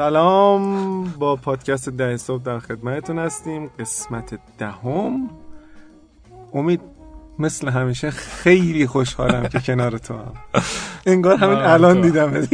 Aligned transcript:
سلام. 0.00 1.04
با 1.04 1.36
پادکست 1.36 1.88
ده 1.88 2.16
صبح 2.16 2.42
در 2.42 2.58
خدمتتون 2.58 3.18
هستیم. 3.18 3.70
قسمت 3.78 4.38
دهم. 4.58 5.30
امید 6.54 6.80
مثل 7.38 7.68
همیشه 7.68 8.10
خیلی 8.10 8.86
خوشحالم 8.86 9.48
که 9.48 9.60
کنار 9.60 9.98
تو 9.98 10.14
هم. 10.14 10.32
انگار 11.06 11.36
همین 11.36 11.58
الان 11.58 12.00
دیدم. 12.00 12.48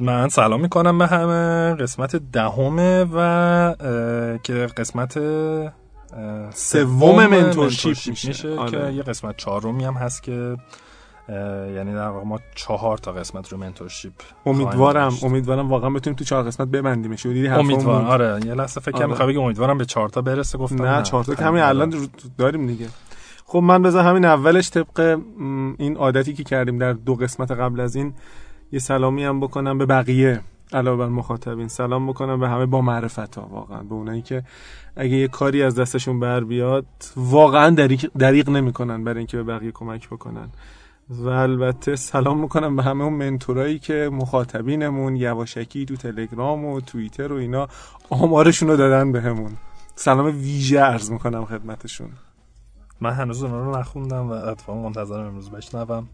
من 0.00 0.28
سلام 0.28 0.60
می‌کنم 0.60 0.98
به 0.98 1.06
همه. 1.06 1.74
قسمت 1.74 2.16
دهمه 2.16 3.06
و 3.14 3.74
که 4.42 4.54
قسمت 4.76 5.18
سوم 6.54 7.26
منتورشیپ 7.26 7.96
میشه, 8.06 8.28
میشه 8.28 8.58
آره. 8.58 8.70
که 8.70 8.92
یه 8.92 9.02
قسمت 9.02 9.36
چهارمی 9.36 9.84
هم 9.84 9.94
هست 9.94 10.22
که 10.22 10.56
یعنی 11.28 11.92
در 11.92 12.08
واقع 12.08 12.26
ما 12.26 12.40
چهار 12.54 12.98
تا 12.98 13.12
قسمت 13.12 13.52
رو 13.52 13.58
منتورشیپ 13.58 14.12
امیدوارم 14.46 15.12
امیدوارم 15.22 15.68
واقعا 15.68 15.90
بتونیم 15.90 16.16
تو 16.16 16.24
چهار 16.24 16.44
قسمت 16.44 16.68
ببندیمش. 16.68 17.26
دیدی 17.26 17.48
امیدوارم. 17.48 18.06
آره 18.06 18.40
یه 18.46 18.54
لحظه 18.54 18.80
فکر 18.80 18.92
کنم 18.92 19.12
آره. 19.12 19.40
امیدوارم 19.40 19.78
به 19.78 19.84
چهار 19.84 20.08
تا 20.08 20.22
برسه 20.22 20.58
گفتم 20.58 20.84
نه 20.84 21.02
چهار 21.02 21.24
تا 21.24 21.46
همین 21.46 21.62
الان 21.62 22.08
داریم 22.38 22.66
دیگه. 22.66 22.88
خب 23.46 23.58
من 23.58 23.82
بذار 23.82 24.04
همین 24.04 24.24
اولش 24.24 24.70
طبق 24.70 25.20
این 25.78 25.96
عادتی 25.96 26.34
که 26.34 26.44
کردیم 26.44 26.78
در 26.78 26.92
دو 26.92 27.14
قسمت 27.14 27.50
قبل 27.50 27.80
از 27.80 27.96
این 27.96 28.14
یه 28.72 28.78
سلامی 28.78 29.24
هم 29.24 29.40
بکنم 29.40 29.78
به 29.78 29.86
بقیه 29.86 30.40
علاوه 30.72 30.98
بر 30.98 31.08
مخاطبین. 31.08 31.68
سلام 31.68 32.06
بکنم 32.06 32.40
به 32.40 32.48
همه 32.48 32.66
با 32.66 32.80
معرفت 32.80 33.38
ها 33.38 33.46
واقعا. 33.46 33.82
به 33.82 33.94
اونایی 33.94 34.22
که 34.22 34.42
اگه 34.96 35.16
یه 35.16 35.28
کاری 35.28 35.62
از 35.62 35.74
دستشون 35.74 36.20
بر 36.20 36.40
بیاد 36.40 36.86
واقعا 37.16 37.70
دریق, 37.70 38.10
دریق 38.18 38.48
نمی‌کنن 38.48 39.04
برای 39.04 39.18
اینکه 39.18 39.36
به 39.36 39.42
بقیه 39.42 39.70
کمک 39.70 40.08
بکنن. 40.08 40.48
و 41.10 41.28
البته 41.28 41.96
سلام 41.96 42.40
می‌کنم 42.40 42.76
به 42.76 42.82
همه 42.82 43.04
اون 43.04 43.12
منتورایی 43.12 43.78
که 43.78 44.10
مخاطبینمون 44.12 45.16
یواشکی 45.16 45.84
تو 45.84 45.96
تلگرام 45.96 46.64
و 46.64 46.80
توییتر 46.80 47.32
و 47.32 47.36
اینا 47.36 47.68
آمارشون 48.10 48.68
رو 48.68 48.76
دادن 48.76 49.12
بهمون. 49.12 49.52
سلام 49.96 50.26
ویژه 50.26 50.80
عرض 50.80 51.10
می‌کنم 51.10 51.44
خدمتشون. 51.44 52.08
من 53.00 53.12
هنوز 53.12 53.42
اونا 53.42 53.64
رو 53.64 53.78
نخوندم 53.78 54.28
و 54.28 54.32
اتفاقا 54.32 54.82
منتظرم 54.82 55.26
امروز 55.26 55.50
بشنوم. 55.50 56.08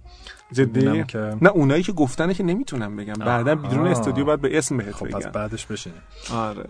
جدی؟ 0.53 1.05
که... 1.05 1.37
نه 1.43 1.49
اونایی 1.49 1.83
که 1.83 1.93
گفتنه 1.93 2.35
که 2.35 2.45
نمی‌تونم 2.45 2.97
بگم. 2.97 3.13
بعدا 3.13 3.55
بدون 3.55 3.87
استودیو 3.87 4.25
باید 4.25 4.41
به 4.41 4.59
اسم 4.59 4.77
بهت 4.77 4.95
خب 4.95 5.07
بگم 5.07 5.19
پس 5.19 5.27
بعدش 5.27 5.67
بشینیم. 5.67 6.01
آره. 6.33 6.67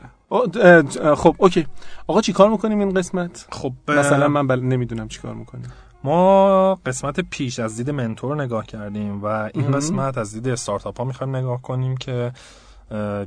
خب 1.14 1.36
اوکی. 1.38 1.66
آقا 2.06 2.20
چیکار 2.20 2.50
می‌کنیم 2.50 2.78
این 2.78 2.94
قسمت؟ 2.94 3.46
خب 3.50 3.72
مثلا 3.88 4.28
من 4.28 4.46
بل... 4.46 4.60
نمی‌دونم 4.60 5.08
چیکار 5.08 5.34
می‌کنیم. 5.34 5.72
ما 6.04 6.74
قسمت 6.74 7.20
پیش 7.20 7.58
از 7.58 7.76
دید 7.76 7.90
منتور 7.90 8.42
نگاه 8.42 8.66
کردیم 8.66 9.22
و 9.22 9.26
این 9.54 9.70
قسمت 9.70 10.18
از 10.18 10.32
دید 10.32 10.48
استارتاپ 10.48 10.98
ها 10.98 11.04
می‌خوایم 11.04 11.36
نگاه 11.36 11.62
کنیم 11.62 11.96
که 11.96 12.32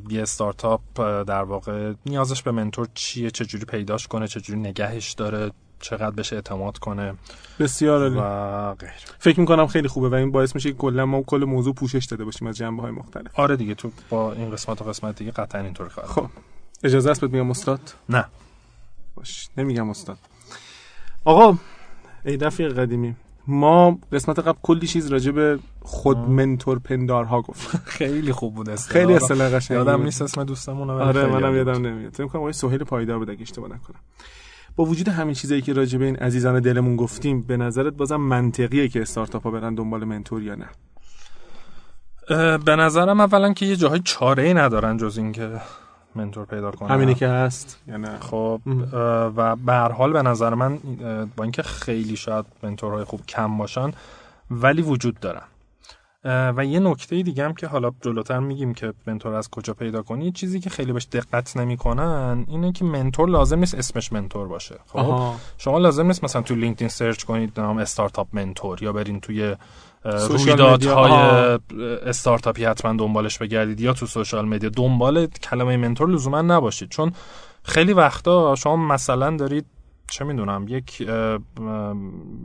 یه 0.09 0.21
استارتاپ 0.21 0.81
در 1.23 1.43
واقع 1.43 1.93
نیازش 2.05 2.43
به 2.43 2.51
منتور 2.51 2.87
چیه 2.93 3.31
چجوری 3.31 3.65
پیداش 3.65 4.07
کنه 4.07 4.27
چجوری 4.27 4.59
نگهش 4.59 5.11
داره 5.11 5.51
چقدر 5.79 6.11
بشه 6.15 6.35
اعتماد 6.35 6.77
کنه 6.77 7.13
بسیار 7.59 8.01
عالی. 8.01 8.15
و 8.19 8.73
غیر 8.73 8.91
فکر 9.19 9.39
می‌کنم 9.39 9.67
خیلی 9.67 9.87
خوبه 9.87 10.09
و 10.09 10.13
این 10.13 10.31
باعث 10.31 10.55
میشه 10.55 10.71
که 10.71 10.77
کلا 10.77 11.05
ما 11.05 11.21
کل 11.21 11.43
موضوع 11.43 11.73
پوشش 11.73 12.05
داده 12.05 12.25
باشیم 12.25 12.47
از 12.47 12.57
جنبه 12.57 12.81
های 12.81 12.91
مختلف. 12.91 13.39
آره 13.39 13.55
دیگه 13.55 13.75
تو 13.75 13.91
با 14.09 14.33
این 14.33 14.51
قسمت 14.51 14.81
و 14.81 14.85
قسمت 14.85 15.15
دیگه 15.15 15.31
قطعا 15.31 15.61
اینطوری 15.61 15.89
خواهد 15.89 16.09
خب. 16.09 16.27
اجازه 16.83 17.11
است 17.11 17.21
بهت 17.21 17.31
میگم 17.31 17.49
استاد؟ 17.49 17.93
نه. 18.09 18.25
باش 19.15 19.49
نمیگم 19.57 19.89
استاد. 19.89 20.17
آقا 21.25 21.57
ای 22.25 22.37
رفیق 22.37 22.79
قدیمی. 22.79 23.15
ما 23.47 23.99
قسمت 24.11 24.39
قبل 24.39 24.57
کلی 24.61 24.87
چیز 24.87 25.07
راجع 25.07 25.31
به 25.31 25.59
خود 25.81 26.17
منتور 26.17 26.79
پندارها 26.79 27.41
گفت. 27.41 27.77
خیلی 27.97 28.31
خوب 28.31 28.55
بود 28.55 28.69
است 28.69 28.89
خیلی 28.89 29.13
اصطلاح 29.13 29.49
قشنگی 29.49 29.77
یادم 29.77 30.03
نیست 30.03 30.21
اسم 30.21 30.43
دوستمون 30.43 30.89
آره 30.89 31.25
منم 31.25 31.55
یادم 31.55 31.85
نمیاد. 31.85 32.13
فکر 32.13 32.27
کنم 32.27 32.41
آقای 32.41 32.53
سهیل 32.53 32.83
پایدار 32.83 33.19
بود 33.19 33.29
اگه 33.29 33.41
اشتباه 33.41 33.69
نکنم. 33.69 33.99
با 34.75 34.85
وجود 34.85 35.07
همین 35.07 35.33
چیزایی 35.33 35.61
که 35.61 35.73
راجع 35.73 35.97
به 35.99 36.05
این 36.05 36.15
عزیزان 36.15 36.59
دلمون 36.59 36.95
گفتیم 36.95 37.41
به 37.41 37.57
نظرت 37.57 37.93
بازم 37.93 38.15
منطقیه 38.15 38.87
که 38.87 39.01
استارتاپ 39.01 39.43
ها 39.43 39.51
برن 39.51 39.75
دنبال 39.75 40.03
منتور 40.03 40.43
یا 40.43 40.55
نه؟ 40.55 40.69
به 42.57 42.75
نظرم 42.75 43.19
اولا 43.19 43.53
که 43.53 43.65
یه 43.65 43.75
جاهای 43.75 44.01
چاره 44.03 44.43
ای 44.43 44.53
ندارن 44.53 44.97
جز 44.97 45.17
اینکه 45.17 45.49
mentor 46.15 46.45
پیدا 46.45 46.71
کنن 46.71 46.89
همینه 46.89 47.13
که 47.13 47.27
هست. 47.27 47.79
یا 47.87 47.97
نه 47.97 48.19
خب 48.19 48.61
و 49.35 49.55
به 49.55 49.73
هر 49.73 49.91
حال 49.91 50.13
به 50.13 50.21
نظر 50.21 50.53
من 50.53 50.79
با 51.35 51.43
اینکه 51.43 51.63
خیلی 51.63 52.15
شاید 52.15 52.45
mentor 52.63 52.93
های 52.93 53.03
خوب 53.03 53.25
کم 53.25 53.57
باشن 53.57 53.91
ولی 54.51 54.81
وجود 54.81 55.19
دارن. 55.19 55.43
و 56.25 56.65
یه 56.65 56.79
نکته 56.79 57.23
دیگه 57.23 57.45
هم 57.45 57.53
که 57.53 57.67
حالا 57.67 57.91
جلوتر 58.01 58.39
میگیم 58.39 58.73
که 58.73 58.93
mentor 59.07 59.33
از 59.33 59.49
کجا 59.49 59.73
پیدا 59.73 60.01
کنی 60.01 60.31
چیزی 60.31 60.59
که 60.59 60.69
خیلی 60.69 60.93
بهش 60.93 61.07
دقت 61.11 61.57
نمی‌کنن 61.57 62.45
اینه 62.47 62.71
که 62.71 62.85
mentor 62.85 63.29
لازم 63.29 63.59
نیست 63.59 63.75
اسمش 63.75 64.13
mentor 64.13 64.47
باشه. 64.47 64.75
خب؟ 64.87 65.33
شما 65.57 65.77
لازم 65.77 66.07
نیست 66.07 66.23
مثلا 66.23 66.41
تو 66.41 66.55
لینکدین 66.55 66.87
search 66.87 67.23
کنید 67.23 67.59
نام 67.59 67.77
startup 67.77 68.27
mentor 68.33 68.83
یا 68.83 68.93
برین 68.93 69.19
توی 69.19 69.55
رویدادهای 70.05 71.59
استارتاپی 72.05 72.65
حتما 72.65 72.93
دنبالش 72.93 73.37
بگردید 73.37 73.81
یا 73.81 73.93
تو 73.93 74.05
سوشال 74.05 74.45
مدیا. 74.45 74.69
دنبال 74.69 75.25
کلمه 75.25 75.77
منتور 75.77 76.09
لزوما 76.09 76.41
نباشید 76.41 76.89
چون 76.89 77.11
خیلی 77.63 77.93
وقتا 77.93 78.55
شما 78.55 78.75
مثلا 78.75 79.37
دارید 79.37 79.65
چه 80.09 80.25
می‌دونم 80.25 80.65
یک 80.67 81.07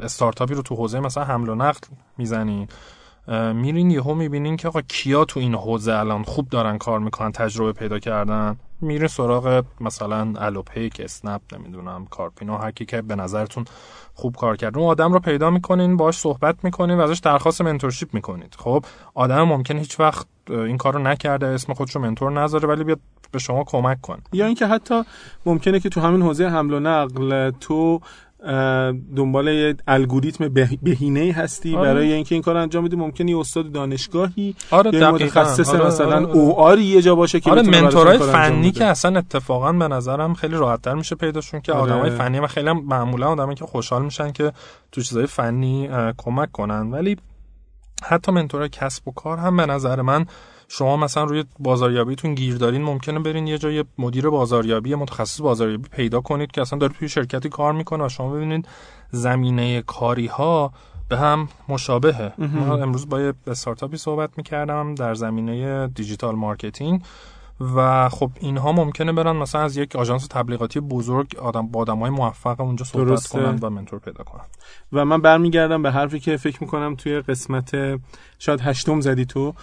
استارتاپی 0.00 0.54
رو 0.54 0.62
تو 0.62 0.74
حوزه 0.74 1.00
مثلا 1.00 1.24
حمل 1.24 1.48
و 1.48 1.54
نقل 1.54 1.80
می‌زنین 2.18 2.68
میرین 3.54 3.90
یهو 3.90 4.14
می‌بینین 4.14 4.56
که 4.56 4.68
آقا 4.68 4.80
کیا 4.80 5.24
تو 5.24 5.40
این 5.40 5.54
حوزه 5.54 5.92
الان 5.92 6.22
خوب 6.22 6.48
دارن 6.48 6.78
کار 6.78 6.98
می‌کنن 6.98 7.32
تجربه 7.32 7.72
پیدا 7.72 7.98
کردن. 7.98 8.56
میرین 8.80 9.08
سراغ 9.08 9.64
مثلا 9.80 10.34
الوپیک 10.36 11.00
اسنپ 11.04 11.40
نمی‌دونم 11.52 12.06
کارپینو 12.10 12.56
هر 12.56 12.70
کی 12.70 12.84
که 12.84 13.02
به 13.02 13.16
نظرتون 13.16 13.64
خوب 14.14 14.36
کار 14.36 14.56
کرد. 14.56 14.78
اون 14.78 14.88
آدم 14.88 15.12
رو 15.12 15.18
پیدا 15.18 15.50
می‌کنین 15.50 15.96
باش 15.96 16.18
صحبت 16.18 16.64
می‌کنین 16.64 16.98
و 16.98 17.02
ازش 17.02 17.18
درخواست 17.18 17.62
منتورشیپ 17.62 18.14
می‌کنید. 18.14 18.54
خب 18.58 18.84
آدم 19.14 19.42
ممکن 19.42 19.78
هیچ 19.78 20.00
وقت 20.00 20.26
این 20.50 20.76
کار 20.76 20.94
رو 20.94 20.98
نکرده 20.98 21.46
اسم 21.46 21.74
خودش 21.74 21.96
رو 21.96 22.02
منتور 22.02 22.32
نذاره 22.32 22.68
ولی 22.68 22.84
بیاد 22.84 23.00
به 23.32 23.38
شما 23.38 23.64
کمک 23.64 24.00
کن 24.00 24.18
یا 24.32 24.46
اینکه 24.46 24.66
حتی 24.66 25.02
ممکنه 25.46 25.80
که 25.80 25.88
تو 25.88 26.00
همین 26.00 26.22
حوزه 26.22 26.48
حمل 26.48 26.74
و 26.74 26.80
نقل 26.80 27.50
تو 27.50 28.00
دنبال 29.16 29.48
یه 29.48 29.76
الگوریتم 29.86 30.48
بهینه 30.82 31.32
هستی 31.32 31.76
آره. 31.76 31.88
برای 31.88 32.12
اینکه 32.12 32.34
این 32.34 32.42
کار 32.42 32.56
انجام 32.56 32.84
بدی. 32.84 32.96
ممکنه 32.96 33.30
یه 33.30 33.38
استاد 33.38 33.72
دانشگاهی 33.72 34.54
آره 34.70 34.94
یا 34.94 35.12
متخصص 35.12 35.68
آره 35.68 35.86
مثلا 35.86 36.16
آره 36.16 36.26
او 36.26 36.60
آره 36.60 36.82
یه 36.82 37.02
جا 37.02 37.14
باشه 37.14 37.40
که 37.40 37.50
آره 37.50 37.62
منتورای 37.62 38.18
فنی 38.18 38.70
که 38.70 38.84
اصلا 38.84 39.18
اتفاقا 39.18 39.72
به 39.72 39.88
نظرم 39.88 40.34
خیلی 40.34 40.56
راحتتر 40.56 40.94
میشه 40.94 41.14
پیداشون 41.14 41.60
که 41.60 41.72
آره. 41.72 41.92
آدمای 41.92 42.10
فنی 42.10 42.40
و 42.40 42.46
خیلی 42.46 42.68
هم 42.68 42.84
معمولا 42.84 43.28
آدمایی 43.28 43.56
که 43.56 43.64
خوشحال 43.64 44.04
میشن 44.04 44.32
که 44.32 44.52
تو 44.92 45.00
چیزای 45.00 45.26
فنی 45.26 45.88
کمک 46.18 46.52
کنن. 46.52 46.90
ولی 46.90 47.16
حتی 48.02 48.32
mentor 48.32 48.63
ای 48.63 48.68
کسب 48.68 49.08
و 49.08 49.12
کار 49.12 49.38
هم 49.38 49.56
به 49.56 49.66
نظر 49.66 50.02
من 50.02 50.26
شما 50.68 50.96
مثلا 50.96 51.24
روی 51.24 51.44
بازاریابیتون 51.58 52.34
گیر 52.34 52.56
دارین 52.56 52.82
ممکنه 52.82 53.18
برین 53.18 53.46
یه 53.46 53.58
جای 53.58 53.84
مدیر 53.98 54.30
بازاریابی 54.30 54.94
متخصص 54.94 55.40
بازاریابی 55.40 55.88
پیدا 55.88 56.20
کنید 56.20 56.50
که 56.50 56.60
اصلا 56.60 56.78
داره 56.78 56.92
توی 56.92 57.08
شرکتی 57.08 57.48
کار 57.48 57.72
می‌کنه 57.72 58.04
و 58.04 58.08
شما 58.08 58.30
ببینید 58.30 58.68
زمینه 59.10 59.82
کاری 59.82 60.26
ها 60.26 60.72
به 61.08 61.16
هم 61.18 61.48
مشابهه. 61.68 62.32
من 62.38 62.82
امروز 62.82 63.08
با 63.08 63.20
یه 63.20 63.32
استارتاپی 63.46 63.96
صحبت 63.96 64.30
می‌کردم 64.36 64.94
در 64.94 65.14
زمینه 65.14 65.86
digital 65.86 66.34
marketing 66.34 67.02
و 67.60 68.08
خب 68.08 68.30
اینها 68.40 68.72
ممکنه 68.72 69.12
برن 69.12 69.36
مثلا 69.36 69.60
از 69.60 69.76
یک 69.76 69.96
آژانس 69.96 70.26
تبلیغاتی 70.26 70.80
بزرگ 70.80 71.36
آدم 71.36 71.68
با 71.68 71.80
آدمای 71.80 72.10
موفق 72.10 72.60
اونجا 72.60 72.84
صحبت 72.84 73.06
درسته. 73.06 73.38
کنن 73.38 73.58
و 73.62 73.70
mentor 73.70 73.98
پیدا 73.98 74.24
کنن. 74.24 74.44
و 74.92 75.04
من 75.04 75.20
برمیگردم 75.20 75.82
به 75.82 75.90
حرفی 75.90 76.20
که 76.20 76.36
فکر 76.36 76.58
می‌کنم 76.60 76.94
توی 76.94 77.20
قسمت 77.20 77.70
شاید 78.38 78.60
هشتم 78.60 79.00
زدی 79.00 79.24
تو. 79.24 79.54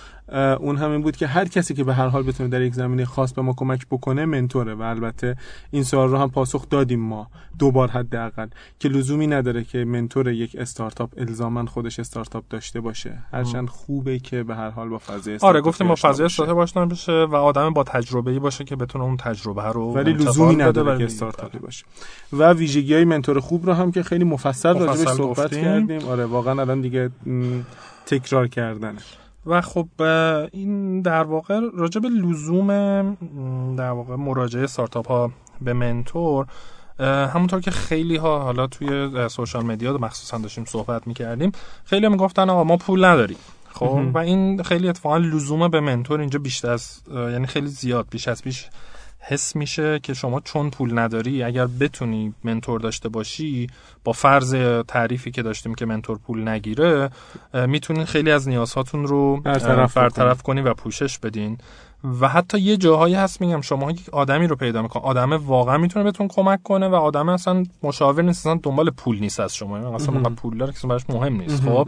اون 0.60 0.78
همین 0.78 1.02
بود 1.02 1.18
که 1.18 1.28
هر 1.28 1.48
کسی 1.48 1.74
که 1.74 1.84
به 1.84 1.94
هر 1.94 2.08
حال 2.08 2.24
بتونه 2.24 2.50
در 2.50 2.62
یک 2.62 2.74
زمینه 2.74 3.06
خاص 3.06 3.34
به 3.34 3.42
ما 3.42 3.54
کمک 3.58 3.88
بکنه 3.92 4.26
منتوره 4.26 4.76
و 4.76 4.82
البته 4.82 5.36
این 5.72 5.84
سوال 5.84 6.10
رو 6.10 6.18
هم 6.18 6.30
پاسخ 6.30 6.70
دادیم 6.70 7.00
ما 7.00 7.28
دوبار 7.60 7.90
حداقل 7.92 8.48
که 8.80 8.90
لزومی 8.90 9.28
نداره 9.28 9.64
که 9.64 9.86
منتور 9.86 10.28
یک 10.28 10.56
استارتاپ 10.60 11.10
الزاما 11.18 11.66
خودش 11.66 12.00
استارتاپ 12.00 12.44
داشته 12.50 12.82
باشه. 12.82 13.24
هرچند 13.32 13.70
خوبه 13.70 14.20
که 14.20 14.44
به 14.44 14.56
هر 14.56 14.70
حال 14.70 14.90
با 14.90 14.98
فضای 14.98 15.38
آره 15.42 15.62
گفتیم 15.62 15.88
با 15.88 15.96
فضای 15.96 16.26
استارتاپ 16.26 16.58
آشنا 16.58 16.86
بشه 16.86 17.12
و 17.12 17.36
آدم 17.36 17.74
با 17.74 17.84
تجربه 17.86 18.32
ای 18.32 18.40
باشه 18.40 18.64
که 18.64 18.76
بتونه 18.76 19.04
اون 19.04 19.18
تجربه 19.18 19.64
رو 19.64 19.94
ولی 19.94 20.14
لزومی 20.14 20.56
نداره 20.56 20.98
که 20.98 21.06
استارتاپی 21.06 21.60
باشه. 21.60 21.86
و 22.34 22.54
ویژگی 22.54 22.94
های 22.94 23.06
منتور 23.06 23.40
خوب 23.40 23.66
رو 23.66 23.74
هم 23.74 23.92
که 23.92 24.04
خیلی 24.04 24.24
مفصل 24.24 24.80
راجعش 24.80 25.08
صحبت 25.08 25.58
کردیم. 25.58 26.08
آره 26.08 26.26
واقعا 26.26 26.62
الان 26.62 26.82
دیگه 26.82 27.10
تکرار 28.06 28.48
کردن 28.48 28.98
و 29.46 29.62
خب 29.62 29.88
این 30.52 31.02
در 31.02 31.24
واقع 31.24 31.60
راجع 31.78 32.02
به 32.02 32.10
لزوم 32.10 32.68
در 33.76 33.90
واقع 33.90 34.16
مراجعه 34.16 34.64
استارتاپ 34.64 35.08
ها 35.08 35.32
به 35.62 35.74
منتور 35.74 36.46
همونطور 37.00 37.60
که 37.60 37.72
خیلی 37.72 38.16
ها 38.16 38.40
حالا 38.40 38.68
توی 38.68 39.10
سوشال 39.30 39.66
مدیا 39.66 39.98
مخصوصا 39.98 40.38
داشتیم 40.38 40.66
صحبت 40.66 41.08
می‌کردیم 41.08 41.52
خیلی 41.86 42.10
می‌گفتن 42.10 42.50
آقا 42.50 42.64
ما 42.64 42.78
پول 42.78 43.06
نداریم. 43.06 43.38
خب 43.76 44.12
و 44.14 44.18
این 44.18 44.64
خیلی 44.64 44.90
اتفاقا 44.90 45.18
لزوم 45.18 45.68
به 45.68 45.80
منتور 45.80 46.20
اینجا 46.20 46.40
بیشتر 46.40 46.70
از 46.72 47.02
یعنی 47.12 47.48
خیلی 47.48 47.68
زیاد 47.68 48.08
بیش 48.10 48.28
از 48.28 48.42
بیش 48.42 48.70
حس 49.20 49.56
میشه 49.56 50.00
که 50.00 50.14
شما 50.14 50.40
چون 50.40 50.70
پول 50.70 51.00
نداری 51.00 51.44
اگر 51.44 51.68
بتونی 51.68 52.34
منتور 52.44 52.80
داشته 52.80 53.10
باشی 53.10 53.68
با 54.04 54.12
فرض 54.12 54.56
تعریفی 54.88 55.32
که 55.32 55.42
داشتیم 55.42 55.76
که 55.76 55.86
منتور 55.86 56.18
پول 56.18 56.48
نگیره 56.48 57.10
می‌تونین 57.54 58.06
خیلی 58.06 58.32
از 58.32 58.48
نیازهاتون 58.48 59.08
رو 59.08 59.42
برطرف, 59.42 59.98
برطرف 59.98 60.42
کنی 60.42 60.62
و 60.62 60.74
پوشش 60.74 61.20
بدین. 61.20 61.58
و 62.22 62.28
حتی 62.28 62.60
یه 62.60 62.78
جاهایی 62.78 63.14
هست 63.14 63.42
میگم 63.42 63.62
شما 63.62 63.92
یک 63.92 64.10
آدمی 64.12 64.48
رو 64.48 64.56
پیدا 64.56 64.82
می‌کنه. 64.82 65.04
آدم 65.04 65.34
واقعا 65.34 65.78
می‌تونه 65.78 66.06
بهتون 66.06 66.28
کمک 66.28 66.64
کنه 66.64 66.88
و 66.88 66.96
آدم 66.96 67.30
اصلا 67.30 67.64
مشاور 67.84 68.24
نیست 68.24 68.48
اصلا 68.48 68.60
دنبال 68.64 68.90
پول 68.90 69.20
نیست 69.20 69.40
از 69.40 69.56
شما. 69.56 69.80
یعنی 69.80 69.96
اصلا 69.96 70.14
موقع 70.18 70.30
پول 70.30 70.58
داره 70.58 70.74
که 70.74 70.88
براش 70.88 71.10
مهم 71.10 71.34
نیست 71.34 71.64
خب؟ 71.64 71.88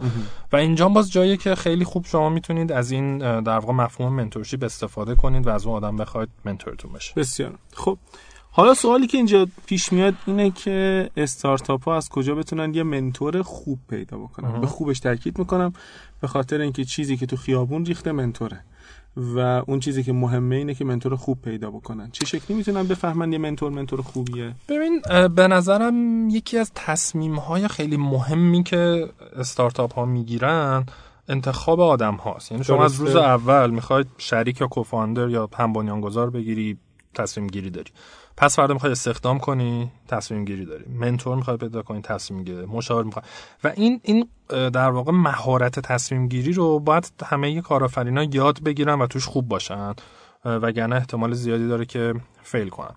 و 0.52 0.56
اینجا 0.56 0.88
باز 0.88 1.12
جایی 1.12 1.36
که 1.36 1.54
خیلی 1.54 1.84
خوب 1.84 2.06
شما 2.06 2.28
می‌تونید 2.28 2.72
از 2.72 2.90
این 2.90 3.18
در 3.40 3.58
واقع 3.58 3.72
مفهوم 3.72 4.12
منتورشیپ 4.12 4.64
استفاده 4.64 5.14
کنید 5.14 5.46
و 5.46 5.50
از 5.50 5.66
اون 5.66 5.76
آدم 5.76 5.96
بخواید 5.96 6.28
منتورتون 6.44 6.92
بشه. 6.92 7.12
بسیار. 7.16 7.54
خب 7.74 7.98
حالا 8.50 8.74
سوالی 8.74 9.06
که 9.06 9.16
اینجا 9.16 9.46
پیش 9.66 9.92
میاد 9.92 10.14
اینه 10.26 10.50
که 10.50 11.10
استارتاپ 11.16 11.84
ها 11.84 11.96
از 11.96 12.08
کجا 12.08 12.34
بتونن 12.34 12.74
یه 12.74 12.82
منتور 12.82 13.42
خوب 13.42 13.78
پیدا 13.88 14.18
بکنن؟ 14.18 14.60
به 14.60 14.66
خوبش 14.66 15.00
تاکید 15.00 15.38
می‌کنم 15.38 15.72
به 16.20 16.28
خاطر 16.28 16.60
اینکه 16.60 16.84
چیزی 16.84 17.16
که 17.16 17.26
تو 17.26 17.36
خیابون 17.36 17.84
ریخته 17.84 18.12
منتوره. 18.12 18.60
و 19.18 19.62
اون 19.66 19.80
چیزی 19.80 20.02
که 20.02 20.12
مهمه 20.12 20.56
اینه 20.56 20.74
که 20.74 20.84
منتور 20.84 21.16
خوب 21.16 21.42
پیدا 21.42 21.70
بکنن. 21.70 22.10
چه 22.12 22.26
شکلی 22.26 22.56
می‌تونن 22.56 22.86
بفهمن 22.86 23.32
یه 23.32 23.38
منتور 23.38 23.72
منتور 23.72 24.02
خوبیه؟ 24.02 24.54
ببین 24.68 25.00
به 25.34 25.48
نظرم 25.48 26.28
یکی 26.30 26.58
از 26.58 26.72
تصمیم 26.74 27.34
های 27.34 27.68
خیلی 27.68 27.96
مهمی 27.96 28.62
که 28.62 29.08
استارتاپ 29.36 29.94
ها 29.94 30.04
می‌گیرن 30.04 30.86
انتخاب 31.28 31.80
آدم 31.80 32.14
هاست 32.14 32.52
یعنی 32.52 32.64
شما 32.64 32.84
از 32.84 32.94
روز 32.94 33.16
اول 33.16 33.70
می‌خواید 33.70 34.06
شریک 34.18 34.60
یا 34.60 34.66
کوفاندر 34.66 35.28
یا 35.28 35.48
هم 35.56 35.72
بنیانگذار 35.72 36.30
بگیری 36.30 36.78
تصمیم 37.14 37.46
گیری 37.46 37.70
داری. 37.70 37.90
پس 38.40 38.56
فردا 38.56 38.74
می‌خوای 38.74 38.92
استخدام 38.92 39.38
کنی 39.38 39.90
تصمیم 40.08 40.44
گیری 40.44 40.64
داری. 40.64 40.84
منتور 40.88 41.36
می‌خوای 41.36 41.56
پیدا 41.56 41.82
کنی 41.82 42.00
تصمیم 42.02 42.44
گیری. 42.44 42.66
مشاور 42.66 43.04
می‌خوای. 43.04 43.24
و 43.64 43.72
این 43.76 44.00
این 44.02 44.28
در 44.48 44.90
واقع 44.90 45.12
مهارت 45.12 45.80
تصمیم 45.80 46.28
گیری 46.28 46.52
رو 46.52 46.80
باید 46.80 47.12
همه 47.24 47.60
کارآفرینا 47.60 48.22
یاد 48.22 48.62
بگیرن 48.62 48.98
و 49.00 49.06
توش 49.06 49.26
خوب 49.26 49.48
باشن. 49.48 49.94
وگرنه 50.44 50.96
احتمال 50.96 51.32
زیادی 51.32 51.68
داره 51.68 51.84
که 51.84 52.14
فیل 52.42 52.68
کنن. 52.68 52.94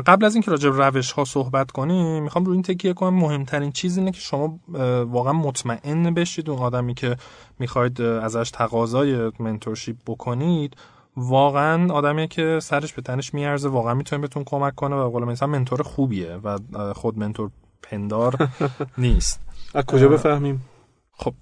قبل 0.00 0.24
از 0.24 0.34
اینکه 0.34 0.50
راجع 0.50 0.70
به 0.70 0.86
روش 0.86 1.12
ها 1.12 1.24
صحبت 1.24 1.70
کنیم 1.70 2.22
می‌خوام 2.22 2.44
روی 2.44 2.54
این 2.54 2.62
تکیه 2.62 2.92
کنم. 2.92 3.14
مهمترین 3.14 3.72
چیز 3.72 3.98
اینه 3.98 4.10
که 4.10 4.20
شما 4.20 4.58
واقعا 5.04 5.32
مطمئن 5.32 6.14
بشید 6.14 6.50
اون 6.50 6.58
آدمی 6.58 6.94
که 6.94 7.16
می‌خواید 7.58 8.00
ازش 8.02 8.50
تقاضای 8.50 9.32
منتورشیپ 9.38 9.96
بکنید 10.06 10.76
واقعا 11.18 11.92
آدمی 11.92 12.28
که 12.28 12.58
سرش 12.62 12.92
به 12.92 13.02
تنش 13.02 13.34
میارزه 13.34 13.68
واقعا 13.68 13.94
می‌تونه 13.94 14.22
بهتون 14.22 14.44
کمک 14.44 14.74
کنه 14.74 14.96
و 14.96 15.10
قول 15.10 15.24
مثلا 15.24 15.48
منتور 15.48 15.82
خوبیه 15.82 16.34
و 16.34 16.58
خود 16.94 17.18
منتور 17.18 17.50
پندار 17.82 18.48
نیست. 18.98 19.40
از 19.74 19.84
کجا 19.84 20.08
بفهمیم؟ 20.08 20.64
خب 21.12 21.34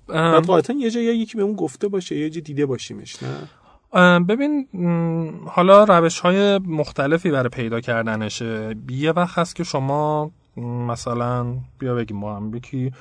قاعدتا 0.46 0.72
یه 0.72 0.90
جایی 0.90 1.06
یکی 1.06 1.36
به 1.36 1.42
اون 1.42 1.56
گفته 1.56 1.88
باشه 1.88 2.16
یه 2.16 2.30
جا 2.30 2.40
دیده 2.40 2.66
باشیمش 2.66 3.16
نه؟ 3.22 3.48
ببین 4.18 4.66
حالا 5.46 5.84
روش 5.84 6.20
های 6.20 6.58
مختلفی 6.58 7.30
برای 7.30 7.48
پیدا 7.48 7.80
کردنشه. 7.80 8.74
یه 8.90 9.12
وقت 9.12 9.38
هست 9.38 9.56
که 9.56 9.64
شما 9.64 10.30
مثلا 10.56 11.46
بیا 11.78 11.94
بگیم 11.94 12.16
ما 12.16 12.36
هم 12.36 12.50
بکی 12.50 12.92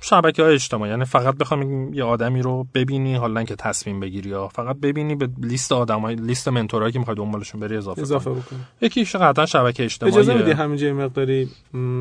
شبکه 0.00 0.42
های 0.42 0.54
اجتماعی 0.54 0.90
یعنی 0.90 1.04
فقط 1.04 1.34
بخوام 1.34 1.92
یه 1.94 2.04
آدمی 2.04 2.42
رو 2.42 2.66
ببینی 2.74 3.14
حالا 3.14 3.44
که 3.44 3.56
تصمیم 3.56 4.00
بگیری 4.00 4.30
یا 4.30 4.48
فقط 4.48 4.76
ببینی 4.76 5.14
به 5.14 5.28
لیست 5.38 5.72
آدمای 5.72 6.14
لیست 6.14 6.48
منتورایی 6.48 6.92
که 6.92 6.98
می‌خوای 6.98 7.16
دنبالشون 7.16 7.60
بری 7.60 7.76
اضافه, 7.76 8.02
اضافه 8.02 8.30
بکنی. 8.30 8.58
یکیش 8.80 9.16
قطعا 9.16 9.46
شبکه 9.46 9.84
اجتماعی 9.84 10.14
اجازه 10.14 10.34
میدی 10.34 10.50
همینجا 10.50 10.94
مقداری 10.94 11.48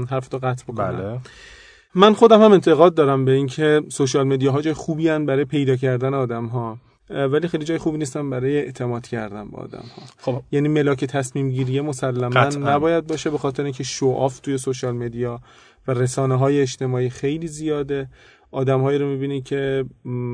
حرف 0.09 0.27
تو 0.27 0.38
قطع 0.38 0.63
بکنم؟ 0.63 0.97
بله. 0.97 1.19
من 1.95 2.13
خودم 2.13 2.41
هم 2.41 2.51
انتقاد 2.51 2.94
دارم 2.94 3.25
به 3.25 3.31
اینکه 3.31 3.81
social 3.89 4.27
media 4.27 4.51
ها 4.51 4.61
جای 4.61 4.73
خوبی 4.73 5.09
هن 5.09 5.25
برای 5.25 5.45
پیدا 5.45 5.75
کردن 5.75 6.13
آدم 6.13 6.45
ها 6.45 6.77
ولی 7.09 7.47
خیلی 7.47 7.65
جای 7.65 7.77
خوبی 7.77 7.97
نیستن 7.97 8.29
برای 8.29 8.57
اعتماد 8.57 9.07
کردن 9.07 9.50
به 9.51 9.57
آدم 9.57 9.83
ها 9.95 10.03
خب. 10.17 10.41
یعنی 10.51 10.67
ملاک 10.67 11.05
تصمیم 11.05 11.50
گیری 11.50 11.81
مسلما 11.81 12.45
نباید 12.45 13.07
باشه 13.07 13.29
به 13.29 13.38
خاطر 13.38 13.63
اینکه 13.63 13.83
show 13.83 14.07
off 14.07 14.39
توی 14.39 14.57
social 14.57 14.95
media 14.95 15.39
و 15.88 15.92
رسانه 15.92 16.36
های 16.36 16.62
اجتماعی 16.62 17.10
خیلی 17.10 17.48
زیاده. 17.48 18.10
آدمهایی 18.51 18.98
رو 18.98 19.07
می‌بینی 19.07 19.42
که 19.42 19.86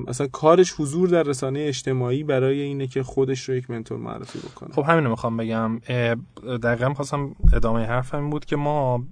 اصلا 0.07 0.27
کارش 0.27 0.73
حضور 0.77 1.09
در 1.09 1.23
رسانه 1.23 1.59
اجتماعی 1.59 2.23
برای 2.23 2.61
اینه 2.61 2.87
که 2.87 3.03
خودش 3.03 3.49
رو 3.49 3.55
یک 3.55 3.69
mentor 3.69 3.97
معرفی 3.97 4.39
بکنه. 4.39 4.73
خب 4.73 4.83
همین 4.87 5.03
رو 5.03 5.09
می‌خوام 5.09 5.37
بگم. 5.37 5.79
دقیقا 6.63 6.93
خواستم 6.93 7.35
ادامه 7.53 7.85
حرفم 7.85 8.29
بود 8.29 8.45
که 8.45 8.55
ما 8.55 9.03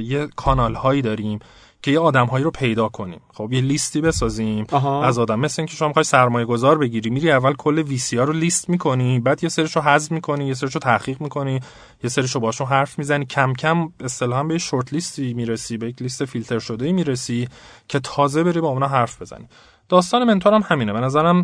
یه 0.00 0.28
کانال 0.36 0.74
هایی 0.74 1.02
داریم 1.02 1.38
که 1.82 1.90
یه 1.90 2.00
آدمهایی 2.00 2.44
رو 2.44 2.50
پیدا 2.50 2.88
کنیم. 2.88 3.20
خب 3.34 3.52
یه 3.52 3.60
لیستی 3.60 4.00
بسازیم 4.00 4.66
از 5.02 5.18
آدم. 5.18 5.40
مثل 5.40 5.62
اینکه 5.62 5.74
شما 5.74 5.88
می‌خوای 5.88 6.04
سرمایه 6.04 6.46
گذار 6.46 6.78
بگیری 6.78 7.10
میری 7.10 7.30
اول 7.30 7.52
کل 7.52 7.78
وی 7.78 7.98
سی 7.98 8.16
ها 8.16 8.24
رو 8.24 8.32
لیست 8.32 8.68
می‌کنی 8.68 9.20
بعد 9.20 9.42
یه 9.44 9.48
سرشو 9.48 9.80
حذف 9.80 10.12
می‌کنی 10.12 10.46
یه 10.46 10.54
سرشو 10.54 10.78
تحقیق 10.78 11.20
می‌کنی 11.20 11.60
یه 12.04 12.10
سرشو 12.10 12.40
باشون 12.40 12.66
حرف 12.66 12.98
می‌زنی. 12.98 13.26
کم 13.26 13.52
کم 13.52 13.92
اصطلاحا 14.00 14.42
به 14.42 14.58
شورت 14.58 14.92
لیستی 14.92 15.34
می‌رسی 15.34 15.76
به 15.76 15.88
یک 15.88 16.02
لیست 16.02 16.24
فیلتر 16.24 16.58
شده 16.58 16.92
می‌رسی 16.92 17.48
که 17.88 18.00
تازه 18.00 18.42
بری 18.42 18.60
با 18.60 18.68
اونا 18.68 18.88
حرف 18.88 19.22
بزنی. 19.22 19.48
داستان 19.88 20.24
منتور 20.24 20.54
هم 20.54 20.62
همینه. 20.64 20.92
به 20.92 21.00
نظرم 21.00 21.42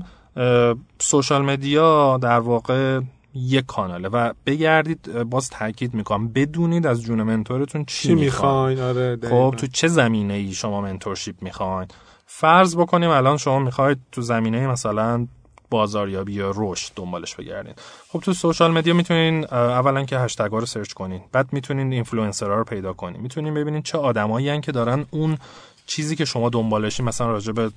social 0.99 1.43
media 1.43 2.19
در 2.19 2.41
واقع 2.41 3.01
یک 3.35 3.67
کاناله. 3.67 4.09
و 4.09 4.33
بگردید 4.47 5.23
باز 5.23 5.51
تاکید 5.51 5.95
می‌کنم 5.95 6.29
بدونید 6.29 6.87
از 6.87 7.03
جون 7.03 7.23
mentor 7.23 7.64
تون 7.64 7.85
چی, 7.85 8.09
چی 8.09 8.15
می‌خواین؟ 8.15 8.81
آره 8.81 9.19
خب 9.23 9.55
تو 9.57 9.67
چه 9.67 9.89
زمینه 9.89 10.35
ای 10.35 10.53
شما 10.53 10.81
mentorship 10.81 11.43
می‌خواین؟ 11.43 11.89
فرض 12.27 12.77
بکنیم 12.77 13.11
الان 13.11 13.37
شما 13.37 13.59
می‌خواید 13.59 13.99
تو 14.13 14.23
زمینه 14.23 14.67
مثلا 14.67 15.27
بازاریابی 15.71 16.33
یا 16.33 16.53
رشد 16.57 16.93
دنبالش 16.97 17.35
بگردین. 17.35 17.75
خب 18.09 18.21
تو 18.21 18.33
social 18.33 18.73
media 18.73 18.95
می‌تونین 18.95 19.45
اولا 19.55 20.05
که 20.05 20.19
هشتگ 20.19 20.51
رو 20.51 20.67
search 20.67 20.93
کنین. 20.93 21.21
بعد 21.33 21.53
می‌تونین 21.53 21.93
اینفلوئنسرها 21.93 22.55
رو 22.55 22.65
پیدا 22.65 22.93
کنین. 22.93 23.21
می‌تونین 23.21 23.55
ببینین 23.55 23.83
چه 23.83 23.99
آدمایی 23.99 24.61
که 24.61 24.73
دارن 24.73 25.07
اون 25.11 25.39
چیزی 25.87 26.17
که 26.17 26.25
شما 26.25 26.49
دنبالشین 26.49 27.07
مثلا 27.07 27.27
راجع 27.27 27.53
به 27.53 27.71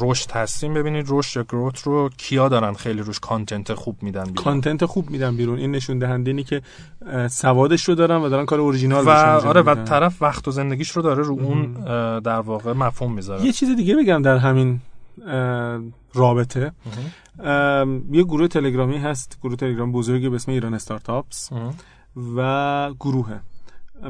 رشد 0.00 0.30
هستیم. 0.30 0.74
ببینید 0.74 1.06
رشد 1.08 1.36
یا 1.36 1.42
growth 1.42 1.82
رو 1.82 2.10
کیا 2.16 2.48
دارن 2.48 2.72
خیلی 2.72 3.02
روش 3.02 3.20
content 3.20 3.74
خوب 3.74 4.02
میدن 4.02 4.24
بیرون؟ 4.24 4.44
content 4.44 4.84
خوب 4.84 5.10
میدن 5.10 5.36
بیرون. 5.36 5.58
این 5.58 5.70
نشون 5.70 5.98
دهنده 5.98 6.30
اینی 6.30 6.44
که 6.44 6.62
سوادش 7.30 7.88
رو 7.88 7.94
دارن 7.94 8.16
و 8.16 8.28
دارن 8.28 8.46
کار 8.46 8.60
اورجینال 8.60 9.04
و 9.06 9.10
آره 9.48 9.62
و 9.62 9.84
طرف 9.84 10.22
وقت 10.22 10.48
و 10.48 10.50
زندگیش 10.50 10.90
رو 10.90 11.02
داره 11.02 11.22
رو 11.22 11.40
اون 11.40 11.72
در 12.20 12.40
واقع 12.40 12.72
مفهوم 12.72 13.12
می‌ذاره. 13.12 13.44
یه 13.44 13.52
چیز 13.52 13.76
دیگه 13.76 13.96
بگم 13.96 14.22
در 14.22 14.36
همین 14.36 14.80
رابطه. 16.14 16.72
یه 18.12 18.24
گروه 18.24 18.48
تلگرامی 18.48 18.98
هست 18.98 19.38
گروه 19.42 19.56
تلگرام 19.56 19.92
بزرگی 19.92 20.28
به 20.28 20.36
اسم 20.36 20.52
ایران 20.52 20.74
استارتاپس 20.74 21.50
و 22.36 22.92
گروهه. 23.00 23.40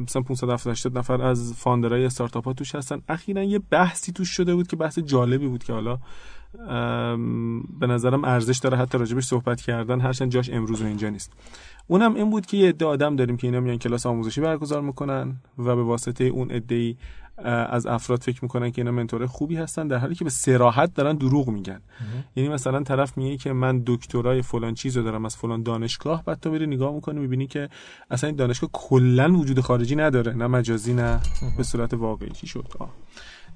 مثلا 0.01 0.23
570 0.23 0.99
نفر 0.99 1.23
از 1.23 1.55
founder 1.57 1.99
ای 1.99 2.05
استارتاپ 2.05 2.45
ها 2.45 2.53
توش 2.53 2.75
هستن. 2.75 3.03
اخیرا 3.09 3.43
یه 3.43 3.59
بحثی 3.59 4.13
توش 4.13 4.29
شده 4.29 4.55
بود 4.55 4.67
که 4.67 4.77
بحث 4.77 4.99
جالبی 4.99 5.49
بود 5.49 5.65
که 5.65 5.73
حالا 5.73 5.99
به 7.81 7.87
نظرم 7.87 8.25
ارزش 8.25 8.59
داره 8.59 8.77
حتی 8.77 8.99
راجبش 8.99 9.25
صحبت 9.25 9.61
کردن. 9.61 10.01
هرچند 10.01 10.31
جاش 10.31 10.51
امروز 10.51 10.83
و 10.83 10.87
اینجا 10.87 11.09
نیست. 11.09 11.33
اونم 11.87 12.15
این 12.15 12.31
بود 12.31 12.47
که 12.47 12.57
یه 12.57 12.69
عده 12.69 12.85
آدم 12.87 13.17
داریم 13.17 13.37
که 13.37 13.47
اینا 13.47 13.61
میان 13.61 13.79
کلاس 13.79 14.07
آموزشی 14.07 14.41
برگزار 14.41 14.83
می‌کنن 14.83 15.37
و 15.59 15.77
به 15.77 15.83
واسطه 15.83 16.25
اون 16.25 16.51
عده 16.51 16.95
از 17.39 17.87
افراد 17.87 18.23
فکر 18.23 18.39
می‌کنن 18.43 18.71
که 18.71 18.81
اینا 18.81 18.91
منتور 18.91 19.27
خوبی 19.27 19.57
هستن 19.57 19.89
در 19.89 19.99
حالی 19.99 20.15
که 20.15 20.25
به 20.25 20.31
سراحت 20.31 20.95
دارن 20.95 21.17
دروغ 21.17 21.49
میگن. 21.49 21.81
یعنی 22.37 22.49
مثلا 22.49 22.83
طرف 22.83 23.19
میگه 23.19 23.37
که 23.37 23.53
من 23.53 23.83
دکترای 23.87 24.43
فلان 24.43 24.75
چیزو 24.75 25.03
دارم 25.03 25.25
از 25.25 25.37
فلان 25.37 25.63
دانشگاه 25.63 26.25
بعد 26.25 26.41
تو 26.41 26.51
بری 26.51 26.67
نگاه 26.67 26.95
می‌کنی 26.95 27.21
می‌بینی 27.21 27.47
که 27.47 27.69
اصلا 28.11 28.29
این 28.29 28.37
دانشگاه 28.37 28.71
کلا 28.73 29.33
وجود 29.33 29.61
خارجی 29.61 29.97
نداره. 29.97 30.33
نه 30.33 30.47
مجازی 30.47 30.95
نه 30.95 31.21
به 31.57 31.63
صورت 31.63 31.95
واقعی. 31.95 32.31
چی 32.31 32.47
شد؟ 32.47 32.67
آه. 32.79 32.91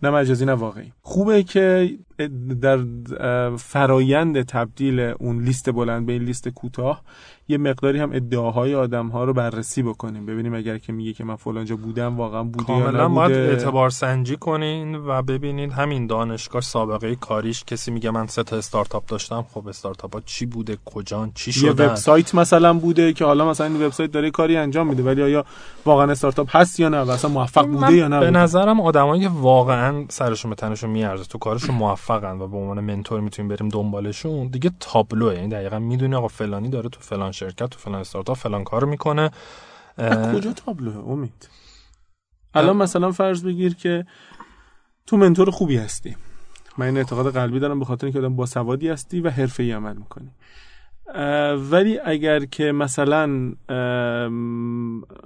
نه 0.02 0.10
مجازی 0.10 0.44
نه 0.44 0.52
واقعی. 0.52 0.92
خوبه 1.02 1.42
که 1.42 1.98
در 2.60 2.78
فرایند 3.56 4.42
تبدیل 4.42 5.00
اون 5.00 5.44
لیست 5.44 5.70
بلند 5.70 6.06
به 6.06 6.12
این 6.12 6.22
لیست 6.22 6.48
کوتاه 6.48 7.02
یه 7.50 7.58
مقداری 7.58 7.98
هم 7.98 8.12
ادعاهای 8.12 8.74
آدم 8.74 9.08
ها 9.08 9.24
رو 9.24 9.32
بررسی 9.32 9.82
بکنیم. 9.82 10.26
ببینیم 10.26 10.54
اگر 10.54 10.78
که 10.78 10.92
میگه 10.92 11.12
که 11.12 11.24
من 11.24 11.36
فلانجا 11.36 11.76
بودم 11.76 12.16
واقعا 12.16 12.42
بوده 12.42 12.72
یا 12.72 12.90
نبوده. 12.90 13.08
باید 13.08 13.32
اعتبار 13.32 13.90
سنجی 13.90 14.36
کنین 14.36 14.94
و 14.94 15.22
ببینید 15.22 15.72
همین 15.72 16.06
دانشگاه 16.06 16.62
سابقه 16.62 17.14
کاریش. 17.14 17.64
کسی 17.64 17.90
میگه 17.90 18.10
من 18.10 18.26
سه 18.26 18.42
تا 18.42 18.56
استارتاپ 18.56 19.06
داشتم 19.06 19.46
خب 19.54 19.68
استارتاپ 19.68 20.14
ها 20.14 20.20
چی 20.20 20.46
بوده؟ 20.46 20.78
کجان؟ 20.84 21.32
چی 21.34 21.52
شده 21.52 21.66
یه 21.66 21.72
وبسایت 21.72 22.34
مثلا 22.34 22.74
بوده 22.74 23.12
که 23.12 23.24
حالا 23.24 23.50
مثلا 23.50 23.66
این 23.66 23.82
وبسایت 23.82 24.10
داره 24.10 24.30
کاری 24.30 24.56
انجام 24.56 24.86
میده 24.86 25.02
ولی 25.02 25.22
آیا 25.22 25.44
واقعا 25.84 26.10
استارتاپ 26.10 26.56
هست 26.56 26.80
یا 26.80 26.88
نه 26.88 27.00
و 27.00 27.10
اصلا 27.10 27.30
موفق 27.30 27.66
بوده 27.66 27.92
یا 27.92 28.08
نه؟ 28.08 28.20
به 28.20 28.30
نظرم 28.30 28.80
آدمایی 28.80 29.22
که 29.22 29.28
واقعا 29.28 30.04
سرشون 30.08 30.50
به 30.50 30.54
تنشون 30.54 30.90
میارزه 30.90 31.24
تو 31.24 31.38
کارشون 31.38 31.74
موفق 31.74 32.07
موفقن 32.10 32.40
و 32.40 32.48
به 32.48 32.56
عنوان 32.56 32.80
منتور 32.80 33.20
می‌تونیم 33.20 33.48
بریم 33.48 33.68
دنبالشون. 33.68 34.46
دیگه 34.46 34.70
تابلوه 34.80 35.34
یعنی 35.34 35.48
دقیقا 35.48 35.78
می‌دونی 35.78 36.14
آقا 36.14 36.28
فلانی 36.28 36.68
داره 36.68 36.88
تو 36.88 37.00
فلان 37.00 37.32
شرکت 37.32 37.66
تو 37.66 37.78
فلان 37.78 38.00
استارتاپ 38.00 38.36
فلان 38.36 38.64
کار 38.64 38.84
می‌کنه. 38.84 39.30
کجا 40.34 40.52
تابلوه؟ 40.52 40.96
امید. 40.96 41.48
الان 42.54 42.76
مثلا 42.76 43.12
فرض 43.12 43.44
بگیر 43.44 43.74
که 43.74 44.06
تو 45.06 45.16
منتور 45.16 45.50
خوبی 45.50 45.76
هستی. 45.76 46.16
من 46.78 46.86
این 46.86 46.96
اعتقاد 46.96 47.32
قلبی 47.32 47.58
دارم 47.60 47.78
به 47.78 47.84
خاطر 47.84 48.06
اینکه 48.06 48.18
آدم 48.18 48.36
با 48.36 48.46
سوادی 48.46 48.88
هستی 48.88 49.20
و 49.20 49.30
حرفه‌ای 49.30 49.72
عمل 49.72 49.96
می‌کنی. 49.96 50.30
ولی 51.70 51.98
اگر 52.04 52.44
که 52.44 52.72
مثلا 52.72 53.52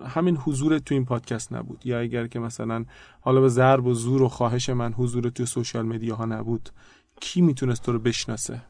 همین 0.07 0.37
حضور 0.37 0.79
تو 0.79 0.95
این 0.95 1.05
پادکست 1.05 1.53
نبود 1.53 1.87
یا 1.87 2.01
اگر 2.01 2.27
که 2.27 2.39
مثلا 2.39 2.85
حالا 3.21 3.41
به 3.41 3.49
ضرب 3.49 3.87
و 3.87 3.95
زور 3.95 4.23
و 4.23 4.29
خواهش 4.29 4.69
من 4.69 4.93
حضور 4.93 5.29
تو 5.29 5.47
سوشال 5.47 5.87
مدیا 5.87 6.15
ها 6.15 6.25
نبود 6.25 6.71
کی 7.21 7.41
می‌تونست 7.41 7.83
تو 7.83 7.93
رو 7.93 7.99
بشناسه؟ 7.99 8.61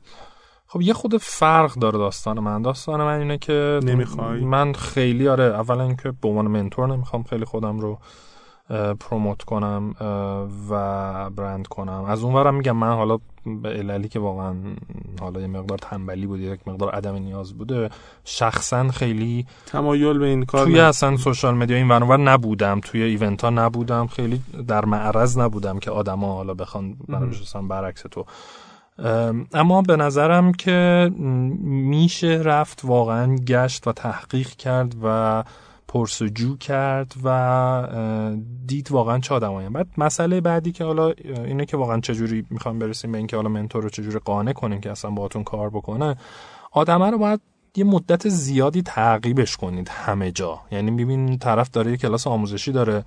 خب 0.66 0.80
یه 0.80 0.92
خود 0.92 1.16
فرق 1.16 1.74
داره 1.74 1.98
داستان 1.98 2.40
من. 2.40 2.62
داستان 2.62 3.00
من 3.00 3.18
اینه 3.18 3.38
که 3.38 3.80
نمی‌خوای؟ 3.82 4.40
من 4.40 4.72
خیلی 4.72 5.28
آره 5.28 5.44
اولا 5.44 5.82
اینکه 5.84 6.12
به 6.22 6.28
عنوان 6.28 6.48
منتور 6.48 6.88
نمی‌خوام 6.88 7.22
خیلی 7.22 7.44
خودم 7.44 7.78
رو 7.78 7.98
پروموت 9.00 9.42
کنم 9.42 9.94
و 10.70 11.30
برند 11.30 11.66
کنم. 11.66 12.04
از 12.04 12.22
اونورم 12.22 12.54
میگم 12.54 12.76
من 12.76 12.92
حالا 12.92 13.18
به 13.46 13.68
عللی 13.68 14.08
که 14.08 14.18
واقعا 14.18 14.54
حالا 15.20 15.40
یه 15.40 15.46
مقدار 15.46 15.78
تنبلی 15.78 16.26
بود 16.26 16.40
یک 16.40 16.68
مقدار 16.68 16.90
عدم 16.90 17.14
نیاز 17.14 17.52
بوده. 17.52 17.90
شخصا 18.24 18.88
خیلی 18.88 19.46
تمایل 19.66 20.18
به 20.18 20.26
این 20.26 20.44
کار 20.44 20.64
توی 20.64 20.80
اصلا 20.80 21.16
سوشال 21.16 21.54
مدیا 21.54 21.76
این 21.76 21.88
ورانور 21.88 22.16
نبودم. 22.16 22.80
توی 22.80 23.02
ایونت 23.02 23.44
ها 23.44 23.50
نبودم. 23.50 24.06
خیلی 24.06 24.42
در 24.68 24.84
معرض 24.84 25.38
نبودم 25.38 25.78
که 25.78 25.90
آدما 25.90 26.34
حالا 26.34 26.54
بخوان 26.54 26.96
برای 27.08 27.30
برعکس 27.68 28.02
تو. 28.02 28.24
اما 29.54 29.82
به 29.82 29.96
نظرم 29.96 30.52
که 30.52 31.10
میشه 31.60 32.28
رفت 32.44 32.80
واقعا 32.84 33.36
گشت 33.36 33.86
و 33.86 33.92
تحقیق 33.92 34.48
کرد 34.48 34.96
و 35.02 35.44
پرسجو 35.92 36.56
کرد 36.56 37.14
و 37.24 38.38
دید 38.66 38.92
واقعا 38.92 39.18
چه 39.18 39.34
آدمایی 39.34 39.68
بعد 39.68 39.86
مسئله 39.98 40.40
بعدی 40.40 40.72
که 40.72 40.84
حالا 40.84 41.12
اینه 41.44 41.64
که 41.64 41.76
واقعا 41.76 42.00
چجوری 42.00 42.46
می‌خوام 42.50 42.78
برسیم 42.78 43.12
به 43.12 43.18
اینکه 43.18 43.36
حالا 43.36 43.48
منتور 43.48 43.82
رو 43.82 43.88
چجوری 43.88 44.18
قانع 44.18 44.52
کنیم 44.52 44.80
که 44.80 44.90
اصلا 44.90 45.10
باهاتون 45.10 45.44
کار 45.44 45.70
بکنه. 45.70 46.16
آدمه 46.70 47.10
رو 47.10 47.18
باید 47.18 47.40
یه 47.76 47.84
مدت 47.84 48.28
زیادی 48.28 48.82
تعقیبش 48.82 49.56
کنید 49.56 49.88
همه 49.88 50.30
جا. 50.30 50.60
یعنی 50.70 50.90
می‌بینید 50.90 51.40
طرف 51.40 51.70
داره 51.70 51.90
یه 51.90 51.96
کلاس 51.96 52.26
آموزشی 52.26 52.72
داره 52.72 53.04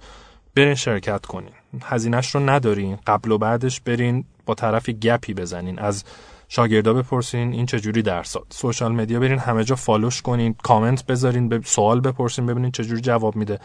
برین 0.56 0.76
شرکت 0.76 1.26
کنین. 1.26 1.54
هزینهش 1.84 2.36
رو 2.36 2.50
ندارین. 2.50 2.98
قبل 3.08 3.32
و 3.32 3.38
بعدش 3.38 3.82
برین 3.82 4.26
با 4.46 4.54
طرفی 4.54 4.94
گپی 4.94 5.34
بزنین. 5.34 5.80
از 5.80 6.04
شاگردا 6.48 6.94
بپرسین 6.94 7.54
این 7.54 7.66
چجوری 7.66 8.02
درس 8.02 8.36
سوشال 8.50 8.92
مدیا 8.92 9.20
برین 9.20 9.40
همه 9.40 9.64
جا 9.64 9.76
فالوش 9.76 10.22
کنین 10.22 10.56
کامنت 10.64 11.06
بذارین 11.06 11.50
به 11.50 11.62
سوال 11.66 12.00
بپرسین 12.00 12.46
ببینین 12.46 12.72
چجوری 12.72 13.02
جواب 13.02 13.36
میده. 13.36 13.60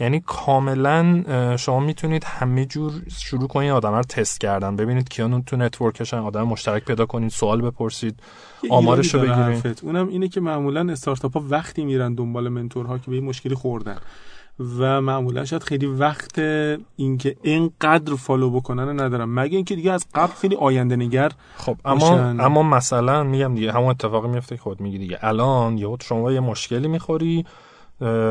یعنی 0.00 0.22
کاملا 0.26 1.22
شما 1.56 1.80
می‌تونید 1.80 2.24
همه 2.24 2.64
جور 2.64 2.92
شروع 3.18 3.48
کنید 3.48 3.70
آدم 3.70 3.94
رو 3.94 4.02
تست 4.02 4.40
کردن. 4.40 4.76
ببینید 4.76 5.08
کیان 5.08 5.42
تو 5.42 5.56
network 5.56 5.98
شن 5.98 6.16
آدم 6.16 6.42
مشترک 6.42 6.84
پیدا 6.84 7.06
کنید 7.06 7.30
سوال 7.30 7.60
بپرسید 7.62 8.20
آمارش 8.70 9.14
رو 9.14 9.20
بگیرید 9.20 9.80
اونم 9.82 10.08
اینه 10.08 10.28
که 10.28 10.40
معمولا 10.40 10.92
استارتاپ 10.92 11.32
ها 11.36 11.44
وقتی 11.48 11.84
میرن 11.84 12.14
دنبال 12.14 12.48
mentor 12.48 12.91
ها 12.91 12.98
که 12.98 13.10
به 13.10 13.16
این 13.16 13.24
مشکلی 13.24 13.54
خوردن. 13.54 13.98
و 14.78 15.00
معمولا 15.00 15.44
شاید 15.44 15.62
خیلی 15.62 15.86
وقت 15.86 16.38
اینکه 16.96 17.36
اینقدر 17.42 18.14
follow 18.14 18.50
بکنن 18.50 19.00
ندارم. 19.00 19.34
مگه 19.34 19.56
اینکه 19.56 19.74
دیگه 19.74 19.92
از 19.92 20.06
قبل 20.14 20.32
خیلی 20.32 20.56
آینده 20.56 20.96
نگر 20.96 21.32
خب 21.56 21.76
اما 21.84 22.16
اما 22.18 22.62
مثلا 22.62 23.22
میگم 23.22 23.54
دیگه 23.54 23.72
همون 23.72 23.88
اتفاقی 23.88 24.28
میفته 24.28 24.56
که 24.56 24.62
خود 24.62 24.80
میگی 24.80 24.98
دیگه. 24.98 25.18
الان 25.22 25.78
یهو 25.78 25.96
شما 26.02 26.32
یه 26.32 26.40
مشکلی 26.40 26.88
می‌خوری 26.88 27.44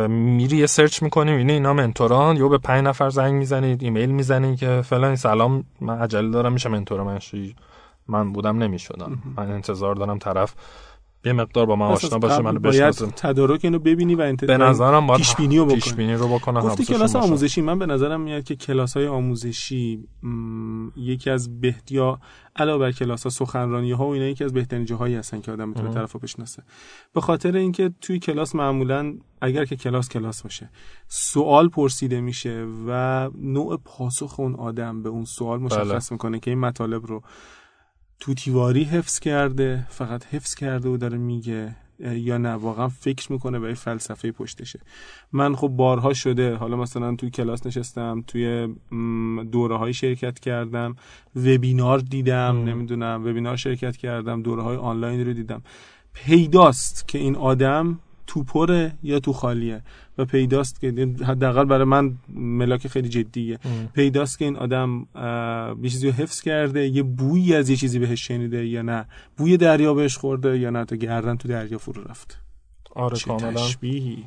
میری 0.10 0.58
یه 0.58 0.66
سرچ 0.66 1.04
می‌کنی 1.04 1.32
می‌بینی 1.32 1.54
اینا 1.54 1.74
منتوران 1.74 2.38
یا 2.38 2.48
به 2.48 2.58
پنج 2.58 2.86
نفر 2.86 3.10
زنگ 3.10 3.34
می‌زنید 3.34 3.84
ایمیل 3.84 4.10
می‌زنید 4.10 4.60
که 4.60 4.82
فلان 4.82 5.16
سلام 5.16 5.64
من 5.82 6.00
عجله 6.00 6.30
دارم 6.30 6.54
میشه 6.54 6.70
منتور 6.70 7.04
من 7.04 7.20
من 8.08 8.34
بودم 8.34 8.58
نمی‌شدم. 8.58 9.18
من 9.38 9.52
انتظار 9.52 9.96
دارم 9.96 10.18
طرف 10.18 10.54
یه 11.26 11.34
مقدار 11.34 11.66
با 11.66 11.76
من 11.76 11.86
آشنا 11.86 12.18
باشه 12.18 12.42
منو 12.42 12.60
بشناسه 12.60 13.06
تدارک 13.06 13.60
اینو 13.64 13.80
ببینی 13.80 14.16
و 14.16 14.36
به 14.36 14.58
نظرم 14.58 15.08
باید 15.08 15.20
پیش 15.20 15.36
بینی 15.36 15.58
رو 15.58 15.66
بکنی. 15.66 15.80
پیش 15.80 15.94
بینی 15.94 16.14
رو 16.14 16.28
بکنه 16.28 16.62
گفتی 16.62 16.86
کلاس 16.86 17.16
آموزشی. 17.16 17.62
من 17.62 17.80
به 17.80 17.86
نظرم 17.86 18.22
میاد 18.22 18.44
که 18.44 18.56
کلاس 18.56 18.98
های 18.98 19.08
آموزشی 19.08 20.08
یکی 20.96 21.30
از 21.30 21.62
بهتیا 21.62 22.20
علاوه 22.56 22.80
بر 22.80 22.92
کلاس 22.92 23.24
ها 23.24 23.30
سخنرانی 23.30 23.92
ها 23.92 24.08
و 24.08 24.14
اینا 24.14 24.26
یکی 24.26 24.44
از 24.44 24.54
بهترین 24.54 24.86
جاهایی 24.86 25.16
هستن 25.16 25.42
که 25.42 25.52
آدم 25.52 25.70
می‌تونه 25.70 25.94
طرفو 25.94 26.20
بشناسه. 26.20 26.64
به 27.14 27.22
خاطر 27.22 27.56
اینکه 27.56 27.92
توی 28.02 28.20
کلاس 28.20 28.56
معمولا 28.56 29.14
اگر 29.42 29.66
که 29.66 29.76
کلاس 29.76 30.10
کلاس 30.10 30.44
باشه 30.44 30.70
سوال 31.08 31.70
پرسیده 31.70 32.22
میشه 32.22 32.68
و 32.88 33.30
نوع 33.38 33.78
پاسخ 33.86 34.40
اون 34.40 34.56
آدم 34.56 35.04
به 35.04 35.10
اون 35.10 35.26
سوال 35.26 35.60
مشخص 35.60 36.10
بله. 36.10 36.12
می‌کنه 36.12 36.40
که 36.40 36.52
این 36.52 36.60
مطالب 36.60 37.06
رو 37.06 37.22
توتیواری 38.20 38.84
حفظ 38.84 39.20
کرده 39.20 39.88
فقط 39.90 40.26
حفظ 40.26 40.56
کرده 40.56 40.90
و 40.90 40.98
داره 40.98 41.18
میگه 41.18 41.76
یا 42.00 42.38
نه 42.38 42.50
واقعا 42.50 42.88
فکر 42.88 43.32
می‌کنه 43.32 43.68
یه 43.68 43.74
فلسفه 43.74 44.32
پشتشه. 44.32 44.80
من 45.32 45.56
خب 45.56 45.68
بارها 45.68 46.14
شده 46.14 46.56
حالا 46.56 46.78
مثلا 46.78 47.16
توی 47.16 47.30
کلاس 47.30 47.66
نشستم 47.66 48.24
توی 48.28 48.76
دوره 49.52 49.78
های 49.78 49.94
شرکت 49.94 50.40
کردم 50.40 50.96
وبینار 51.36 52.00
دیدم 52.00 52.64
نمی‌دونم 52.64 53.26
وبینار 53.26 53.56
شرکت 53.56 53.98
کردم 53.98 54.42
دوره 54.42 54.64
های 54.64 54.78
آنلاین 54.78 55.26
رو 55.26 55.34
دیدم. 55.34 55.62
پیداست 56.14 57.08
که 57.08 57.18
این 57.18 57.36
آدم 57.36 58.00
تو 58.30 58.44
پره 58.44 58.92
یا 59.04 59.20
تو 59.20 59.34
خالیه 59.34 59.82
و 60.18 60.26
پیداست 60.26 60.82
که 60.82 60.88
حداقل 61.28 61.66
برای 61.66 61.84
من 61.84 62.14
ملاک 62.34 62.88
خیلی 62.88 63.10
جدیه. 63.10 63.60
پیداست 63.94 64.40
که 64.40 64.46
این 64.46 64.58
آدم 64.58 65.08
یه 65.84 65.90
چیزی 65.90 66.08
رو 66.08 66.14
حفظ 66.14 66.42
کرده 66.42 66.88
یه 66.88 67.04
بویی 67.04 67.56
از 67.56 67.70
یه 67.70 67.76
چیزی 67.76 68.00
بهش 68.00 68.28
شنیده 68.28 68.66
یا 68.68 68.82
نه. 68.82 69.06
بوی 69.38 69.58
دریا 69.58 69.94
بهش 69.94 70.18
خورده 70.18 70.60
یا 70.60 70.70
نه 70.70 70.86
تا 70.86 70.96
گردن 70.96 71.36
تو 71.38 71.48
دریا 71.48 71.78
فرو 71.78 72.04
رفت. 72.04 72.40
آره 72.96 73.18
چه 73.18 73.26
کاملا. 73.26 73.54
تشبیهی. 73.54 74.24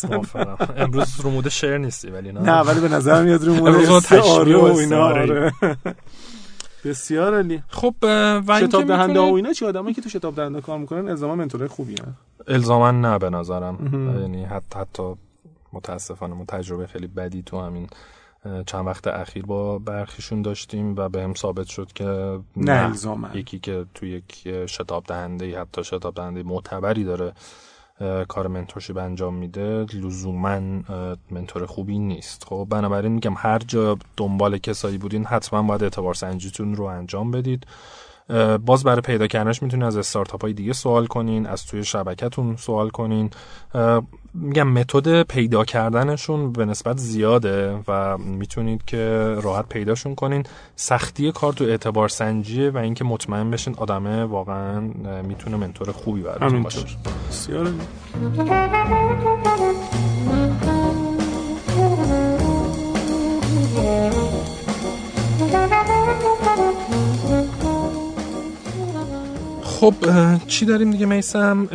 امروز 0.76 1.20
رو 1.20 1.30
مود 1.30 1.48
شعر 1.48 1.78
نیستی 1.78 2.08
ولی 2.10 2.32
نه؟ 2.32 2.40
نه 2.40 2.60
ولی 2.60 2.80
به 2.80 2.88
نظر 2.88 3.24
میاد 3.24 3.44
رو 3.44 3.54
مود 3.54 4.02
تشبیه 4.02 4.56
و 4.56 4.64
اینا. 4.64 4.98
آره. 5.04 5.52
بسیار 6.88 7.34
عالی. 7.34 7.62
خب 7.68 7.94
و 8.02 8.60
شتاب 8.60 8.84
دهنده 8.84 9.20
و 9.20 9.34
اینا 9.34 9.52
چی 9.52 9.64
آدمایی 9.64 9.94
که 9.94 10.02
تو 10.02 10.08
شتاب 10.08 10.34
دهنده 10.34 10.60
کار 10.60 10.78
می‌کنن 10.78 11.08
الزاما 11.08 11.34
منتورای 11.34 11.68
خوبی 11.68 11.94
هن. 11.94 12.14
الزاما 12.48 12.90
نه 12.90 13.18
به 13.18 13.30
نظرم. 13.30 13.90
یعنی 14.20 14.44
حتی 14.44 14.78
حتی 14.78 15.14
متاسفانه 15.72 16.34
ما 16.34 16.44
تجربه 16.44 16.86
خیلی 16.86 17.06
بدی 17.06 17.42
تو 17.42 17.60
همین 17.60 17.86
چند 18.66 18.86
وقت 18.86 19.06
اخیر 19.06 19.46
با 19.46 19.78
برخیشون 19.78 20.42
داشتیم 20.42 20.96
و 20.96 21.08
به 21.08 21.22
هم 21.22 21.34
ثابت 21.34 21.66
شد 21.66 21.92
که 21.94 22.38
نه 22.56 22.72
الزاما. 22.72 23.28
یکی 23.34 23.58
که 23.58 23.84
تو 23.94 24.06
یک 24.06 24.48
شتاب 24.66 25.04
دهنده 25.04 25.60
حتی 25.60 25.84
شتاب 25.84 26.14
دهنده 26.14 26.42
معتبری 26.42 27.04
داره. 27.04 27.32
کار 28.28 28.46
منتورشیپ 28.46 28.96
انجام 28.96 29.34
میده 29.34 29.86
لزوما 29.94 30.60
منتور 31.30 31.66
خوبی 31.66 31.98
نیست. 31.98 32.44
خب 32.44 32.66
بنابراین 32.70 33.12
میگم 33.12 33.34
هر 33.36 33.58
جا 33.58 33.98
دنبال 34.16 34.58
کسایی 34.58 34.98
بودین 34.98 35.24
حتما 35.24 35.62
باید 35.62 35.82
اعتبار 35.82 36.14
سنجیتون 36.14 36.74
رو 36.74 36.84
انجام 36.84 37.30
بدید. 37.30 37.66
باز 38.66 38.84
برای 38.84 39.00
پیدا 39.00 39.26
کردنش 39.26 39.62
می‌تونید 39.62 39.86
از 39.86 39.96
استارتاپ 39.96 40.42
های 40.42 40.52
دیگه 40.52 40.72
سوال 40.72 41.06
کنین 41.06 41.46
از 41.46 41.66
توی 41.66 41.84
شبکتون 41.84 42.56
سوال 42.56 42.90
کنین. 42.90 43.30
میگم 44.34 44.68
متد 44.68 45.22
پیدا 45.22 45.64
کردنشون 45.64 46.52
به 46.52 46.64
نسبت 46.64 46.96
زیاده 46.96 47.84
و 47.88 48.18
می‌تونید 48.18 48.84
که 48.84 49.34
راحت 49.42 49.68
پیداشون 49.68 50.14
کنین. 50.14 50.44
سختی 50.76 51.32
کار 51.32 51.52
تو 51.52 51.64
اعتبار 51.64 52.08
سنجیه 52.08 52.70
و 52.70 52.76
اینکه 52.78 53.04
مطمئن 53.04 53.50
بشین 53.50 53.74
آدمه 53.76 54.24
واقعا 54.24 54.80
می‌تونه 55.22 55.56
منتور 55.56 55.92
خوبی 55.92 56.22
براتون 56.22 56.62
باشه. 56.62 56.86
بسیار 57.28 57.72
خب 69.80 69.94
چی 70.46 70.66
داریم 70.66 70.90
دیگه 70.90 71.06
میسم؟ 71.06 71.68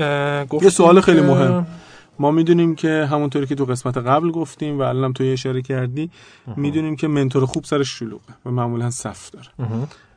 یه 0.61 0.69
سوال 0.69 1.01
خیلی 1.01 1.21
مهم. 1.21 1.67
ما 2.19 2.31
می‌دونیم 2.31 2.75
که 2.75 3.07
همونطوری 3.11 3.45
که 3.45 3.55
تو 3.55 3.65
قسمت 3.65 3.97
قبل 3.97 4.31
گفتیم 4.31 4.79
و 4.79 4.81
الان 4.81 5.13
تو 5.13 5.23
اشاره 5.23 5.61
کردی 5.61 6.11
می‌دونیم 6.57 6.95
که 6.95 7.07
منتور 7.07 7.45
خوب 7.45 7.63
سرش 7.63 7.99
شلوغه 7.99 8.33
و 8.45 8.51
معمولا 8.51 8.89
صف 8.89 9.29
داره. 9.31 9.47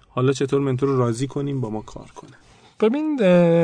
حالا 0.09 0.33
چطور 0.33 0.61
منتور 0.61 0.89
رو 0.89 0.99
راضی 0.99 1.27
کنیم؟ 1.27 1.61
با 1.61 1.71
ما 1.71 1.81
کار 1.81 2.07
کنه. 2.15 2.33
ببین 2.81 3.17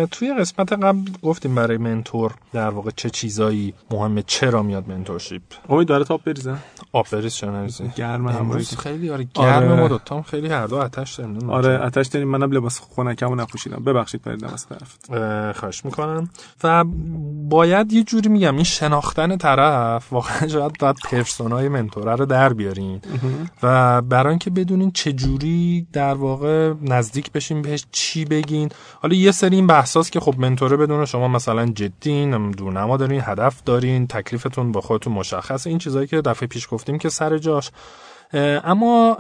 توی 0.07 0.35
قسمت 0.35 0.73
قبل 0.73 1.11
گفتیم 1.23 1.55
برای 1.55 1.77
منتور 1.77 2.35
در 2.53 2.71
واقع 2.71 2.91
چه 2.97 3.11
چیزایی 3.11 3.75
مهمه 3.91 4.23
چرا 4.27 4.63
میاد 4.63 4.89
منتورشیپ؟ 4.89 5.43
امید 5.69 5.89
داره 5.89 6.05
تاپ 6.05 6.25
بریزن 6.25 6.59
آب 6.93 7.07
بریز 7.13 7.35
چه 7.35 7.47
نریزی؟ 7.47 7.91
گرم 7.97 8.27
امروز 8.27 8.77
خیلی 8.77 9.11
آره 9.11 9.27
گرم 9.35 9.81
آره. 9.81 10.01
ما 10.11 10.23
خیلی 10.23 10.49
هر 10.49 10.67
دو 10.67 10.77
آتش 10.77 11.15
داریم 11.15 11.51
آره 11.51 11.79
آتش 11.79 12.07
داریم. 12.07 12.29
منم 12.29 12.53
لباس 12.53 12.81
خنکمو 12.97 13.35
نپوشیدم. 13.35 13.85
ببخشید 13.85 14.23
پریدم 14.23 14.49
از 14.49 14.67
طرفت 14.67 15.07
خواهش 15.59 15.85
می‌کنم. 15.85 16.31
و 16.65 16.85
باید 17.49 17.93
یه 17.93 18.03
جوری 18.03 18.29
میگم 18.29 18.55
این 18.55 18.65
شناختن 18.65 19.37
طرف 19.37 20.13
واقعا 20.13 20.49
شاید 20.49 20.79
باید 20.79 20.97
پرسونای 21.11 21.69
منتوره 21.69 22.15
رو 22.15 22.27
در 22.27 22.53
بیارین. 22.53 23.01
و 23.63 24.03
برای 24.03 24.31
اینکه 24.31 24.51
بدونین 24.51 24.91
چه 24.91 25.13
جوری 25.13 25.87
در 25.93 26.15
واقع 26.15 26.75
نزدیک 26.83 27.33
بشین 27.33 27.63
بهش 27.63 27.87
چی 27.93 28.25
بگین. 28.25 28.69
حالا 29.03 29.15
یه 29.15 29.31
سری 29.31 29.57
این 29.57 29.67
بحثاست 29.67 30.13
که 30.13 30.21
خب 30.21 30.35
منتوره 30.39 30.77
بدونه 30.77 31.05
شما 31.05 31.29
مثلا 31.29 31.67
جدین 31.67 32.51
دورنما 32.51 32.97
دارین 32.97 33.21
هدف 33.25 33.63
دارین 33.65 34.07
تکلیفتون 34.07 34.73
با 34.73 34.81
خودتون 34.81 35.13
مشخصه 35.13 35.71
این 35.71 35.79
چیزایی 35.79 36.07
که 36.07 36.21
دفعه 36.21 36.47
پیش 36.47 36.69
گفتیم 36.71 36.99
که 36.99 37.09
سر 37.09 37.39
جاش. 37.39 37.71
اما 38.65 39.17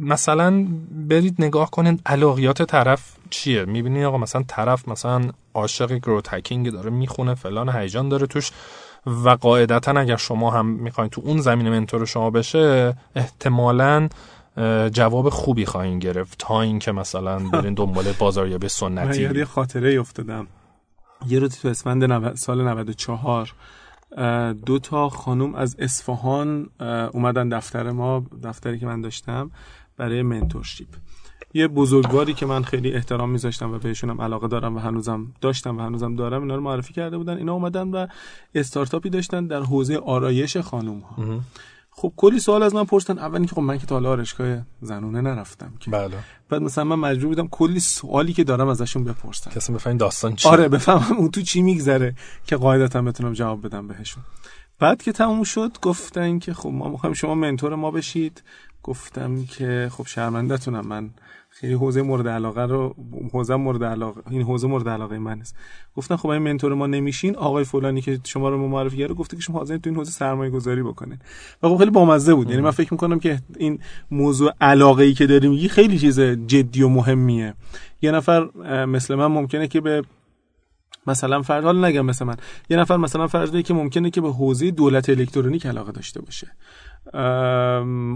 مثلا 0.00 0.66
برید 0.90 1.34
نگاه 1.38 1.70
کنید 1.70 2.00
علاقیات 2.06 2.62
طرف 2.62 3.12
چیه؟ 3.30 3.64
می‌بینید 3.64 4.04
آقا 4.04 4.18
مثلا 4.18 4.44
طرف 4.48 4.88
مثلا 4.88 5.30
عاشق 5.54 5.92
گرو 5.92 6.20
تکینگ 6.20 6.70
داره 6.70 6.90
می‌خونه 6.90 7.34
فلان 7.34 7.68
هیجان 7.68 8.08
داره 8.08 8.26
توش 8.26 8.50
و 9.06 9.28
قاعدتا 9.28 9.92
اگر 9.92 10.16
شما 10.16 10.50
هم 10.50 10.66
می‌خواین 10.66 11.10
تو 11.10 11.22
اون 11.24 11.40
زمین 11.40 11.68
منتور 11.70 12.04
شما 12.04 12.30
بشه 12.30 12.94
احتمالاً 13.16 14.08
جواب 14.92 15.28
خوبی 15.28 15.64
خواهیم 15.64 15.98
گرفت 15.98 16.38
تا 16.38 16.60
اینکه 16.60 16.92
مثلا 16.92 17.38
برین 17.52 17.74
دنبال 17.74 18.12
بازاریابی 18.12 18.68
سنتی 18.68 19.26
من 19.26 19.36
یه 19.36 19.44
خاطره 19.44 20.00
افتادم. 20.00 20.46
یه 21.28 21.38
روزی 21.38 21.58
تو 21.62 21.68
اسفند 21.68 22.34
سال 22.34 22.68
94 22.68 23.54
دو 24.66 24.78
تا 24.78 25.08
خانوم 25.08 25.54
از 25.54 25.76
اصفهان 25.78 26.70
اومدن 27.12 27.48
دفتر 27.48 27.90
ما 27.90 28.26
دفتری 28.42 28.78
که 28.78 28.86
من 28.86 29.00
داشتم 29.00 29.50
برای 29.96 30.22
منتورشیپ. 30.22 30.88
یه 31.54 31.68
بزرگواری 31.68 32.34
که 32.34 32.46
من 32.46 32.62
خیلی 32.62 32.92
احترام 32.92 33.30
میذاشتم 33.30 33.72
و 33.72 33.78
بهشونم 33.78 34.20
علاقه 34.20 34.48
دارم 34.48 34.76
و 34.76 34.78
هنوزم 34.78 35.32
داشتم 35.40 35.78
و 35.78 35.80
هنوزم 35.80 36.16
دارم 36.16 36.42
اینا 36.42 36.54
رو 36.54 36.60
معرفی 36.60 36.92
کرده 36.92 37.18
بودن. 37.18 37.36
اینا 37.36 37.52
اومدن 37.52 37.88
و 37.88 38.06
استارتاپی 38.54 39.10
داشتن 39.10 39.46
در 39.46 39.62
حوزه 39.62 39.96
آرایش 39.96 40.56
خانوم 40.56 41.00
ها 41.00 41.40
خب 41.92 42.12
کلی 42.16 42.40
سوال 42.40 42.62
از 42.62 42.74
من 42.74 42.84
پرسیدن. 42.84 43.18
اول 43.18 43.44
که 43.46 43.54
خب 43.54 43.60
من 43.60 43.78
که 43.78 43.86
تا 43.86 43.94
حالا 43.94 44.10
آرایشگاه 44.10 44.58
زنونه 44.80 45.20
نرفتم 45.20 45.72
که. 45.80 45.90
بله. 45.90 46.16
بعد 46.48 46.62
مثلا 46.62 46.84
من 46.84 46.96
مجبور 46.96 47.28
بودم 47.28 47.48
کلی 47.48 47.80
سوالی 47.80 48.32
که 48.32 48.44
دارم 48.44 48.68
ازشون 48.68 49.04
بپرسم. 49.04 49.50
کسی 49.50 49.72
بفهمین 49.72 49.96
داستان 49.96 50.36
چیه؟ 50.36 50.52
آره 50.52 50.68
بفهمم 50.68 51.16
اون 51.16 51.30
تو 51.30 51.42
چی 51.42 51.62
میگذره 51.62 52.14
که 52.46 52.56
قاعدتا 52.56 53.02
بتونم 53.02 53.32
جواب 53.32 53.66
بدم 53.66 53.88
بهشون. 53.88 54.22
بعد 54.78 55.02
که 55.02 55.12
تموم 55.12 55.42
شد 55.42 55.76
گفتن 55.82 56.38
که 56.38 56.54
خب 56.54 56.68
ما 56.68 56.88
می‌خوایم 56.88 57.14
شما 57.14 57.34
منتور 57.34 57.74
ما 57.74 57.90
بشید. 57.90 58.42
گفتم 58.82 59.44
که 59.44 59.90
خب 59.92 60.06
شرمندهتونم 60.06 60.86
من 60.86 61.10
خیلی 61.52 61.74
حوزه 61.74 62.02
مورد 62.02 62.28
علاقه 62.28 62.60
رو 62.60 62.94
حوزه 63.32 63.56
مورد 63.56 63.84
علاقه 63.84 64.22
این 64.30 64.42
حوزه 64.42 64.66
مورد 64.68 64.88
علاقه 64.88 65.18
من 65.18 65.40
است 65.40 65.56
گفتن 65.96 66.16
خب 66.16 66.28
این 66.28 66.42
منتور 66.42 66.74
ما 66.74 66.86
نمیشین 66.86 67.36
آقای 67.36 67.64
فلانی 67.64 68.00
که 68.00 68.20
شما 68.24 68.48
رو 68.48 68.68
معرفی 68.68 68.96
کرده 68.96 69.14
گفته 69.14 69.36
که 69.36 69.42
شما 69.42 69.58
حاضرین 69.58 69.80
تو 69.80 69.90
این 69.90 69.96
حوزه 69.96 70.10
سرمایه 70.10 70.50
گذاری 70.50 70.82
بکنین. 70.82 71.18
و 71.62 71.68
خب 71.68 71.76
خیلی 71.76 71.90
بامزه 71.90 72.34
بود. 72.34 72.50
یعنی 72.50 72.62
من 72.62 72.70
فکر 72.70 72.94
می‌کنم 72.94 73.18
که 73.18 73.38
این 73.56 73.78
موضوع 74.10 74.52
علاقه 74.60 75.04
ای 75.04 75.14
که 75.14 75.26
داریم 75.26 75.52
یه 75.52 75.68
خیلی 75.68 75.98
چیز 75.98 76.20
جدی 76.20 76.82
و 76.82 76.88
مهمیه. 76.88 77.54
یه 78.02 78.10
نفر 78.10 78.48
مثل 78.86 79.14
من 79.14 79.26
ممکنه 79.26 79.68
که 79.68 79.80
به 79.80 80.02
مثلا 81.06 81.42
فرض 81.42 81.64
حالا 81.64 81.88
نگم 81.88 82.06
مثل 82.06 82.24
من. 82.24 82.36
یه 82.70 82.76
نفر 82.76 82.96
مثلا 82.96 83.26
فرض 83.26 83.56
که 83.56 83.74
ممکنه 83.74 84.10
که 84.10 84.20
به 84.20 84.32
حوزه 84.32 84.70
دولت 84.70 85.08
الکترونیک 85.10 85.66
علاقه 85.66 85.92
داشته 85.92 86.20
باشه. 86.20 86.52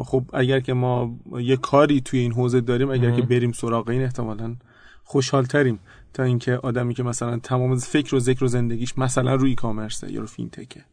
خب 0.05 0.25
اگر 0.33 0.61
که 0.61 0.73
ما 0.73 1.18
یه 1.40 1.57
کاری 1.57 2.01
توی 2.01 2.18
این 2.18 2.33
حوزه 2.33 2.61
داریم 2.61 2.90
اگر 2.90 3.11
که 3.11 3.23
بریم 3.23 3.53
سراغ 3.53 3.88
این 3.88 4.03
احتمالا 4.03 4.57
خوشحال 5.05 5.44
تریم 5.44 5.79
تا 6.12 6.23
اینکه 6.23 6.57
آدمی 6.57 6.94
که 6.94 7.03
مثلا 7.03 7.38
تمام 7.38 7.77
فکر 7.77 8.14
و 8.14 8.18
ذکر 8.18 8.44
و 8.44 8.47
زندگیش 8.47 8.99
مثلا 8.99 9.35
روی 9.35 9.55
کامرسه 9.55 10.12
یا 10.12 10.20
رو 10.20 10.27
فینتکه 10.27 10.85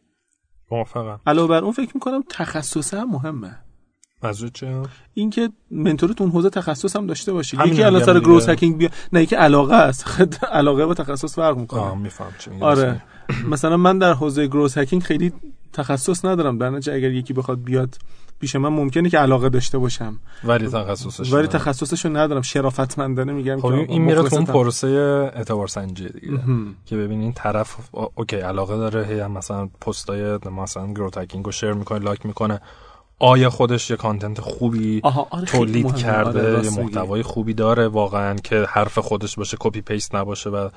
موافقم. 0.70 1.20
علاوه 1.26 1.48
بر 1.48 1.64
اون 1.64 1.72
فکر 1.72 1.90
می‌کنم 1.94 2.22
تخصص 2.28 2.94
هم 2.94 3.10
مهمه. 3.10 3.58
از 4.22 4.44
چه؟ 4.52 4.82
اینکه 5.14 5.50
mentor 5.70 6.13
ت 6.13 6.20
اون 6.20 6.30
حوزه 6.30 6.50
تخصص 6.50 6.96
هم 6.96 7.06
داشته 7.06 7.32
باشی. 7.32 7.56
یکی 7.66 7.82
الان 7.82 8.04
سر 8.04 8.20
growth 8.20 8.48
hacking 8.48 8.76
بیا 8.76 8.88
نه 9.12 9.22
یکی 9.22 9.36
علاقه 9.36 9.74
است. 9.74 10.20
علاقه 10.52 10.86
با 10.86 10.94
تخصص 10.94 11.34
فرق 11.34 11.56
می‌کنه. 11.56 11.94
میفهم 11.94 12.32
آره. 12.60 13.02
مثلا 13.48 13.76
من 13.76 13.98
در 13.98 14.12
حوزه 14.12 14.46
growth 14.46 14.78
hacking 14.78 15.02
خیلی 15.02 15.32
تخصص 15.72 16.24
ندارم. 16.24 16.58
در 16.58 16.70
نتیجه 16.70 16.92
اگر 16.92 17.10
یکی 17.10 17.32
بخواد 17.32 17.62
بیاد 17.62 17.96
پیش 18.40 18.56
من 18.56 18.68
ممکنه 18.68 19.10
که 19.10 19.18
علاقه 19.18 19.48
داشته 19.48 19.78
باشم. 19.78 20.18
ولی 20.44 20.68
تخصصش 20.68 21.32
ولی 21.32 21.46
تخصصشو 21.46 22.08
ندارم. 22.08 22.42
شرافتمندانه 22.42 23.32
میگم 23.32 23.60
خب 23.60 23.66
این 23.66 24.02
میره 24.02 24.22
تو 24.22 24.36
اون 24.36 24.44
پروسه 24.44 24.86
اعتبار 25.34 25.68
سنجی 25.68 26.08
دیگه. 26.08 26.38
که 26.86 26.96
ببینین 26.96 27.32
طرف 27.32 27.76
OK 28.14 28.36
علاقه 28.36 28.76
داره. 28.76 29.06
هی 29.06 29.26
مثلا 29.26 29.68
پستای 29.80 30.38
مثلا 30.56 30.92
growth 30.92 31.10
hacking 31.10 31.44
رو 31.44 31.52
share 31.52 31.72
می‌کنه 31.72 31.98
like 31.98 32.26
می‌کنه. 32.26 32.60
آیا 33.18 33.50
خودش 33.50 33.90
یه 33.90 33.96
content 33.96 34.40
خوبی 34.40 35.00
آره 35.02 35.46
تولید 35.46 35.94
کرده 35.94 36.56
آره 36.56 36.64
یه 36.64 36.82
محتوای 36.82 37.22
خوبی 37.22 37.54
داره 37.54 37.88
واقعا 37.88 38.34
که 38.34 38.66
حرف 38.68 38.98
خودش 38.98 39.36
باشه 39.36 39.56
copy 39.60 39.80
paste 39.80 40.14
نباشه 40.14 40.50
و 40.50 40.68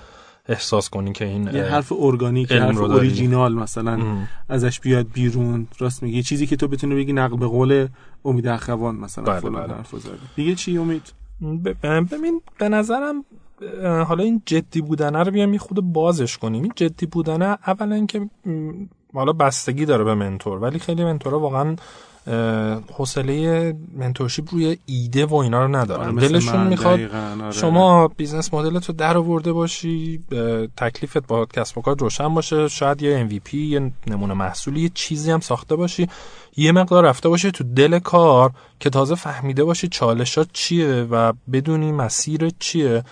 احساس 0.47 0.89
کنی 0.89 1.13
که 1.13 1.25
این 1.25 1.47
یه 1.53 1.63
حرف 1.63 1.91
ارگانیک 1.99 2.51
حرف 2.51 2.77
اوریجینال 2.77 3.53
مثلا 3.53 3.91
ام. 3.91 4.27
ازش 4.49 4.79
بیاد 4.79 5.07
بیرون 5.13 5.67
راست 5.79 6.03
میگه 6.03 6.21
چیزی 6.21 6.47
که 6.47 6.55
تو 6.55 6.67
بتونی 6.67 6.95
بگی 6.95 7.13
نقل 7.13 7.37
به 7.37 7.47
قول 7.47 7.87
امید 8.25 8.47
اخوان 8.47 8.95
مثلا 8.95 9.23
بله 9.23 9.39
فلان 9.39 9.67
بله. 9.67 9.73
حرف 9.73 9.95
دیگه 10.35 10.55
چی 10.55 10.77
امید؟ 10.77 11.13
ببین 11.83 12.41
به 12.59 12.69
نظرم 12.69 13.25
حالا 14.07 14.23
این 14.23 14.41
جدی 14.45 14.81
بودنه 14.81 15.23
رو 15.23 15.31
بیام 15.31 15.53
یه 15.53 15.59
خود 15.59 15.81
بازش 15.81 16.37
کنیم. 16.37 16.63
این 16.63 16.71
جدی 16.75 17.05
بودنه 17.05 17.57
اولا 17.67 18.05
که 18.05 18.29
حالا 19.15 19.33
بستگی 19.33 19.85
داره 19.85 20.03
به 20.03 20.15
mentor 20.15 20.59
ولی 20.59 20.79
خیلی 20.79 21.03
mentor 21.03 21.34
ا 21.34 21.39
واقعا 21.39 21.75
حوصله 22.93 23.73
mentorship 23.97 24.45
روی 24.51 24.77
ایده 24.85 25.25
و 25.25 25.35
اینا 25.35 25.65
رو 25.65 25.75
ندارن 25.75 26.17
آره 26.17 26.27
دلشون 26.27 26.67
می‌خواد 26.67 26.99
آره. 26.99 27.51
شما 27.51 28.07
business 28.07 28.53
model 28.53 28.79
تو 28.79 28.93
در 28.93 29.17
آورده 29.17 29.53
باشی 29.53 30.23
تکلیفت 30.77 31.27
با 31.27 31.45
کسب 31.45 31.77
و 31.77 31.81
کار 31.81 31.97
روشن 31.97 32.33
باشه 32.33 32.67
شاید 32.67 33.01
یه 33.01 33.27
MVP 33.29 33.53
یه 33.53 33.91
نمونه 34.07 34.33
محصولی 34.33 34.81
یه 34.81 34.91
چیزی 34.93 35.31
هم 35.31 35.39
ساخته 35.39 35.75
باشی 35.75 36.07
یه 36.57 36.71
مقدار 36.71 37.05
رفته 37.05 37.29
باشه 37.29 37.51
تو 37.51 37.63
دل 37.63 37.99
کار 37.99 38.51
که 38.79 38.89
تازه 38.89 39.15
فهمیده 39.15 39.63
باشی 39.63 39.87
چالشات 39.87 40.47
چیه 40.53 41.07
و 41.11 41.33
بدونی 41.51 41.91
مسیر 41.91 42.49
چیه 42.59 43.03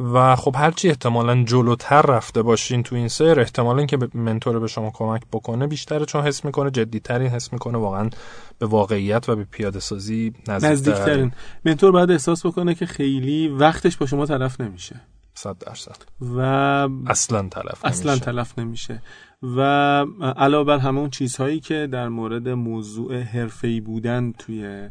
و 0.00 0.36
خب 0.36 0.54
هرچی 0.58 0.88
احتمالا 0.88 1.44
جلوتر 1.44 2.02
رفته 2.02 2.42
باشین 2.42 2.82
تو 2.82 2.96
این 2.96 3.08
سر 3.08 3.40
احتمالا 3.40 3.86
که 3.86 3.98
mentor 4.14 4.58
به 4.58 4.66
شما 4.66 4.90
کمک 4.94 5.22
بکنه 5.32 5.66
بیشتره 5.66 6.04
چون 6.04 6.26
حس 6.26 6.44
می‌کنه 6.44 6.70
جدیترین 6.70 7.28
حس 7.28 7.52
می‌کنه 7.52 7.78
واقعا 7.78 8.10
به 8.58 8.66
واقعیت 8.66 9.28
و 9.28 9.36
به 9.36 9.44
پیاده 9.44 9.80
سازی 9.80 10.32
نزدیکترین. 10.48 11.32
منتور 11.64 11.92
باید 11.92 12.10
احساس 12.10 12.46
بکنه 12.46 12.74
که 12.74 12.86
خیلی 12.86 13.48
وقتش 13.48 13.96
با 13.96 14.06
شما 14.06 14.26
طرف 14.26 14.60
نمیشه. 14.60 15.00
صد 15.34 15.58
درصد. 15.58 15.96
و 16.20 16.40
اصلا 17.06 17.48
تلف 17.48 17.84
اصلا 17.84 18.16
تلف 18.16 18.58
نمیشه. 18.58 19.02
و 19.42 19.60
علاوه 20.36 20.64
بر 20.64 20.78
همه 20.78 21.00
اون 21.00 21.10
چیزهایی 21.10 21.60
که 21.60 21.88
در 21.92 22.08
مورد 22.08 22.48
موضوع 22.48 23.20
حرفه‌ای 23.20 23.80
بودن 23.80 24.32
توی 24.38 24.88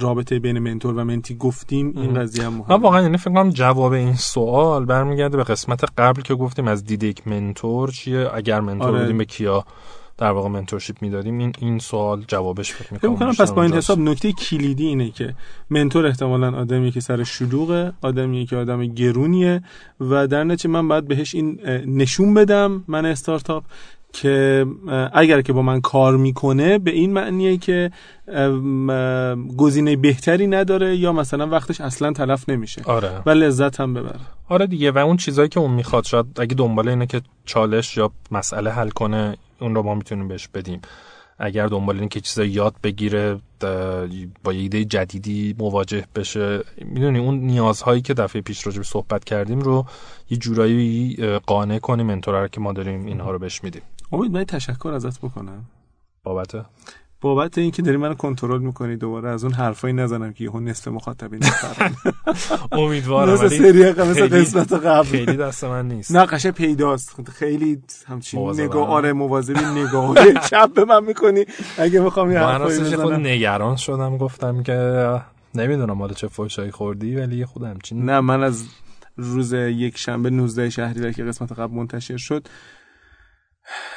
رابطه 0.00 0.38
بین 0.38 0.58
منتور 0.58 0.94
و 0.94 1.04
منتی 1.04 1.34
گفتیم 1.34 1.92
این 1.96 2.14
قضیه 2.14 2.44
هم 2.44 2.54
مهمه. 2.54 2.76
واقعا 2.76 3.02
یعنی 3.02 3.16
فکر 3.16 3.30
کنم 3.30 3.50
جواب 3.50 3.92
این 3.92 4.14
سوال 4.14 4.84
برمیگرده 4.84 5.36
به 5.36 5.44
قسمت 5.44 5.84
قبل 5.98 6.22
که 6.22 6.34
گفتیم 6.34 6.68
از 6.68 6.84
دید 6.84 7.02
یک 7.02 7.28
منتور 7.28 7.90
چیه؟ 7.90 8.30
اگر 8.34 8.60
منتور 8.60 8.88
آره. 8.88 9.00
بودیم 9.00 9.18
به 9.18 9.24
کیا؟ 9.24 9.64
در 10.18 10.30
واقع 10.30 10.48
منتورشیپ 10.48 11.02
می‌دادیم. 11.02 11.38
این 11.38 11.52
این 11.58 11.78
سوال 11.78 12.24
جوابش 12.28 12.72
فکر 12.72 12.92
می‌کنم 12.94 13.16
کنم 13.16 13.32
پس 13.32 13.52
با 13.52 13.62
این 13.62 13.72
حساب 13.72 13.98
نکته 13.98 14.32
کلیدی 14.32 14.86
اینه 14.86 15.10
که 15.10 15.34
منتور 15.70 16.06
احتمالا 16.06 16.56
آدمی 16.56 16.90
که 16.90 17.00
سر 17.00 17.24
شلوغه 17.24 17.92
آدمی 18.02 18.46
که 18.46 18.56
آدم 18.56 18.86
گرونیه 18.86 19.62
و 20.00 20.26
در 20.26 20.44
نتیجه 20.44 20.70
من 20.70 20.88
باید 20.88 21.08
بهش 21.08 21.34
این 21.34 21.60
نشون 21.86 22.34
بدم 22.34 22.84
من 22.88 23.06
استارتاپ. 23.06 23.64
که 24.12 24.66
اگر 25.12 25.42
که 25.42 25.52
با 25.52 25.62
من 25.62 25.80
کار 25.80 26.16
می‌کنه 26.16 26.78
به 26.78 26.90
این 26.90 27.12
معنیه 27.12 27.56
که 27.56 27.90
گزینه 29.56 29.96
بهتری 29.96 30.46
نداره 30.46 30.96
یا 30.96 31.12
مثلا 31.12 31.46
وقتش 31.46 31.80
اصلا 31.80 32.12
تلف 32.12 32.48
نمیشه. 32.48 32.82
آره. 32.84 33.22
و 33.26 33.30
لذت 33.30 33.80
هم 33.80 33.94
ببره. 33.94 34.20
آره 34.48 34.66
دیگه 34.66 34.90
و 34.90 34.98
اون 34.98 35.16
چیزایی 35.16 35.48
که 35.48 35.60
اون 35.60 35.70
می‌خواد 35.70 36.04
شاید 36.04 36.26
اگه 36.38 36.54
دنبال 36.54 36.88
اینه 36.88 37.06
که 37.06 37.22
چالش 37.44 37.96
یا 37.96 38.10
مسئله 38.30 38.70
حل 38.70 38.90
کنه 38.90 39.36
اون 39.60 39.74
رو 39.74 39.82
ما 39.82 39.94
می‌تونیم 39.94 40.28
بهش 40.28 40.48
بدیم. 40.48 40.80
اگر 41.38 41.66
دنبال 41.66 41.98
این 41.98 42.08
که 42.08 42.20
چیزا 42.20 42.44
یاد 42.44 42.74
بگیره 42.82 43.38
با 44.44 44.52
یه 44.52 44.60
ایده 44.60 44.84
جدیدی 44.84 45.54
مواجه 45.58 46.04
بشه. 46.16 46.60
می‌دونی 46.84 47.18
اون 47.18 47.34
نیازهایی 47.34 48.02
که 48.02 48.14
دفعه 48.14 48.42
پیش 48.42 48.66
راجع 48.66 48.82
صحبت 48.82 49.24
کردیم 49.24 49.60
رو 49.60 49.86
یه 50.30 50.38
جورایی 50.38 51.16
قانع 51.46 51.78
کنیم 51.78 52.06
منتور 52.06 52.48
که 52.48 52.60
ما 52.60 52.72
داریم 52.72 53.06
اینها 53.06 53.30
رو 53.30 53.38
بهش 53.38 53.64
میدیم. 53.64 53.82
امید 54.12 54.32
من 54.32 54.44
تشکر 54.44 54.88
ازت 54.88 55.18
بکنم. 55.18 55.64
بابت 56.24 56.66
بابت 57.20 57.58
اینکه 57.58 57.82
داری 57.82 57.96
منو 57.96 58.14
کنترل 58.14 58.58
می‌کنی 58.58 58.96
دوباره 58.96 59.28
از 59.28 59.44
اون 59.44 59.52
حرفایی 59.52 59.94
نزنم 59.94 60.32
که 60.32 60.44
یهو 60.44 60.60
نصف 60.60 60.88
مخاطبین 60.88 61.40
امیدوارم 62.72 63.32
مثل 63.32 63.48
سری 63.48 63.90
مثل 63.90 64.28
قسمت 64.28 64.72
قبل. 64.72 65.04
خیلی 65.04 65.36
دست 65.36 65.64
من 65.64 65.88
نیست. 65.88 66.12
نه 66.12 66.24
قشه 66.24 66.50
پیداست. 66.50 67.30
خیلی 67.30 67.82
همچین 68.06 68.50
نگاه 68.50 68.88
آره 68.88 69.12
مواظبی 69.12 69.64
نگاه 69.64 70.14
چپ 70.50 70.74
به 70.74 70.84
من 70.84 71.04
می‌کنی. 71.04 71.44
اگه 71.78 72.00
می‌خوام 72.00 72.32
یه 72.32 72.38
حرفایی 72.38 72.80
بزنم 72.80 73.02
خود 73.02 73.12
نگران 73.12 73.76
شدم 73.76 74.16
گفتم 74.16 74.62
که 74.62 75.20
نمی‌دونم 75.54 75.92
مال 75.92 76.14
چه 76.14 76.28
فوشایی 76.28 76.70
خوردی 76.70 77.16
ولی 77.16 77.44
خود 77.44 77.62
همچین 77.62 78.04
نه 78.04 78.20
من 78.20 78.42
از 78.42 78.64
روز 79.16 79.52
یک 79.52 79.98
شنبه 79.98 80.30
19 80.30 80.70
شهریور 80.70 81.12
که 81.12 81.24
قسمت 81.24 81.52
قبل 81.52 81.74
منتشر 81.74 82.16
شد 82.16 82.48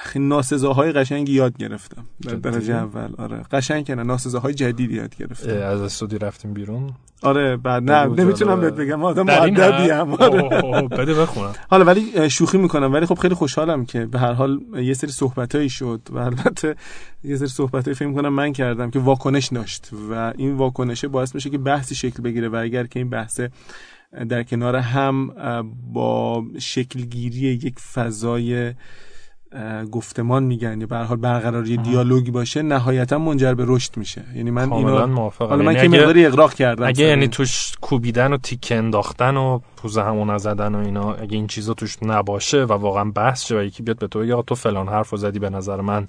خیلی 0.04 0.25
ناسزاهای 0.25 0.91
قشنگی 0.91 1.34
یاد 1.34 1.58
گرفتم. 1.58 2.06
در 2.21 2.36
درجه 2.36 2.73
اول. 2.73 3.13
آره. 3.17 3.41
قشنگ 3.51 3.88
کنه 3.88 4.04
ناسزاهای 4.04 4.54
جدید 4.54 4.91
یاد 4.91 5.15
گرفتم. 5.15 5.49
از 5.49 5.82
استودی 5.82 6.17
رفتیم 6.17 6.54
بیرون. 6.54 6.93
آره 7.21 7.58
بعد 7.58 7.91
نه 7.91 8.06
نمی‌تونم 8.06 8.62
بهت 8.62 8.73
بگم. 8.73 9.04
آدم 9.04 9.23
مؤدبی 9.23 9.91
ام 9.91 10.13
آره. 10.13 10.88
بده 10.88 11.13
بخونم. 11.13 11.54
حالا 11.69 11.86
ولی 11.86 12.30
شوخی 12.30 12.58
می‌کنم. 12.58 12.93
ولی 12.93 13.06
خب 13.06 13.15
خیلی 13.15 13.36
خوشحالم 13.36 13.86
که 13.86 14.06
به 14.06 14.19
هر 14.19 14.34
حال 14.34 14.60
یه 14.75 14.93
سری 14.93 15.12
صحبتایی 15.12 15.69
شد 15.69 16.01
و 16.10 16.17
البته 16.17 16.75
یه 17.23 17.38
سری 17.38 17.47
صحبتایی 17.47 17.95
فکر 17.95 18.13
کنم 18.13 18.34
من 18.34 18.54
کردم 18.54 18.91
که 18.91 18.99
واکنش 18.99 19.47
داشت 19.47 19.89
و 20.10 20.34
این 20.38 20.54
واکنشه 20.54 21.08
باعث 21.08 21.36
میشه 21.36 21.49
که 21.49 21.58
بحثی 21.58 21.95
شکل 21.95 22.23
بگیره 22.23 22.49
و 22.49 22.56
اگر 22.56 22.86
که 22.88 22.99
این 22.99 23.10
بحث 23.10 23.41
در 24.30 24.43
کنار 24.43 24.75
هم 24.75 25.28
با 25.93 26.43
شکلگیری 26.60 27.38
یک 27.38 27.80
فضای 27.80 28.73
گفتمان 29.91 30.44
میگن 30.44 30.82
یا 30.82 30.88
به 30.88 30.98
حال 30.98 31.18
برقراری 31.18 31.78
دیالوگی 31.78 32.32
باشه 32.32 32.62
نهایتا 32.62 33.18
منجر 33.18 33.54
به 33.54 33.63
رشد 33.68 33.98
میشه. 33.98 34.24
یعنی 34.36 34.52
من 34.52 34.74
اینو 34.74 35.30
حالا 35.39 35.63
من 35.63 35.74
یعنی 35.74 35.89
که 35.89 35.98
مقداری 35.98 36.26
اغراق 36.26 36.54
کردم 36.54 36.88
اگه 36.88 37.06
یعنی 37.06 37.28
توش 37.28 37.72
کوبیدن 37.82 38.34
و 38.34 38.38
تیکه 38.38 38.76
انداختن 38.76 39.38
و 39.38 39.60
پوزه 39.86 40.04
همون 40.04 40.38
زدن 40.38 40.76
و 40.76 40.78
اینا 40.78 41.13
اگه 41.13 41.36
این 41.36 41.48
چیزا 41.48 41.74
توش 41.74 41.98
نباشه 42.04 42.63
و 42.63 42.74
واقعا 42.74 43.04
بحث 43.04 43.45
شه 43.45 43.60
و 43.60 43.63
یکی 43.63 43.84
بیاد 43.84 44.00
به 44.00 44.08
تو 44.08 44.19
بگه 44.19 44.43
تو 44.48 44.56
فلان 44.56 44.88
حرفو 44.88 45.17
زدی 45.17 45.39
به 45.39 45.50
نظر 45.50 45.82
من. 45.82 46.08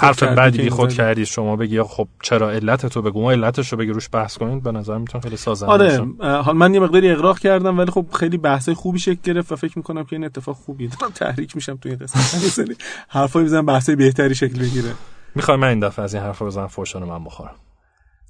حرف 0.00 0.22
بعدی 0.22 0.58
بی 0.58 0.70
خود 0.70 0.92
کردی 0.92 1.26
شما 1.26 1.56
بگی 1.56 1.82
خب 1.82 2.08
چرا 2.22 2.50
علت 2.50 2.86
تو 2.86 3.02
بگو؟ 3.02 3.22
ما 3.22 3.32
علتش 3.32 3.72
رو 3.72 3.78
بگی 3.78 3.90
روش 3.90 4.08
بحث 4.12 4.38
کنید 4.38 4.62
به 4.62 4.72
نظر 4.72 4.98
می‌تونه 4.98 5.22
خیلی 5.22 5.36
سازنده 5.36 5.72
آره 5.72 6.06
حال 6.42 6.56
من 6.56 6.74
یه 6.74 6.80
مقداری 6.80 7.10
اغراق 7.10 7.38
کردم 7.38 7.78
ولی 7.78 7.90
خب 7.90 8.06
خیلی 8.12 8.38
بحث 8.38 8.68
خوبی 8.68 8.98
شکل 8.98 9.20
گرفت 9.24 9.52
و 9.52 9.56
فکر 9.56 9.72
می‌کنم 9.78 10.04
که 10.04 10.16
این 10.16 10.24
اتفاق 10.24 10.56
خوبیه. 10.56 10.88
دارم 11.00 11.12
تحریک 11.12 11.56
میشم 11.56 11.76
تو 11.76 11.88
این 11.88 11.98
قسمت. 11.98 12.82
حرفای 13.08 13.42
می‌زنم 13.42 13.66
بحث 13.66 13.90
بهتری 13.90 14.34
شکل 14.34 14.58
بگیره. 14.58 14.90
می‌خوای 15.34 15.56
من 15.56 15.68
این 15.68 15.80
دفعه 15.80 16.04
از 16.04 16.14
این 16.14 16.22
حرفا 16.22 16.46
بزنم 16.46 16.66
فوشان 16.66 17.04
من 17.04 17.24
بخورم. 17.24 17.54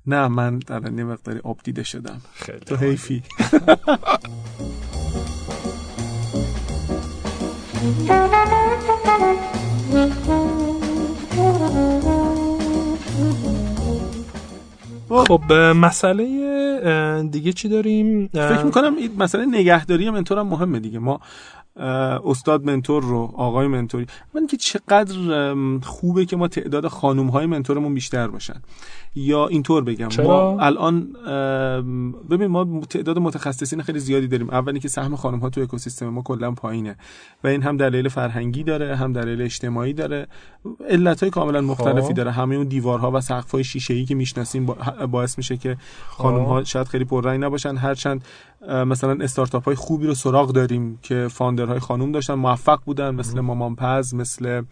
نه 0.06 0.28
من 0.28 0.58
در 0.58 0.92
یه 0.92 1.04
مقداری 1.04 1.40
آب 1.44 1.58
دیده 1.64 1.82
شدم. 1.82 2.20
خیلی 2.34 2.58
تو 2.58 2.76
حیفی. 2.76 3.22
خب 15.08 15.52
مسئله 15.52 17.28
دیگه 17.30 17.52
چی 17.52 17.68
داریم؟ 17.68 18.26
فکر 18.26 18.62
می‌کنم 18.64 18.96
این 18.96 19.16
مسئله 19.18 19.46
نگهداری 19.46 20.10
منتور 20.10 20.38
هم 20.38 20.46
مهمه 20.46 20.80
دیگه. 20.80 20.98
ما 20.98 21.20
استاد 22.24 22.64
منتور 22.64 23.02
رو 23.02 23.32
آقای 23.36 23.66
منتوری 23.66 24.06
من 24.34 24.46
که 24.46 24.56
چقدر 24.56 25.54
خوبه 25.82 26.24
که 26.24 26.36
ما 26.36 26.48
تعداد 26.48 26.88
خانوم 26.88 27.28
های 27.28 27.46
منتورمون 27.46 27.94
بیشتر 27.94 28.28
باشن. 28.28 28.62
یا 29.14 29.46
اینطور 29.46 29.84
بگم 29.84 30.08
چرا؟ 30.08 30.26
ما 30.26 30.60
الان 30.60 31.12
ببین 32.30 32.46
ما 32.46 32.80
تعداد 32.90 33.18
متخصصین 33.18 33.82
خیلی 33.82 33.98
زیادی 33.98 34.28
داریم 34.28 34.50
اولی 34.50 34.80
که 34.80 34.88
سهم 34.88 35.16
خانم 35.16 35.38
ها 35.38 35.50
تو 35.50 35.60
اکوسیستم 35.60 36.08
ما 36.08 36.22
کلا 36.22 36.52
پایینه 36.52 36.96
و 37.44 37.46
این 37.46 37.62
هم 37.62 37.76
دلیل 37.76 38.08
فرهنگی 38.08 38.62
داره 38.62 38.96
هم 38.96 39.12
دلیل 39.12 39.42
اجتماعی 39.42 39.92
داره 39.92 40.26
علت 40.88 41.20
های 41.20 41.30
کاملا 41.30 41.60
مختلفی 41.60 42.08
خب. 42.08 42.14
داره 42.14 42.30
همه 42.30 42.54
اون 42.54 42.68
دیوارها 42.68 43.10
و 43.10 43.20
سقف 43.20 43.50
های 43.50 43.64
شیشه 43.64 43.94
ای 43.94 44.04
که 44.04 44.14
می‌شناسیم 44.14 44.66
باعث 45.10 45.38
میشه 45.38 45.56
که 45.56 45.76
خانم 46.08 46.44
ها 46.44 46.58
خب. 46.58 46.66
شاید 46.66 46.88
خیلی 46.88 47.04
پررنگ 47.04 47.44
نباشن 47.44 47.76
هرچند 47.76 48.24
مثلا 48.68 49.24
استارتاپ 49.24 49.64
های 49.64 49.74
خوبی 49.74 50.06
رو 50.06 50.14
سراغ 50.14 50.52
داریم 50.52 50.98
که 51.02 51.28
فاندرهای 51.30 51.78
خانم 51.78 52.12
داشتن 52.12 52.34
موفق 52.34 52.80
بودن 52.84 53.14
مثل 53.14 53.40
مامان 53.40 53.76
پز 53.76 54.14
مثل 54.14 54.62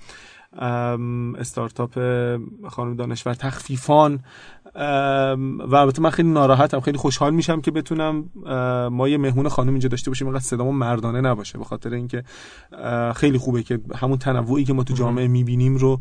استارتاپ 1.39 1.99
خانم 2.69 2.97
دانشور 2.97 3.35
تخفیفان 3.35 4.21
و 4.75 5.75
البته 5.75 6.03
من 6.03 6.11
خیلی 6.11 6.29
ناراحتم 6.29 6.81
خیلی 6.81 6.99
خوشحال 6.99 7.35
میشم 7.35 7.61
که 7.61 7.71
بتونم 7.71 8.25
ما 8.93 9.09
یه 9.09 9.19
مهمون 9.19 9.49
خانم 9.49 9.71
اینجا 9.71 9.89
داشته 9.89 10.11
باشیم 10.11 10.27
اینقدر 10.27 10.45
صدامون 10.45 10.75
مردانه 10.75 11.21
نباشه 11.21 11.59
به 11.59 11.65
خاطر 11.65 11.95
اینکه 11.95 12.25
خیلی 13.17 13.39
خوبه 13.39 13.63
که 13.63 13.81
همون 13.95 14.19
تنوعی 14.19 14.65
که 14.65 14.73
ما 14.73 14.85
تو 14.85 14.95
جامعه 14.95 15.29
می‌بینیم 15.29 15.77
رو 15.77 16.01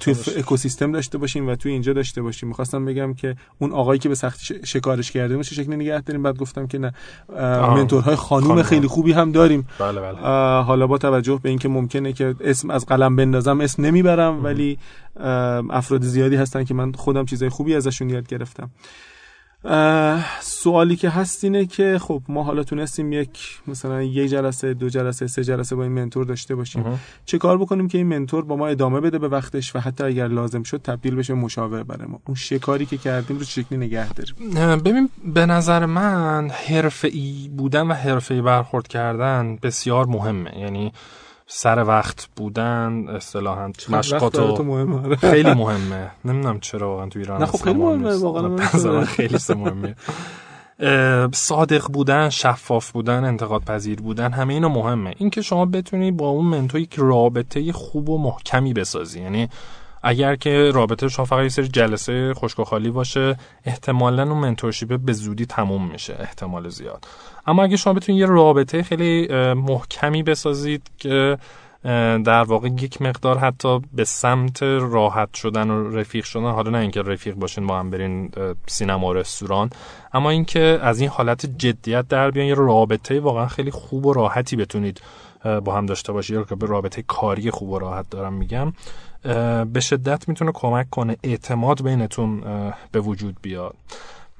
توی 0.00 0.14
اکوسیستم 0.36 0.92
داشته 0.92 1.18
باشیم 1.18 1.48
و 1.48 1.54
توی 1.54 1.72
اینجا 1.72 1.92
داشته 1.92 2.22
باشیم. 2.22 2.48
می‌خواستم 2.48 2.84
بگم 2.84 3.14
که 3.14 3.36
اون 3.58 3.72
آقایی 3.72 3.98
که 3.98 4.08
به 4.08 4.14
سختی 4.14 4.54
شکارش 4.64 5.10
کرده 5.10 5.42
چه 5.42 5.54
شکلی 5.54 5.76
نگه 5.76 6.00
داریم؟ 6.00 6.22
بعد 6.22 6.38
گفتم 6.38 6.66
که 6.66 6.78
نه. 6.78 6.92
منتورهای 7.76 8.16
خانوم 8.16 8.62
خیلی 8.62 8.86
خوبی 8.86 9.12
هم 9.12 9.32
داریم. 9.32 9.68
بله 9.78 10.00
بله. 10.00 10.18
حالا 10.62 10.86
با 10.86 10.98
توجه 10.98 11.40
به 11.42 11.48
اینکه 11.48 11.68
ممکنه 11.68 12.12
که 12.12 12.34
اسم 12.40 12.70
از 12.70 12.86
قلم 12.86 13.16
بندازم 13.16 13.60
اسم 13.60 13.84
نمی‌برم 13.84 14.44
ولی 14.44 14.78
افراد 15.70 16.02
زیادی 16.02 16.36
هستن 16.36 16.64
که 16.64 16.74
من 16.74 16.92
خودم 16.92 17.24
چیزای 17.24 17.48
خوبی 17.48 17.74
ازشون 17.74 18.10
یاد 18.10 18.28
گرفتم. 18.28 18.70
سوالی 20.40 20.96
که 20.96 21.10
هست 21.10 21.44
اینه 21.44 21.66
که 21.66 21.98
خب 21.98 22.22
ما 22.28 22.42
حالا 22.42 22.62
تونستیم 22.62 23.12
یک 23.12 23.60
مثلا 23.66 24.02
یک 24.02 24.30
جلسه 24.30 24.74
دو 24.74 24.88
جلسه 24.88 25.26
سه 25.26 25.44
جلسه 25.44 25.76
با 25.76 25.82
این 25.82 25.92
منتور 25.92 26.24
داشته 26.24 26.54
باشیم. 26.54 26.84
چه 27.24 27.38
کار 27.38 27.58
بکنیم 27.58 27.88
که 27.88 27.98
این 27.98 28.06
منتور 28.06 28.44
با 28.44 28.56
ما 28.56 28.66
ادامه 28.66 29.00
بده 29.00 29.18
به 29.18 29.28
وقتش 29.28 29.76
و 29.76 29.78
حتی 29.78 30.04
اگر 30.04 30.28
لازم 30.28 30.62
شد 30.62 30.80
تبدیل 30.84 31.14
بشه 31.14 31.34
مشاور 31.34 31.82
برای 31.82 32.08
ما؟ 32.08 32.20
اون 32.26 32.34
شکاری 32.34 32.86
که 32.86 32.96
کردیم 32.96 33.38
رو 33.38 33.44
شکلی 33.44 33.78
نگه 33.78 34.12
داریم؟ 34.12 34.82
ببین 34.82 35.08
به 35.34 35.46
نظر 35.46 35.86
من 35.86 36.50
حرفه‌ای 36.50 37.50
بودن 37.56 37.86
و 37.86 37.92
حرفه‌ای 37.92 38.42
برخورد 38.42 38.88
کردن 38.88 39.58
بسیار 39.62 40.06
مهمه. 40.06 40.58
یعنی 40.58 40.92
سر 41.52 41.84
وقت 41.84 42.28
بودن 42.36 43.08
اصطلاحا 43.08 43.72
مشقات 43.88 44.38
آره. 44.38 45.16
خیلی 45.16 45.54
مهمه. 45.62 46.10
نمی‌دونم 46.24 46.60
چرا 46.60 46.88
واقعا 46.90 47.08
تو 47.08 47.18
ایران 47.18 47.40
نه 47.40 47.46
خب 47.46 47.58
خیلی 47.64 47.78
مهمه 47.78 48.16
واقعا 48.16 49.04
خیلی 49.04 49.38
مهمه. 49.48 49.96
صادق 51.34 51.86
بودن 51.92 52.28
شفاف 52.28 52.90
بودن 52.90 53.24
انتقاد 53.24 53.62
پذیر 53.64 54.00
بودن 54.00 54.32
همه 54.32 54.54
اینا 54.54 54.68
مهمه. 54.68 55.14
اینکه 55.18 55.42
شما 55.42 55.66
بتونی 55.66 56.12
با 56.12 56.28
اون 56.28 56.46
منتور 56.46 56.80
یک 56.80 56.94
رابطه 56.98 57.72
خوب 57.72 58.08
و 58.08 58.18
محکمی 58.18 58.72
بسازی 58.72 59.20
یعنی 59.20 59.48
اگر 60.02 60.36
که 60.36 60.70
رابطه 60.74 61.08
شما 61.08 61.24
فقط 61.24 61.42
یه 61.42 61.48
سری 61.48 61.68
جلسه 61.68 62.34
خشک 62.34 62.62
خالی 62.62 62.90
باشه 62.90 63.36
احتمالا 63.64 64.22
اون 64.22 64.38
منتورشیپ 64.38 65.00
به 65.00 65.12
زودی 65.12 65.46
تموم 65.46 65.90
میشه 65.90 66.16
احتمال 66.20 66.68
زیاد. 66.68 67.06
اما 67.46 67.62
اگه 67.62 67.76
شما 67.76 67.92
بتونید 67.92 68.20
یه 68.20 68.26
رابطه 68.26 68.82
خیلی 68.82 69.28
محکمی 69.54 70.22
بسازید 70.22 70.90
که 70.98 71.38
در 72.24 72.42
واقع 72.42 72.68
یک 72.68 73.02
مقدار 73.02 73.38
حتی 73.38 73.80
به 73.92 74.04
سمت 74.04 74.62
راحت 74.62 75.34
شدن 75.34 75.70
و 75.70 75.96
رفیق 75.96 76.24
شدن 76.24 76.50
حالا 76.50 76.70
نه 76.70 76.78
اینکه 76.78 77.02
رفیق 77.02 77.34
باشین 77.34 77.66
با 77.66 77.78
هم 77.78 77.90
برین 77.90 78.30
سینما 78.66 79.08
و 79.08 79.12
رستوران 79.12 79.70
اما 80.12 80.30
اینکه 80.30 80.78
از 80.82 81.00
این 81.00 81.08
حالت 81.08 81.46
جدیت 81.46 82.08
در 82.08 82.30
بیان 82.30 82.46
یه 82.46 82.54
رابطه 82.54 83.20
واقعا 83.20 83.46
خیلی 83.46 83.70
خوب 83.70 84.06
و 84.06 84.12
راحتی 84.12 84.56
بتونید 84.56 85.00
با 85.64 85.74
هم 85.74 85.86
داشته 85.86 86.12
باشید. 86.12 86.36
یا 86.36 86.44
که 86.44 86.54
به 86.54 86.66
رابطه 86.66 87.02
کاری 87.02 87.50
خوب 87.50 87.70
و 87.70 87.78
راحت 87.78 88.10
دارم 88.10 88.32
میگم. 88.32 88.72
به 89.72 89.80
شدت 89.80 90.28
می‌تونه 90.28 90.52
کمک 90.54 90.90
کنه 90.90 91.16
اعتماد 91.24 91.82
بینتون 91.82 92.42
به 92.92 93.00
وجود 93.00 93.36
بیاد. 93.42 93.74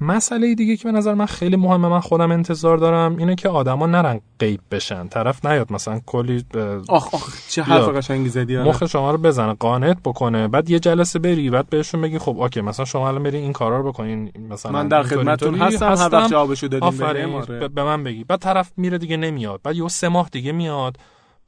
مسئله 0.02 0.54
دیگه 0.54 0.76
که 0.76 0.84
به 0.84 0.92
نظر 0.98 1.14
من 1.14 1.26
خیلی 1.26 1.56
مهمه 1.56 1.88
من 1.88 2.00
خودم 2.00 2.30
انتظار 2.30 2.76
دارم 2.76 3.16
اینه 3.16 3.34
که 3.34 3.48
آدما 3.48 3.86
نرن 3.86 4.20
غیب 4.38 4.60
بشن. 4.70 5.08
طرف 5.08 5.46
نیاد 5.46 5.72
مثلا 5.72 6.00
کلی 6.06 6.44
آخ 6.88 7.14
آخ 7.14 7.48
چه 7.48 7.62
حرف 7.62 7.88
قشنگی 7.88 8.28
زدی 8.28 8.56
آره. 8.56 8.68
مخ 8.68 8.86
شما 8.86 9.10
رو 9.10 9.18
بزنه 9.18 9.52
قانعت 9.52 9.96
بکنه 10.04 10.48
بعد 10.48 10.70
یه 10.70 10.78
جلسه 10.78 11.18
بری 11.18 11.50
بعد 11.50 11.70
بهشون 11.70 12.00
بگی 12.00 12.18
خب 12.18 12.40
اوکی 12.40 12.60
مثلا 12.60 12.84
شما 12.84 13.08
الان 13.08 13.22
برین 13.22 13.42
این 13.42 13.52
کارا 13.52 13.80
رو 13.80 13.92
بکنین 13.92 14.32
مثلا 14.50 14.72
من 14.72 14.88
در 14.88 15.02
خدمتتون 15.02 15.54
هستم, 15.54 15.88
هستم. 15.88 16.04
هر 16.04 16.14
وقت 16.14 16.30
جوابشو 16.30 16.66
دادین 16.66 17.02
آره. 17.02 17.68
به 17.68 17.84
من 17.84 18.04
بگی. 18.04 18.24
بعد 18.24 18.40
طرف 18.40 18.72
میره 18.76 18.98
دیگه 18.98 19.16
نمیاد. 19.16 19.60
بعد 19.62 19.76
یه 19.76 19.88
سه 19.88 20.08
ماه 20.08 20.28
دیگه 20.32 20.52
میاد. 20.52 20.96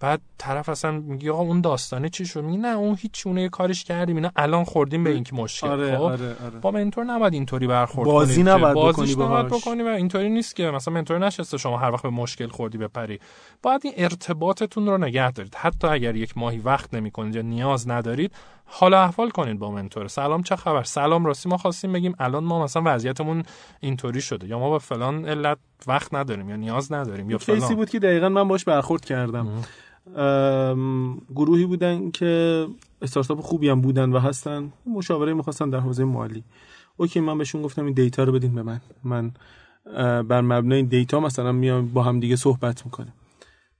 بعد 0.03 0.21
طرف 0.39 0.69
اصلا 0.69 0.91
میگه 0.91 1.33
آقا 1.33 1.43
اون 1.43 1.61
داستانه 1.61 2.09
چی 2.09 2.27
شد؟ 2.27 2.45
میگه 2.45 2.59
نه 2.59 2.69
اون 2.69 2.97
هیچ 3.01 3.27
اون 3.27 3.39
یه 3.39 3.49
کارش 3.49 3.85
کردیم. 3.85 4.17
اینا 4.17 4.31
الان 4.37 4.65
خوردیم 4.65 5.05
به 5.05 5.11
اینکه 5.11 5.37
مشکل. 5.37 5.67
آره، 5.67 5.97
خب؟ 5.97 6.03
آره، 6.03 6.37
آره. 6.45 6.59
با 6.61 6.71
منتور 6.71 7.05
نباید 7.05 7.35
اینطوری 7.35 7.67
برخورد 7.67 8.09
بازی 8.09 8.35
کنید 8.35 8.47
که 8.47 8.53
نباید 8.53 8.77
بکنی 8.77 9.13
نباید. 9.13 9.47
بکنی 9.47 9.83
و 9.83 9.87
اینطوری 9.87 10.29
نیست 10.29 10.57
که 10.57 10.71
مثلا 10.71 10.95
منتور 10.95 11.19
نشسته 11.19 11.59
شما 11.59 11.79
هر 11.79 11.91
وقت 11.91 12.03
به 12.03 12.11
مشکل 12.11 12.49
خوردی 12.49 12.79
بپری. 12.79 13.21
باید 13.63 13.81
این 13.85 13.95
ارتباطتون 13.97 14.87
رو 14.87 14.99
نگه 14.99 15.31
دارید. 15.31 15.55
حتی 15.55 15.89
اگر 15.89 16.17
یک 16.17 16.39
ماهی 16.39 16.59
وقت 16.59 16.95
نمی‌کنید 16.95 17.35
یا 17.35 17.43
نیاز 17.43 17.89
ندارید 17.89 18.33
حالا 18.65 19.03
احوال 19.03 19.31
کنید 19.31 19.59
با 19.59 19.71
منتور. 19.71 20.09
سلام 20.09 20.43
چه 20.43 20.57
خبر؟ 20.57 20.83
سلام 20.83 21.25
راستی 21.25 21.49
ما 21.49 21.57
خواستیم 21.57 21.93
بگیم 21.93 22.15
الان 22.19 22.45
ما 22.45 22.65
مثلا 22.65 22.83
وضعیتمون 22.87 23.43
اینطوری 23.81 24.21
شده. 24.21 24.49
یا 24.49 24.59
ما 24.59 24.71
با 24.71 24.79
فلان 24.79 25.29
علت 25.29 25.59
وقت 25.87 26.15
نداریم 26.15 26.51
یا 26.51 26.57
نیاز 26.57 26.93
نداریم 26.93 27.31
یا 27.31 27.39
case 27.39 27.56
ی 27.56 27.61
فلان. 27.61 27.75
بود 27.75 27.91
که 27.91 27.99
دقیقا 27.99 28.29
من 28.29 28.49
باش 28.49 28.65
برخورد 28.65 29.05
کردم. 29.05 29.47
ام، 29.47 29.63
گروهی 31.35 31.67
بودن 31.67 32.11
که 32.11 32.67
استارتاپ 33.03 33.41
خوبی 33.41 33.69
هم 33.69 33.81
بودن 33.81 34.13
و 34.13 34.19
هستن. 34.19 34.73
مشاوره 34.87 35.35
می‌خواستن 35.35 35.71
در 35.71 35.81
حوزه 35.81 36.05
مالی. 36.05 36.45
OK 36.97 37.21
من 37.21 37.39
بهشون 37.39 37.63
گفتم 37.63 37.85
این 37.85 37.95
data 37.95 38.25
رو 38.25 38.33
بدین 38.33 38.55
به 38.55 38.63
من. 38.63 38.81
من 39.05 39.31
بر 40.23 40.41
مبنای 40.41 40.83
data 40.83 41.21
مثلا 41.21 41.53
میام 41.53 41.89
با 41.89 42.03
هم 42.03 42.21
دیگه 42.21 42.37
صحبت 42.37 42.85
می‌کنیم. 42.85 43.13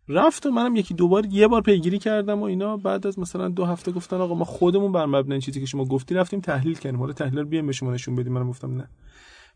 رفت 0.09 0.47
و 0.47 0.51
منم 0.51 0.77
یکی 0.77 0.95
دوبار 0.95 1.27
یه 1.27 1.49
بار 1.49 1.63
پیگیری 1.63 1.99
کردم 1.99 2.41
و 2.41 2.43
اینا. 2.43 2.77
بعد 2.77 3.07
از 3.07 3.19
مثلا 3.19 3.49
دو 3.49 3.65
هفته 3.65 3.93
گفتن 3.93 4.17
آقا 4.17 4.35
ما 4.35 4.45
خودمون 4.45 4.93
بر 4.93 5.07
مبنای 5.07 5.41
چیزی 5.41 5.61
که 5.61 5.67
شما 5.67 5.85
گفتی 5.85 6.15
رفتیم 6.15 6.41
تحلیل 6.41 6.75
کردیم. 6.75 7.01
حالا 7.01 7.13
تحلیل 7.13 7.39
رو 7.39 7.45
بیایم 7.45 7.67
به 7.67 7.73
شما 7.73 7.93
نشون 7.93 8.17
بدیم. 8.17 8.33
منم 8.33 8.49
گفتم 8.49 8.77
نه. 8.77 8.89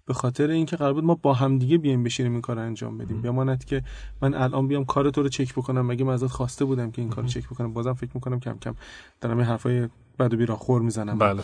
به 0.06 0.14
خاطر 0.14 0.50
اینکه 0.50 0.76
قرار 0.76 0.92
بود 0.94 1.04
ما 1.04 1.14
با 1.14 1.34
هم 1.34 1.58
دیگه 1.58 1.78
بیایم 1.78 2.02
بشینیم 2.02 2.32
این 2.32 2.40
کار 2.40 2.58
انجام 2.58 2.98
بدیم. 2.98 3.22
بماند 3.22 3.64
که 3.64 3.82
من 4.22 4.34
الان 4.34 4.68
بیام 4.68 4.84
کار 4.84 5.10
تو 5.10 5.22
رو 5.22 5.28
چک 5.28 5.52
بکنم. 5.52 5.86
مگه 5.86 6.04
من 6.04 6.12
ازت 6.12 6.26
خواسته 6.26 6.64
بودم 6.64 6.90
که 6.90 7.02
این 7.02 7.10
کارو 7.10 7.28
چک 7.28 7.46
بکنم؟ 7.46 7.72
بازم 7.72 7.92
فکر 7.92 8.10
می‌کنم 8.14 8.40
کم 8.40 8.58
کم 8.58 8.74
دارم 9.20 9.38
یه 9.40 9.46
حرفای 9.46 9.88
بد 10.18 10.34
و 10.34 10.36
بیرا 10.36 10.56
خور 10.56 10.82
می‌زنم. 10.82 11.18
بله. 11.18 11.42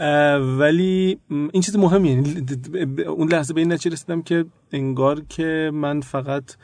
ولی 0.58 1.18
این 1.28 1.62
چیز 1.62 1.76
مهمیه. 1.76 2.12
یعنی 2.12 3.02
اون 3.02 3.28
لحظه 3.28 3.54
به 3.54 3.60
این 3.60 3.72
نتیجه 3.72 3.92
رسیدم 3.92 4.22
که 4.22 4.44
انگار 4.72 5.20
که 5.28 5.70
من 5.74 6.00
فقط 6.00 6.54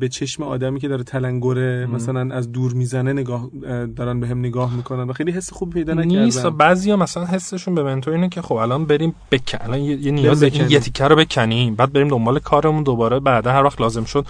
به 0.00 0.08
چشم 0.08 0.42
آدمی 0.42 0.80
که 0.80 0.88
داره 0.88 1.04
تلنگره 1.04 1.86
مثلا 1.86 2.34
از 2.34 2.52
دور 2.52 2.72
می‌زنه 2.72 3.12
نگاه 3.12 3.50
اه، 3.66 3.86
دارن 3.86 4.20
به 4.20 4.26
هم 4.26 4.38
نگاه 4.38 4.76
می‌کنن 4.76 5.02
و 5.02 5.12
خیلی 5.12 5.32
حس 5.32 5.52
خوبی 5.52 5.72
پیدا 5.72 5.92
نیست 5.92 6.38
نکردم. 6.38 6.56
بعضیا 6.56 6.96
مثلا 6.96 7.26
حسشون 7.26 7.74
به 7.74 7.82
منتور 7.82 8.14
اینه 8.14 8.28
که 8.28 8.42
خب 8.42 8.54
الان 8.54 8.84
بریم 8.84 9.14
بکن 9.30 9.58
الان 9.60 9.80
یه, 9.80 10.10
نیاز 10.10 10.42
این 10.42 10.52
بکنیم. 10.52 10.70
یه 10.70 10.80
تیکه 10.80 11.04
رو 11.04 11.16
بکنیم 11.16 11.74
بعد 11.74 11.92
بریم 11.92 12.08
دنبال 12.08 12.38
کارمون 12.38 12.82
دوباره 12.82 13.20
بعدا 13.20 13.52
هر 13.52 13.62
وقت 13.64 13.80
لازم 13.80 14.04
شد 14.04 14.26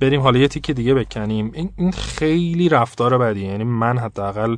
بریم 0.00 0.20
حالا 0.20 0.38
یه 0.38 0.48
تیکه 0.48 0.72
دیگه 0.72 0.94
بکنیم. 0.94 1.50
این 1.54 1.70
این 1.76 1.92
خیلی 1.92 2.68
رفتار 2.68 3.18
بدیه 3.18 3.48
یعنی 3.48 3.64
من 3.64 3.98
حداقل 3.98 4.56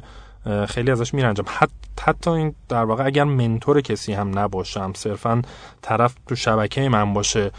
خیلی 0.68 0.90
ازش 0.90 1.14
میرنجم. 1.14 1.44
حتی 1.46 1.72
حتی 2.00 2.30
این 2.30 2.54
در 2.68 2.84
واقع 2.84 3.06
اگر 3.06 3.24
منتور 3.24 3.80
کسی 3.80 4.12
هم 4.12 4.38
نباشم 4.38 4.92
صرفا 4.94 5.42
طرف 5.82 6.14
تو 6.26 6.34
شبکه 6.34 6.88
من 6.88 7.12
باشه 7.12 7.50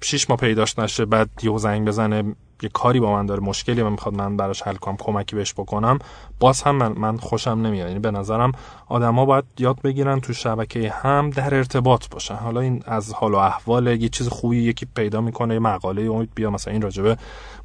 شیش 0.00 0.30
ماه 0.30 0.38
پیداش 0.38 0.78
نشه 0.78 1.04
بعد 1.04 1.30
یهو 1.42 1.58
زنگ 1.58 1.88
بزنه 1.88 2.34
یه 2.62 2.68
کاری 2.68 3.00
با 3.00 3.12
من 3.12 3.26
داره 3.26 3.40
مشکلی 3.40 3.82
من 3.82 3.92
می‌خواد 3.92 4.14
من 4.14 4.36
براش 4.36 4.62
حل 4.62 4.74
کنم 4.74 4.96
کمکی 4.96 5.36
بهش 5.36 5.52
بکنم. 5.52 5.98
باز 6.40 6.62
هم 6.62 6.76
من, 6.76 6.92
من 6.92 7.16
خوشم 7.16 7.50
نمیاد. 7.50 7.88
یعنی 7.88 8.00
به 8.00 8.10
نظرم 8.10 8.52
آدما 8.88 9.24
باید 9.24 9.44
یاد 9.58 9.82
بگیرن 9.82 10.20
تو 10.20 10.32
شبکه 10.32 10.90
هم 10.90 11.30
در 11.30 11.54
ارتباط 11.54 12.08
باشن. 12.08 12.34
حالا 12.34 12.60
این 12.60 12.82
از 12.86 13.12
حال 13.12 13.34
و 13.34 13.36
احوال 13.36 13.86
یه 13.86 14.08
چیز 14.08 14.28
خوبی 14.28 14.62
یکی 14.62 14.86
پیدا 14.94 15.20
می‌کنه 15.20 15.54
یه 15.54 15.60
مقاله 15.60 16.02
امید 16.02 16.30
بیا 16.34 16.50
مثلا 16.50 16.72
این 16.72 16.82
راجبه 16.82 17.16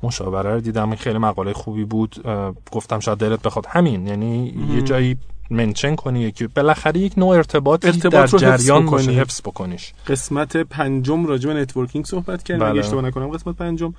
مشاوره 0.03 0.53
رو 0.53 0.59
دیدم 0.59 0.87
این 0.87 0.97
خیلی 0.97 1.17
مقاله 1.17 1.53
خوبی 1.53 1.85
بود. 1.85 2.25
گفتم 2.71 2.99
شاید 2.99 3.17
دلت 3.17 3.41
بخواد. 3.41 3.65
همین 3.69 4.07
یعنی 4.07 4.53
یه 4.75 4.81
جایی 4.81 5.17
mention 5.49 5.95
کنی 5.95 6.19
یکی 6.21 6.47
بالاخره 6.47 6.99
یک 6.99 7.13
نوع 7.17 7.35
ارتباط 7.35 7.85
در 7.85 8.27
جریان 8.27 8.85
باشه 8.85 9.03
بکنی. 9.03 9.19
حفظ 9.19 9.41
بکنیش 9.41 9.93
قسمت 10.07 10.57
پنجم 10.57 11.25
راجع 11.25 11.53
به 11.53 11.59
networking 11.59 12.05
صحبت 12.05 12.43
کردیم 12.43 12.63
بله. 12.63 12.71
اگه 12.71 12.79
اشتباه 12.79 13.03
نکنم 13.03 13.27
قسمت 13.27 13.55
پنجم 13.55 13.93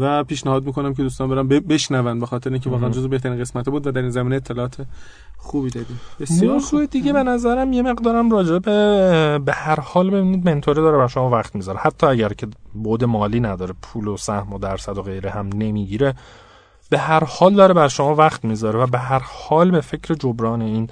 و 0.00 0.24
پیشنهاد 0.24 0.64
می‌کنم 0.64 0.94
که 0.94 1.02
دوستان 1.02 1.28
برن 1.28 1.48
ب- 1.48 1.72
بشنون 1.72 2.20
به 2.20 2.26
خاطر 2.26 2.50
اینکه 2.50 2.70
واقعا 2.70 2.90
جزو 2.90 3.08
بهترین 3.08 3.40
قسمت 3.40 3.68
بود 3.68 3.86
و 3.86 3.92
در 3.92 4.00
این 4.00 4.10
زمینه 4.10 4.36
اطلاعات 4.36 4.86
خوبی 5.36 5.70
دادیم 5.70 6.00
بسیار 6.20 6.58
خوب. 6.58 6.84
دیگه 6.84 7.12
به 7.12 7.22
نظرم 7.22 7.72
یه 7.72 7.82
مقدارم 7.82 8.30
راجع 8.30 8.58
به 8.58 9.38
به 9.44 9.52
هر 9.52 9.80
حال 9.80 10.10
ببینید 10.10 10.48
mentor 10.48 10.77
ه 10.77 10.82
داره 10.82 10.98
بر 10.98 11.06
شما 11.06 11.30
وقت 11.30 11.54
می‌ذاره 11.54 11.78
حتی 11.78 12.06
اگر 12.06 12.28
که 12.28 12.46
بود 12.74 13.04
مالی 13.04 13.40
نداره 13.40 13.74
پول 13.82 14.08
و 14.08 14.16
سهم 14.16 14.52
و 14.52 14.58
درصد 14.58 14.98
و 14.98 15.02
غیره 15.02 15.30
هم 15.30 15.48
نمی‌گیره 15.48 16.14
به 16.94 17.00
هر 17.00 17.24
حال 17.24 17.54
داره 17.54 17.74
بر 17.74 17.88
شما 17.88 18.14
وقت 18.14 18.44
می‌ذاره 18.44 18.78
و 18.78 18.86
به 18.86 18.98
هر 18.98 19.22
حال 19.24 19.70
به 19.70 19.80
فکر 19.80 20.14
جبران 20.14 20.62
این 20.62 20.90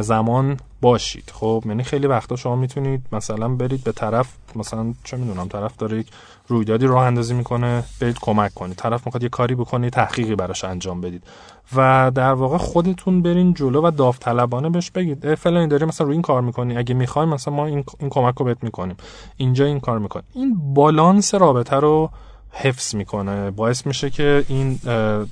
زمان 0.00 0.56
باشید. 0.80 1.32
خب 1.34 1.62
یعنی 1.66 1.82
خیلی 1.82 2.06
وقتا 2.06 2.36
شما 2.36 2.56
می‌تونید 2.56 3.02
مثلا 3.12 3.48
برید 3.48 3.84
به 3.84 3.92
طرف 3.92 4.32
مثلا 4.56 4.94
چه 5.04 5.16
می‌دونم 5.16 5.48
طرف 5.48 5.76
داره 5.76 5.98
یک 5.98 6.06
رویدادی 6.48 6.86
راه 6.86 7.04
اندازی 7.04 7.34
می‌کنه 7.34 7.84
برید 8.00 8.18
کمک 8.20 8.54
کنید. 8.54 8.76
طرف 8.76 9.06
می‌خواد 9.06 9.22
یه 9.22 9.28
کاری 9.28 9.54
بکنه 9.54 9.90
تحقیقی 9.90 10.34
براش 10.34 10.64
انجام 10.64 11.00
بدید. 11.00 11.22
و 11.76 12.10
در 12.14 12.32
واقع 12.32 12.56
خودتون 12.56 13.22
برین 13.22 13.54
جلو 13.54 13.82
و 13.82 13.90
داوطلبانه 13.90 14.70
بهش 14.70 14.90
بگید. 14.90 15.34
فلانی 15.34 15.66
داری 15.66 15.84
مثلا 15.84 16.06
روی 16.06 16.14
این 16.14 16.22
کار 16.22 16.42
می‌کنی 16.42 16.76
اگه 16.76 16.94
می‌خوای 16.94 17.26
مثلا 17.26 17.54
ما 17.54 17.66
این, 17.66 17.84
این 17.98 18.10
کمک 18.10 18.34
رو 18.34 18.44
بهت 18.44 18.64
می‌کنیم. 18.64 18.96
اینجا 19.36 19.64
این 19.64 19.80
کار 19.80 19.98
می‌کنیم 19.98 20.26
این 20.34 20.74
بالانس 20.74 21.34
رابطه 21.34 21.76
رو 21.76 22.10
حفظ 22.50 22.94
می‌کنه. 22.94 23.50
باعث 23.50 23.86
میشه 23.86 24.10
که 24.10 24.44
این 24.48 24.74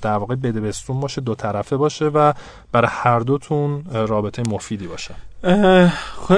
در 0.01 0.17
واقع 0.17 0.35
بده 0.35 0.61
بستون 0.61 0.99
باشه 0.99 1.21
دو 1.21 1.35
طرفه 1.35 1.77
باشه 1.77 2.05
و 2.05 2.33
برای 2.71 2.87
هر 2.91 3.19
دوتون 3.19 3.83
رابطه 3.91 4.43
مفیدی 4.49 4.87
باشه. 4.87 5.15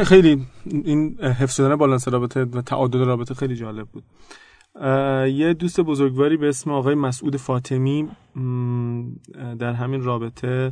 خیلی 0.03 0.45
این 0.65 1.17
حفظ 1.21 1.55
شدن 1.55 1.75
بالانس 1.75 2.07
رابطه 2.07 2.41
و 2.43 2.61
تعادل 2.61 2.99
رابطه 2.99 3.33
خیلی 3.33 3.55
جالب 3.55 3.87
بود. 3.87 4.03
یه 5.27 5.53
دوست 5.53 5.81
بزرگواری 5.81 6.37
به 6.37 6.49
اسم 6.49 6.71
آقای 6.71 6.95
مسعود 6.95 7.37
فاطمی 7.37 8.07
در 9.59 9.73
همین 9.73 10.03
رابطه 10.03 10.71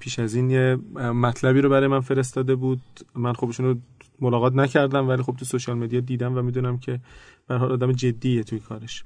پیش 0.00 0.18
از 0.18 0.34
این 0.34 0.50
یه 0.50 0.76
مطلبی 0.96 1.60
رو 1.60 1.68
برای 1.68 1.86
من 1.86 2.00
فرستاده 2.00 2.54
بود. 2.54 2.80
من 3.14 3.32
ایشون 3.42 3.66
رو 3.66 3.74
ملاقات 4.22 4.52
نکردم 4.54 5.08
ولی 5.08 5.22
خب 5.22 5.36
تو 5.38 5.44
سوشال 5.44 5.78
مدیا 5.78 6.00
دیدم 6.00 6.38
و 6.38 6.42
می‌دونم 6.42 6.78
که 6.78 7.00
به 7.48 7.54
حال 7.54 7.72
آدم 7.72 7.92
جدیه 7.92 8.42
توی 8.42 8.58
کارش. 8.58 9.04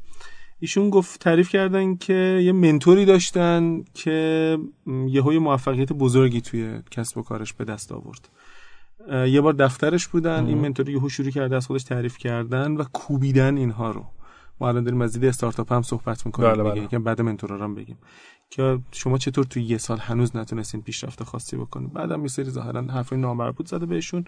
ایشون 0.60 0.90
گفت 0.90 1.20
تعریف 1.20 1.48
کردن 1.48 1.96
که 1.96 2.40
یه 2.44 2.52
منتوری 2.52 3.04
داشتن 3.04 3.84
که 3.94 4.58
یهو 4.86 5.32
یه 5.32 5.38
موفقیت 5.38 5.92
بزرگی 5.92 6.40
توی 6.40 6.82
کسب 6.90 7.18
و 7.18 7.22
کارش 7.22 7.52
به 7.52 7.64
دست 7.64 7.92
آورد. 7.92 8.28
یه 9.10 9.40
بار 9.40 9.52
دفترش 9.52 10.08
بودن 10.08 10.46
این 10.46 10.58
منتوری 10.58 10.92
یهو 10.92 11.08
شروع 11.08 11.30
کرده 11.30 11.56
از 11.56 11.66
خودش 11.66 11.84
تعریف 11.84 12.18
کردن 12.18 12.72
و 12.72 12.84
کوبیدن 12.92 13.56
اینها 13.56 13.90
رو. 13.90 14.04
ما 14.60 14.68
الان 14.68 14.84
داریم 14.84 15.02
از 15.02 15.12
دید 15.12 15.24
استارتاپ 15.24 15.72
هم 15.72 15.82
صحبت 15.82 16.26
می‌کنیم 16.26 16.52
بله، 16.52 16.62
بله. 16.62 16.86
که 16.86 16.98
بعد 16.98 17.20
منتورا 17.20 17.56
رو 17.56 17.62
هم 17.62 17.74
بگیم. 17.74 17.98
که 18.50 18.78
شما 18.92 19.18
چطور 19.18 19.44
توی 19.44 19.62
یه 19.62 19.78
سال 19.78 19.98
هنوز 19.98 20.36
نتونستین 20.36 20.82
پیشرفت 20.82 21.22
خاصی 21.22 21.56
بکنید 21.56 21.92
بعدم 21.92 22.22
یه 22.22 22.28
سری 22.28 22.50
ظاهرا 22.50 22.82
حرفای 22.82 23.18
نامربوط 23.18 23.68
زده 23.68 23.86
بهشون. 23.86 24.24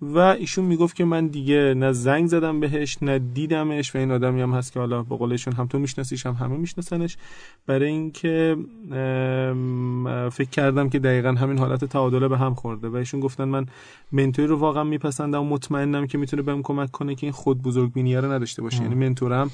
و 0.00 0.18
ایشون 0.18 0.64
می‌گفت 0.64 0.96
که 0.96 1.04
من 1.04 1.26
دیگه 1.26 1.74
نه 1.76 1.92
زنگ 1.92 2.26
زدم 2.26 2.60
بهش 2.60 2.98
نه 3.02 3.18
دیدمش 3.18 3.94
و 3.94 3.98
این 3.98 4.10
آدمی 4.10 4.40
هم 4.40 4.50
هست 4.50 4.72
که 4.72 4.80
حالا 4.80 5.02
به 5.02 5.16
قولشون 5.16 5.54
هم 5.54 5.66
تو 5.66 5.78
میشناسیش 5.78 6.26
هم 6.26 6.32
همه 6.32 6.56
میشناسنش. 6.56 7.16
برای 7.66 7.88
اینکه 7.88 8.56
فکر 10.32 10.50
کردم 10.52 10.88
که 10.88 10.98
دقیقا 10.98 11.28
همین 11.28 11.58
حالت 11.58 11.84
تعادله 11.84 12.28
به 12.28 12.38
هم 12.38 12.54
خورده. 12.54 12.88
و 12.88 12.96
ایشون 12.96 13.20
گفتن 13.20 13.44
من 13.44 13.66
منتوری 14.12 14.48
رو 14.48 14.56
واقعا 14.56 14.84
میپسندم 14.84 15.42
و 15.42 15.44
مطمئنم 15.44 16.06
که 16.06 16.18
می‌تونه 16.18 16.42
بهم 16.42 16.62
کمک 16.62 16.90
کنه 16.90 17.14
که 17.14 17.26
این 17.26 17.32
خود 17.32 17.62
بزرگ 17.62 17.92
بینیه 17.92 18.20
رو 18.20 18.32
نداشته 18.32 18.62
باشه. 18.62 18.82
یعنی 18.82 18.94
منتورم 18.94 19.50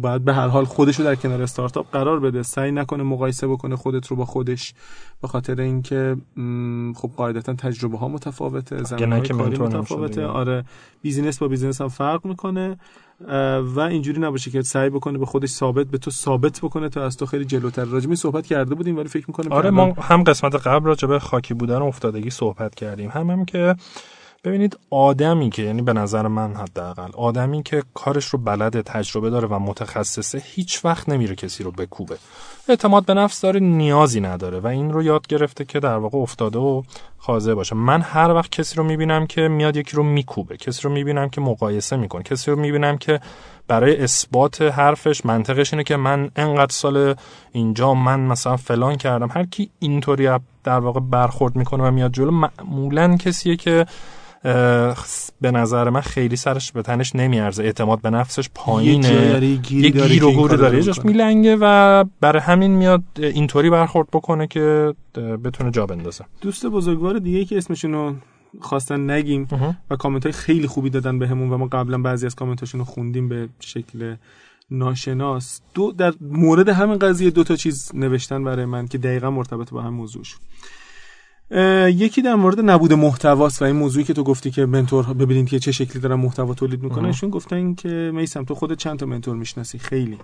باید 0.00 0.24
به 0.24 0.34
هر 0.34 0.48
حال 0.48 0.64
خودش 0.64 0.98
رو 0.98 1.04
در 1.04 1.14
کنار 1.14 1.42
استارتاپ 1.42 1.90
قرار 1.90 2.20
بده. 2.20 2.42
سعی 2.42 2.72
نکنه 2.72 3.02
مقایسه 3.02 3.46
بکنه 3.46 3.76
خودت 3.76 4.06
رو 4.06 4.16
با 4.16 4.24
خودش 4.24 4.74
به 5.22 5.28
خاطر 5.28 5.60
اینکه 5.60 6.16
خب 6.94 7.10
قاعدتا 7.16 7.54
تجربه 7.54 7.98
ها 7.98 8.08
متفاوته 8.08 8.82
زمینه 8.82 9.22
که 9.22 9.34
متفاوته. 9.58 10.26
آره. 10.26 10.64
business 11.02 11.38
با 11.38 11.48
business 11.48 11.80
هم 11.80 11.88
فرق 11.88 12.26
می‌کنه 12.26 12.76
و 13.60 13.80
اینجوری 13.80 14.20
نباشه 14.20 14.50
که 14.50 14.62
سعی 14.62 14.90
بکنه 14.90 15.18
به 15.18 15.26
خودش 15.26 15.48
ثابت 15.48 15.86
به 15.86 15.98
تو 15.98 16.10
ثابت 16.10 16.60
بکنه 16.60 16.88
تو 16.88 17.00
از 17.00 17.16
تو 17.16 17.26
خیلی 17.26 17.44
جلوتر. 17.44 17.84
راجمی 17.84 18.16
صحبت 18.16 18.46
کرده 18.46 18.74
بودیم 18.74 18.96
ولی 18.96 19.08
فکر 19.08 19.24
می‌کنم 19.28 19.52
آره 19.52 19.70
ما 19.70 19.92
هم 19.92 20.22
قسمت 20.22 20.54
قبل 20.54 20.86
راجع 20.86 21.08
به 21.08 21.18
خاکی 21.18 21.54
بودن 21.54 21.78
و 21.78 21.84
افتادگی 21.84 22.30
صحبت 22.30 22.74
کردیم. 22.74 23.10
هم 23.10 23.30
هم 23.30 23.44
که 23.44 23.74
ببینید 24.44 24.78
آدمی 24.90 25.50
که 25.50 25.62
یعنی 25.62 25.82
به 25.82 25.92
نظر 25.92 26.26
من 26.28 26.54
حداقل 26.54 27.10
آدمی 27.16 27.62
که 27.62 27.82
کارش 27.94 28.24
رو 28.24 28.38
بلده 28.38 28.82
تجربه 28.82 29.30
داره 29.30 29.48
و 29.48 29.58
متخصصه 29.58 30.42
هیچ 30.44 30.84
وقت 30.84 31.08
نمیره 31.08 31.34
کسی 31.34 31.64
رو 31.64 31.70
بکوبه. 31.70 32.16
اعتماد 32.68 33.04
به 33.04 33.14
نفس 33.14 33.40
داره 33.40 33.60
نیازی 33.60 34.20
نداره 34.20 34.60
و 34.60 34.66
این 34.66 34.92
رو 34.92 35.02
یاد 35.02 35.26
گرفته 35.26 35.64
که 35.64 35.80
در 35.80 35.96
واقع 35.96 36.18
افتاده 36.18 36.58
و 36.58 36.82
خاضع 37.18 37.54
باشه. 37.54 37.74
من 37.76 38.00
هر 38.00 38.34
وقت 38.34 38.50
کسی 38.50 38.76
رو 38.76 38.84
می‌بینم 38.84 39.26
که 39.26 39.48
میاد 39.48 39.76
یکی 39.76 39.96
رو 39.96 40.02
میکوبه 40.02 40.56
کسی 40.56 40.82
رو 40.82 40.90
می‌بینم 40.90 41.28
که 41.28 41.40
مقایسه 41.40 41.96
می‌کنه 41.96 42.22
کسی 42.22 42.50
رو 42.50 42.58
می‌بینم 42.58 42.98
که 42.98 43.20
برای 43.68 44.02
اثبات 44.02 44.62
حرفش 44.62 45.26
منطقش 45.26 45.72
اینه 45.72 45.84
که 45.84 45.96
من 45.96 46.30
انقدر 46.36 46.72
سال 46.72 47.14
اینجا 47.52 47.94
من 47.94 48.20
مثلا 48.20 48.56
فلان 48.56 48.96
کردم. 48.96 49.28
هر 49.30 49.44
کی 49.44 49.70
اینطوری 49.78 50.28
در 50.64 50.78
واقع 50.78 51.00
برخورد 51.00 51.56
می‌کنه 51.56 51.84
و 51.84 51.90
میاد 51.90 52.12
جلو 52.12 52.30
معمولا 52.30 53.16
کسیه 53.16 53.56
که 53.56 53.86
به 55.40 55.50
نظر 55.50 55.90
من 55.90 56.00
خیلی 56.00 56.36
سرش 56.36 56.72
به 56.72 56.82
تنش 56.82 57.16
نمیارزه. 57.16 57.62
اعتماد 57.62 58.00
به 58.00 58.10
نفسش 58.10 58.48
پایینه. 58.54 59.44
یه 59.70 59.90
گیر 59.90 60.24
و 60.24 60.32
گور 60.32 60.50
داره 60.50 60.86
یه 60.86 60.92
میلنگه 61.04 61.56
و 61.60 62.04
برای 62.20 62.42
همین 62.42 62.70
میاد 62.70 63.02
اینطوری 63.16 63.70
برخورد 63.70 64.08
بکنه 64.12 64.46
که 64.46 64.94
بتونه 65.44 65.70
جا 65.70 65.86
بندازه. 65.86 66.24
دوست 66.40 66.66
بزرگوار 66.66 67.18
دیگه 67.18 67.44
که 67.44 67.58
اسمشونو 67.58 68.14
خواستن 68.60 69.10
نگیم 69.10 69.48
و 69.90 69.96
کامنت 69.96 70.26
های 70.26 70.32
خیلی 70.32 70.66
خوبی 70.66 70.90
دادن 70.90 71.18
بهمون 71.18 71.48
به 71.48 71.54
و 71.54 71.58
ما 71.58 71.66
قبلا 71.66 71.98
بعضی 71.98 72.26
از 72.26 72.34
کامنتاشون 72.34 72.78
رو 72.78 72.84
خوندیم 72.84 73.28
به 73.28 73.48
شکل 73.60 74.16
ناشناس. 74.70 75.60
دو 75.74 75.92
در 75.92 76.14
مورد 76.20 76.68
همین 76.68 76.98
قضیه 76.98 77.30
دو 77.30 77.44
تا 77.44 77.56
چیز 77.56 77.90
نوشتن 77.94 78.44
برای 78.44 78.64
من 78.64 78.88
که 78.88 78.98
دقیقا 78.98 79.30
مرتبط 79.30 79.70
با 79.70 79.82
هم 79.82 79.94
موضوعش 79.94 80.36
یکی 81.50 82.22
در 82.22 82.34
مورد 82.34 82.60
نبود 82.60 82.92
محتواست 82.92 83.62
و 83.62 83.64
این 83.64 83.76
موضوعی 83.76 84.04
که 84.04 84.14
تو 84.14 84.24
گفتی 84.24 84.50
که 84.50 84.66
منتور 84.66 85.04
ببینید 85.04 85.48
که 85.48 85.58
چه 85.58 85.72
شکلی 85.72 86.02
دارن 86.02 86.14
محتوا 86.14 86.54
تولید 86.54 86.82
می‌کنن. 86.82 87.04
ایشون 87.04 87.30
گفتن 87.30 87.74
که 87.74 88.10
میسم 88.14 88.44
تو 88.44 88.54
خود 88.54 88.72
چند 88.72 88.98
تا 88.98 89.06
منتور 89.06 89.36
می‌شناسی؟ 89.36 89.78
خیلی. 89.78 90.18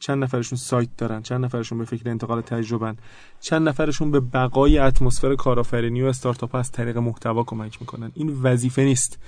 چند 0.00 0.24
نفرشون 0.24 0.58
سایت 0.58 0.88
دارن؟ 0.96 1.22
چند 1.22 1.44
نفرشون 1.44 1.78
به 1.78 1.84
فکر 1.84 2.10
انتقال 2.10 2.40
تجربه 2.40 2.94
چند 3.40 3.68
نفرشون 3.68 4.10
به 4.10 4.20
بقای 4.20 4.78
اتمسفر 4.78 5.34
کارآفرینی 5.34 6.02
و 6.02 6.06
استارتاپ 6.06 6.54
از 6.54 6.72
طریق 6.72 6.98
محتوا 6.98 7.42
کمک 7.42 7.76
می‌کنن؟ 7.80 8.10
این 8.14 8.40
وظیفه 8.42 8.84
نیست. 8.84 9.18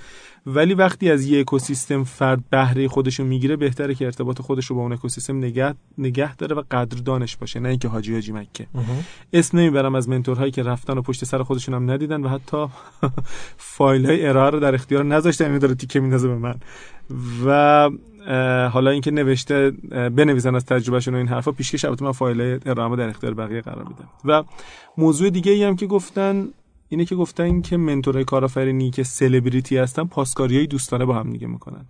ولی 0.45 0.73
وقتی 0.73 1.11
از 1.11 1.25
یه 1.25 1.39
اکوسیستم 1.39 2.03
فرد 2.03 2.49
بهره 2.49 2.87
خودشو 2.87 3.23
می‌گیره 3.23 3.55
بهتره 3.55 3.95
که 3.95 4.05
ارتباط 4.05 4.41
خودش 4.41 4.65
رو 4.65 4.75
با 4.75 4.81
اون 4.81 4.93
اکوسیستم 4.93 5.37
نگه 5.37 5.73
نگه 5.97 6.35
داره 6.35 6.55
و 6.55 6.63
قدردانش 6.71 7.37
باشه 7.37 7.59
نه 7.59 7.69
اینکه 7.69 7.87
حاجی 7.87 8.13
حاجی 8.13 8.31
مکه. 8.31 8.67
اسم 9.33 9.57
نمی‌برم 9.57 9.95
از 9.95 10.09
منتورهایی 10.09 10.51
که 10.51 10.63
رفتن 10.63 10.97
و 10.97 11.01
پشت 11.01 11.25
سر 11.25 11.43
خودشون 11.43 11.75
هم 11.75 11.91
ندیدن 11.91 12.23
و 12.23 12.29
حتی 12.29 12.65
فایل 13.57 14.05
های 14.05 14.27
ارائه 14.27 14.49
رو 14.49 14.59
در 14.59 14.75
اختیار 14.75 15.05
نذاشتن 15.05 15.45
اینو 15.45 15.59
داره 15.59 15.75
تیکه 15.75 15.99
میندازه 15.99 16.27
به 16.27 16.35
من. 16.35 16.55
و 17.45 17.89
حالا 18.69 18.91
اینکه 18.91 19.11
نوشته 19.11 19.71
بنویسن 19.91 20.55
از 20.55 20.65
تجربهشون 20.65 21.13
و 21.13 21.17
این 21.17 21.27
حرفا 21.27 21.51
پیشکش 21.51 21.85
البته 21.85 22.05
من 22.05 22.11
فایل 22.11 22.59
ارائه 22.65 22.95
در 22.95 23.09
اختیار 23.09 23.33
بقیه 23.33 23.61
قرار 23.61 23.83
میدم. 23.83 24.07
و 24.25 24.43
موضوع 24.97 25.29
دیگه 25.29 25.51
ای 25.51 25.63
هم 25.63 25.75
که 25.75 25.87
گفتن 25.87 26.47
اینه 26.91 27.05
که 27.05 27.15
گفتن 27.15 27.61
که 27.61 27.77
منتورای 27.77 28.23
کارآفرینی 28.23 28.91
که 28.91 29.03
سلبریتی 29.03 29.77
هستن 29.77 30.03
پاسکاریای 30.03 30.67
دوستانه 30.67 31.05
با 31.05 31.13
هم 31.13 31.29
دیگه 31.29 31.47
می‌کنن. 31.47 31.85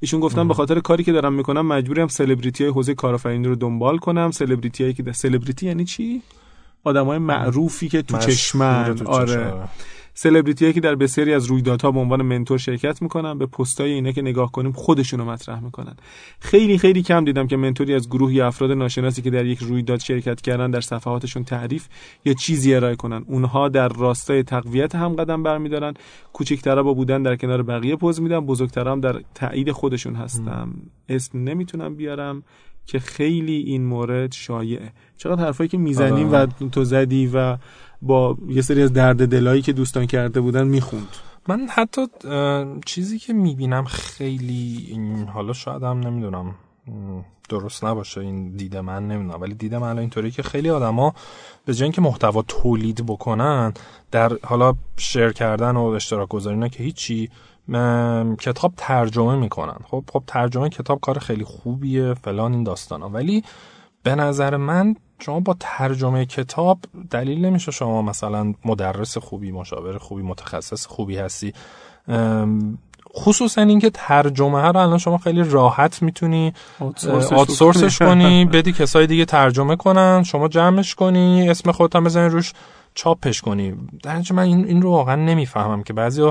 ایشون 0.00 0.20
گفتن 0.20 0.48
به 0.48 0.54
خاطر 0.54 0.80
کاری 0.80 1.04
که 1.04 1.12
دارم 1.12 1.32
می‌کنم 1.32 1.66
مجبورم 1.66 2.08
سلبریتی 2.08 2.64
های 2.64 2.72
حوزه 2.72 2.94
کارآفرینی 2.94 3.48
رو 3.48 3.54
دنبال 3.54 3.98
کنم. 3.98 4.30
سلبریتی 4.30 4.82
هایی 4.82 4.94
که 4.94 5.12
سلبریتی 5.12 5.66
یعنی 5.66 5.84
چی؟ 5.84 6.22
آدمای 6.84 7.18
معروفی 7.18 7.88
که 7.88 8.02
تو 8.02 8.18
چشمن. 8.18 9.02
آره. 9.06 9.52
سلبریتی 10.14 10.72
که 10.72 10.80
در 10.80 10.94
بسیاری 10.94 11.34
از 11.34 11.46
رویدادها 11.46 11.90
به 11.90 12.00
عنوان 12.00 12.22
منتور 12.22 12.58
شرکت 12.58 13.02
می‌کنن 13.02 13.38
به 13.38 13.46
پستای 13.46 13.92
اینا 13.92 14.12
که 14.12 14.22
نگاه 14.22 14.52
کنیم 14.52 14.72
خودشونو 14.72 15.24
مطرح 15.24 15.60
می‌کنن. 15.60 15.96
خیلی 16.40 16.78
خیلی 16.78 17.02
کم 17.02 17.24
دیدم 17.24 17.46
که 17.46 17.56
منتوری 17.56 17.94
از 17.94 18.08
گروهی 18.08 18.40
افراد 18.40 18.70
ناشناسی 18.70 19.22
که 19.22 19.30
در 19.30 19.46
یک 19.46 19.58
رویداد 19.58 20.00
شرکت 20.00 20.40
کردن 20.40 20.70
در 20.70 20.80
صفحاتشون 20.80 21.44
تعریف 21.44 21.88
یا 22.24 22.34
چیزی 22.34 22.74
ارائه 22.74 22.96
کنن. 22.96 23.24
اونها 23.26 23.68
در 23.68 23.88
راستای 23.88 24.42
تقویت 24.42 24.94
هم 24.94 25.14
قدم 25.14 25.42
برمیدارن. 25.42 25.94
کوچکترا 26.32 26.82
با 26.82 26.94
بودن 26.94 27.22
در 27.22 27.36
کنار 27.36 27.62
بقیه 27.62 27.96
پوز 27.96 28.20
میدن. 28.20 28.40
بزرگترا 28.40 28.92
هم 28.92 29.00
در 29.00 29.20
تایید 29.34 29.70
خودشون 29.70 30.14
هستم 30.14 30.74
اسم 31.08 31.38
نمی‌تونم 31.38 31.94
بیارم 31.94 32.42
که 32.86 32.98
خیلی 32.98 33.56
این 33.56 33.84
مورد 33.84 34.32
شایعه. 34.32 34.92
چقدر 35.16 35.44
حرفایی 35.44 35.68
که 35.68 35.78
می‌زنیم 35.78 36.32
و 36.32 36.46
تو 36.46 36.84
زدی 36.84 37.30
و 37.34 37.56
با 38.02 38.36
یه 38.48 38.62
سری 38.62 38.82
از 38.82 38.92
درد 38.92 39.28
دلایی 39.28 39.62
که 39.62 39.72
دوستان 39.72 40.06
کرده 40.06 40.40
بودن 40.40 40.66
می‌خوند. 40.66 41.08
من 41.48 41.68
حتی 41.70 42.06
چیزی 42.86 43.18
که 43.18 43.32
می‌بینم 43.32 43.84
خیلی 43.84 44.98
حالا 45.34 45.52
شاید 45.52 45.82
هم 45.82 46.00
نمی‌دونم 46.00 46.54
درست 47.48 47.84
نباشه 47.84 48.20
این 48.20 48.56
دیده 48.56 48.80
من 48.80 49.08
نمی‌دونم 49.08 49.40
ولی 49.40 49.54
دیده 49.54 49.78
من 49.78 49.98
اینطوری 49.98 50.30
که 50.30 50.42
خیلی 50.42 50.70
آدما 50.70 51.14
به 51.64 51.74
جای 51.74 51.84
اینکه 51.84 52.00
محتوا 52.00 52.42
تولید 52.42 53.06
بکنن 53.06 53.72
در 54.10 54.32
حالا 54.44 54.74
شیر 54.96 55.32
کردن 55.32 55.76
و 55.76 55.82
اشتراک 55.82 56.28
گذاری 56.28 56.70
که 56.70 56.82
هیچی 56.82 57.30
کتاب 58.40 58.72
ترجمه 58.76 59.36
می‌کنن. 59.36 59.76
خب 59.84 60.04
خب 60.12 60.22
ترجمه 60.26 60.68
کتاب 60.68 61.00
کار 61.00 61.18
خیلی 61.18 61.44
خوبیه 61.44 62.14
فلان 62.14 62.52
این 62.52 62.64
داستانا. 62.64 63.08
ولی 63.08 63.44
به 64.02 64.14
نظر 64.14 64.56
من 64.56 64.96
شما 65.20 65.40
با 65.40 65.56
ترجمه 65.60 66.26
کتاب 66.26 66.78
دلیل 67.10 67.44
نمیشه 67.44 67.72
شما 67.72 68.02
مثلا 68.02 68.54
مدرس 68.64 69.18
خوبی 69.18 69.52
مشاور 69.52 69.98
خوبی 69.98 70.22
متخصص 70.22 70.86
خوبی 70.86 71.16
هستی. 71.16 71.52
خصوصا 73.14 73.62
اینکه 73.62 73.90
ترجمه 73.90 74.60
ها 74.60 74.70
رو 74.70 74.80
الان 74.80 74.98
شما 74.98 75.18
خیلی 75.18 75.42
راحت 75.42 76.02
می‌تونی 76.02 76.52
آتسورسش 77.30 77.98
کنی. 77.98 78.44
بدی 78.52 78.72
کسای 78.72 79.06
دیگه 79.06 79.24
ترجمه 79.24 79.76
کنن 79.76 80.22
شما 80.22 80.48
جمعش 80.48 80.94
کنی 80.94 81.50
اسم 81.50 81.72
خودت 81.72 81.96
هم 81.96 82.04
بزنی 82.04 82.28
روش 82.28 82.52
چاپش 82.94 83.40
کنی. 83.40 83.74
در 84.02 84.22
من 84.32 84.42
این, 84.42 84.64
این 84.64 84.82
رو 84.82 84.90
واقعا 84.90 85.16
نمی‌فهمم 85.16 85.82
که 85.82 85.92
بعضی 85.92 86.22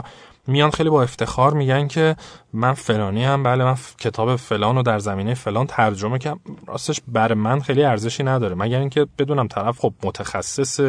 میان 0.48 0.72
خیلی 0.72 0.90
با 0.90 1.04
افتخار 1.04 1.54
میگن 1.54 1.88
که 1.88 2.16
من 2.54 2.74
فلانی 2.74 3.26
هم 3.26 3.44
بله 3.44 3.64
من 3.64 3.76
کتاب 3.98 4.36
فلان 4.36 4.76
رو 4.76 4.82
در 4.84 5.00
زمینه 5.00 5.34
فلان 5.34 5.68
ترجمه 5.68 6.20
کردم. 6.20 6.40
راستش 6.68 7.02
بر 7.08 7.34
من 7.34 7.60
خیلی 7.60 7.84
ارزشی 7.84 8.24
نداره. 8.24 8.56
مگر 8.56 8.80
اینکه 8.80 9.08
بدونم 9.18 9.48
طرف 9.48 9.80
خب 9.80 9.94
متخصص 10.04 10.80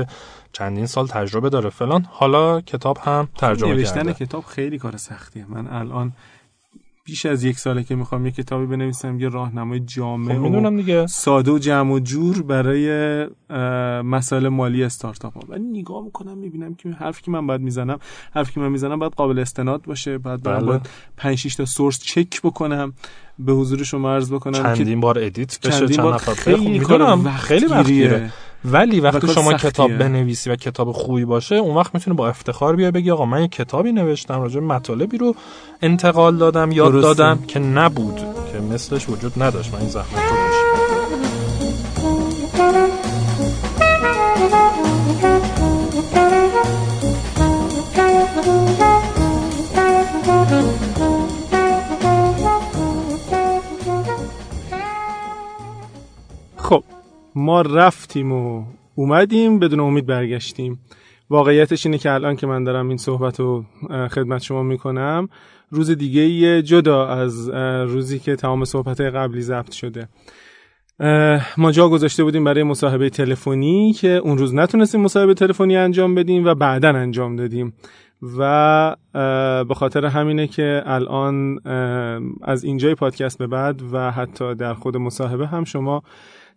چندین 0.53 0.87
سال 0.87 1.07
تجربه 1.07 1.49
داره 1.49 1.71
فلان 1.71 2.07
حالا 2.11 2.61
کتاب 2.61 2.99
هم 2.99 3.29
ترجمه 3.39 3.75
نوشتن 3.75 4.13
کتاب 4.13 4.45
خیلی 4.45 4.79
کار 4.79 4.97
سختیه. 4.97 5.45
من 5.49 5.67
الان 5.67 6.13
بیش 7.05 7.27
از 7.27 7.45
یک 7.45 7.59
ساله 7.59 7.85
که 7.85 7.95
می‌خوام 7.95 8.27
یه 8.27 8.33
کتابی 8.33 8.67
بنویسم 8.67 9.21
یه 9.21 9.29
راهنمای 9.29 9.81
جامع 9.81 10.35
خب 10.35 10.43
و 10.43 10.71
دیگه. 10.71 11.07
ساده 11.07 11.51
و 11.51 11.59
جمع 11.59 11.93
و 11.93 11.99
جور 11.99 12.43
برای 12.43 13.27
مسائل 14.03 14.49
مالی 14.49 14.85
استارتاپ 14.85 15.35
ها. 15.35 15.41
ولی 15.49 15.65
نگاه 15.65 16.05
می‌کنم 16.05 16.39
می‌بینم 16.39 16.75
که 16.75 16.89
حرفی 16.89 17.23
که 17.23 17.31
من 17.31 17.47
باید 17.47 17.61
می‌زنم 17.61 17.99
حرفی 18.35 18.53
که 18.53 18.61
من 18.61 18.69
می‌زنم 18.69 18.99
باید 18.99 19.13
قابل 19.13 19.39
استناد 19.39 19.83
باشه 19.83 20.19
بعد 20.19 20.43
بله. 20.43 20.67
باید 20.67 20.89
5 21.17 21.39
6 21.39 21.55
تا 21.55 21.65
سورس 21.65 22.03
چک 22.03 22.43
بکنم 22.43 22.93
به 23.39 23.53
حضور 23.53 23.85
شما 23.85 24.15
عرض 24.15 24.33
بکنم 24.33 24.77
چندین 24.77 25.01
بار 25.01 25.19
ادیت 25.19 25.67
بشه 25.67 25.89
چند 25.89 26.07
نفر. 26.07 26.35
خیلی 26.35 26.81
خیلی 27.39 27.67
وقت 27.67 28.33
ولی 28.65 29.01
وقتی 29.01 29.29
شما 29.29 29.53
کتاب 29.53 29.99
بنویسی 29.99 30.51
و 30.51 30.57
کتاب 30.57 30.93
خوبی 30.93 31.25
باشه 31.25 31.55
اون 31.55 31.77
وقت 31.77 31.95
می‌تونه 31.95 32.17
با 32.17 32.29
افتخار 32.29 32.77
بیا 32.77 32.91
بگی 32.91 33.11
آقا 33.11 33.25
من 33.25 33.41
یه 33.41 33.49
کتابی 33.49 33.93
نوشتم 33.93 34.41
راجع 34.41 34.61
مطالبی 34.61 35.19
رو 35.19 35.35
انتقال 35.83 36.37
دادم 36.37 36.73
یاد 36.73 36.93
دادم 36.93 37.39
که 37.49 37.59
نبود 37.59 38.17
که 38.53 38.61
مثلش 38.75 39.09
وجود 39.09 39.43
نداشت. 39.43 39.75
من 39.75 39.81
این 39.81 39.89
زحمت 39.89 40.31
رو 40.31 40.60
ما 57.41 57.61
رفتیم 57.61 58.33
و 58.33 58.65
اومدیم 58.95 59.59
بدون 59.59 59.81
امید 59.81 60.07
برگشتیم. 60.07 60.79
واقعیتش 61.31 61.87
اینه 61.87 61.99
که 61.99 62.11
الان 62.11 62.37
که 62.37 62.47
من 62.47 62.65
دارم 62.65 62.89
این 62.89 62.97
صحبت 62.97 63.41
رو 63.41 63.65
خدمت 63.91 64.43
شما 64.43 64.63
می‌کنم 64.63 65.29
روز 65.71 65.91
دیگه 65.91 66.63
جدا 66.63 67.07
از 67.07 67.49
روزی 67.89 68.19
که 68.19 68.37
تمام 68.37 68.65
صحبت 68.65 69.01
قبلی 69.01 69.41
ضبط 69.41 69.73
شده. 69.73 70.09
ما 71.57 71.73
جا 71.73 71.89
گذاشته 71.89 72.25
بودیم 72.25 72.45
برای 72.45 72.63
مصاحبه 72.63 73.11
تلفنی 73.11 73.93
که 73.93 74.09
اون 74.09 74.39
روز 74.39 74.55
نتونستیم 74.55 75.01
مصاحبه 75.01 75.35
تلفنی 75.35 75.77
انجام 75.77 76.15
بدیم 76.15 76.45
و 76.45 76.55
بعدا 76.55 76.89
انجام 76.89 77.37
دادیم. 77.37 77.73
و 78.39 78.97
به 79.69 79.75
خاطر 79.75 80.07
همینه 80.07 80.47
که 80.47 80.83
الان 80.87 81.59
از 82.43 82.65
اینجای 82.65 82.95
پادکست 82.95 83.39
به 83.39 83.47
بعد 83.47 83.83
و 83.93 84.11
حتی 84.11 84.55
در 84.55 84.75
خود 84.75 84.97
مصاحبه 84.97 85.47
هم 85.47 85.65
شما 85.65 86.03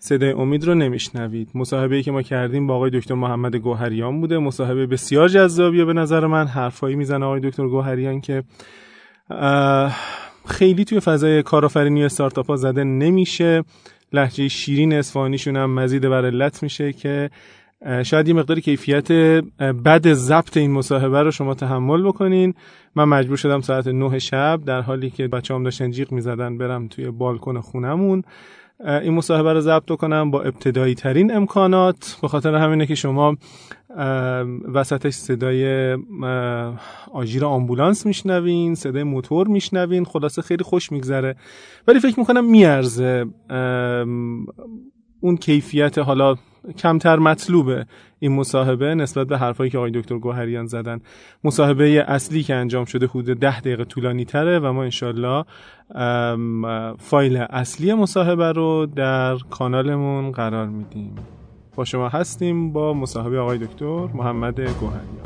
صدای 0.05 0.31
امید 0.31 0.65
رو 0.65 0.75
نمیشنوید. 0.75 1.49
مصاحبه 1.55 2.03
که 2.03 2.11
ما 2.11 2.21
کردیم 2.21 2.67
با 2.67 2.75
آقای 2.75 2.89
دکتر 2.89 3.13
محمد 3.13 3.55
گوهریان 3.55 4.21
بوده. 4.21 4.37
مصاحبه 4.37 4.85
بسیار 4.85 5.27
جذابیه 5.27 5.85
به 5.85 5.93
نظر 5.93 6.27
من. 6.27 6.47
حرفایی 6.47 6.95
می‌زنه 6.95 7.25
آقای 7.25 7.39
دکتر 7.39 7.67
گوهریان 7.67 8.21
که 8.21 8.43
خیلی 10.45 10.85
توی 10.85 10.99
فضای 10.99 11.43
کارآفرینی 11.43 12.03
استارتاپ 12.03 12.47
ها 12.47 12.55
زده 12.55 12.83
نمیشه. 12.83 13.63
لحجه 14.13 14.47
شیرین 14.47 14.93
اصفهانیشون 14.93 15.57
هم 15.57 15.69
مزید 15.73 16.09
بر 16.09 16.25
علت 16.25 16.63
میشه 16.63 16.93
که 16.93 17.29
شاید 18.03 18.27
یه 18.27 18.33
مقدار 18.33 18.59
کیفیت 18.59 19.11
بد 19.85 20.13
ضبط 20.13 20.57
این 20.57 20.71
مصاحبه 20.71 21.23
رو 21.23 21.31
شما 21.31 21.53
تحمل 21.53 22.03
بکنین. 22.03 22.53
من 22.95 23.03
مجبور 23.03 23.37
شدم 23.37 23.61
ساعت 23.61 23.87
9 23.87 24.19
شب 24.19 24.59
در 24.65 24.81
حالی 24.81 25.09
که 25.09 25.27
بچه 25.27 25.53
هم 25.53 25.63
داشتن 25.63 25.91
جیغ 25.91 26.11
می‌زدن 26.11 26.57
برم 26.57 26.87
توی 26.87 27.11
بالکن 27.11 27.59
خونمون. 27.59 28.23
این 28.79 29.13
مصاحبه 29.13 29.53
رو 29.53 29.61
ضبط 29.61 29.91
کنم 29.91 30.31
با 30.31 30.41
ابتدایی 30.41 30.95
ترین 30.95 31.35
امکانات. 31.35 32.17
به 32.21 32.27
خاطر 32.27 32.55
همینه 32.55 32.85
که 32.85 32.95
شما 32.95 33.37
وسطش 34.73 35.13
صدای 35.13 35.97
آژیر 37.13 37.45
آمبولانس 37.45 38.05
میشنوین 38.05 38.75
صدای 38.75 39.03
موتور 39.03 39.47
میشنوین 39.47 40.05
خلاصه 40.05 40.41
خیلی 40.41 40.63
خوش 40.63 40.91
میگذره. 40.91 41.35
ولی 41.87 41.99
فکر 41.99 42.19
می‌کنم 42.19 42.45
میارزه 42.45 43.25
اون 45.21 45.37
کیفیت 45.37 45.97
حالا 45.97 46.35
کمتر 46.77 47.19
مطلوبه 47.19 47.85
این 48.19 48.31
مصاحبه 48.31 48.95
نسبت 48.95 49.27
به 49.27 49.37
حرفایی 49.37 49.69
که 49.71 49.77
آقای 49.77 49.91
دکتر 49.91 50.17
گوهریان 50.17 50.65
زدن. 50.65 50.99
مصاحبه 51.43 52.05
اصلی 52.07 52.43
که 52.43 52.55
انجام 52.55 52.85
شده 52.85 53.07
حدود 53.07 53.39
ده 53.39 53.59
دقیقه 53.59 53.83
طولانی 53.83 54.25
تره 54.25 54.59
و 54.59 54.71
ما 54.73 54.83
انشالله 54.83 55.45
فایل 56.99 57.37
اصلی 57.37 57.93
مصاحبه 57.93 58.51
رو 58.51 58.85
در 58.95 59.35
کانالمون 59.35 60.31
قرار 60.31 60.67
میدیم. 60.67 61.15
با 61.75 61.85
شما 61.85 62.09
هستیم 62.09 62.73
با 62.73 62.93
مصاحبه 62.93 63.39
آقای 63.39 63.57
دکتر 63.57 64.07
محمد 64.13 64.61
گوهریان. 64.61 65.23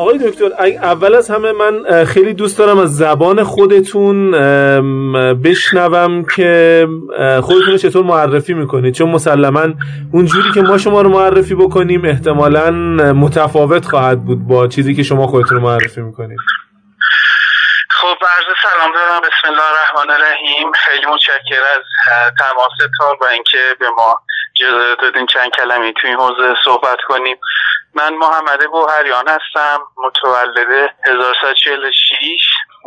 آقای 0.00 0.18
دکتر 0.18 0.44
اول 0.82 1.14
از 1.14 1.30
همه 1.30 1.52
من 1.52 2.04
خیلی 2.04 2.34
دوست 2.34 2.58
دارم 2.58 2.78
از 2.78 2.96
زبان 2.96 3.44
خودتون 3.44 4.30
بشنوم 5.42 6.24
که 6.36 6.86
خودتون 7.42 7.76
چطور 7.76 8.04
معرفی 8.04 8.54
می‌کنید. 8.54 8.94
چون 8.94 9.08
مسلما 9.08 9.68
اون 10.12 10.26
جوری 10.26 10.50
که 10.54 10.62
ما 10.62 10.78
شما 10.78 11.02
رو 11.02 11.10
معرفی 11.10 11.54
بکنیم 11.54 12.04
احتمالا 12.04 12.70
متفاوت 13.12 13.86
خواهد 13.86 14.24
بود 14.24 14.46
با 14.46 14.68
چیزی 14.68 14.94
که 14.94 15.02
شما 15.02 15.26
خودتون 15.26 15.56
رو 15.56 15.62
معرفی 15.62 16.00
می‌کنید. 16.00 16.38
خب 17.90 18.06
عرض 18.06 18.56
سلام 18.62 18.92
دارم. 18.92 19.20
بسم 19.20 19.48
الله 19.48 19.62
الرحمن 19.72 20.14
الرحیم. 20.14 20.72
خیلی 20.72 21.06
متشکر 21.06 21.62
از 21.76 21.84
تماستان 22.38 23.16
و 23.20 23.24
اینکه 23.32 23.58
به 23.80 23.86
ما 23.96 24.20
اجازه 24.60 24.94
دادین 24.94 25.26
چند 25.26 25.50
کلمی 25.50 25.92
تو 25.92 26.06
این 26.06 26.16
حوزه 26.16 26.54
صحبت 26.64 26.98
کنیم. 27.08 27.36
من 27.94 28.14
محمد 28.14 28.64
گوهریان 28.64 29.28
هستم 29.28 29.78
متولد 29.96 30.90
1346 31.06 32.40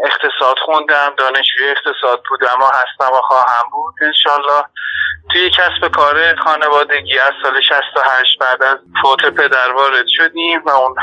اقتصاد 0.05 0.55
خوندم 0.65 1.13
دانشجوی 1.17 1.69
اقتصاد 1.69 2.23
بودم 2.29 2.61
و 2.61 2.65
هستم 2.65 3.13
و 3.13 3.21
خواهم 3.21 3.69
بود 3.71 3.93
انشالله 4.01 4.63
توی 5.31 5.49
کسب 5.49 5.91
کار 5.95 6.35
خانوادگی 6.35 7.19
از 7.19 7.33
سال 7.43 7.61
68 7.61 8.39
بعد 8.39 8.63
از 8.63 8.77
فوت 9.01 9.25
پدر 9.25 9.71
وارد 9.71 10.05
شدیم 10.07 10.61
و 10.65 10.69
اون 10.69 10.95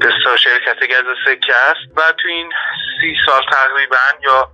بسیار 0.00 0.36
شرکت 0.36 0.86
گز 0.86 1.14
سکه 1.26 1.54
است. 1.56 1.98
و 1.98 2.12
تو 2.12 2.28
این 2.28 2.52
سی 3.00 3.16
سال 3.26 3.42
تقریبا 3.52 3.96
یا 4.22 4.48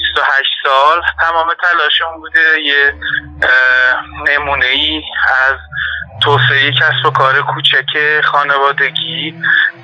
28 0.00 0.48
سال. 0.62 1.02
تمام 1.20 1.54
تلاشمون 1.54 2.20
بوده 2.20 2.60
یه 2.60 2.94
نمونه 4.28 4.66
ای 4.66 5.02
از 5.48 5.56
توسعه 6.22 6.72
کسب 6.72 7.06
و 7.06 7.10
کار 7.10 7.42
کوچک 7.42 8.20
خانوادگی 8.24 9.34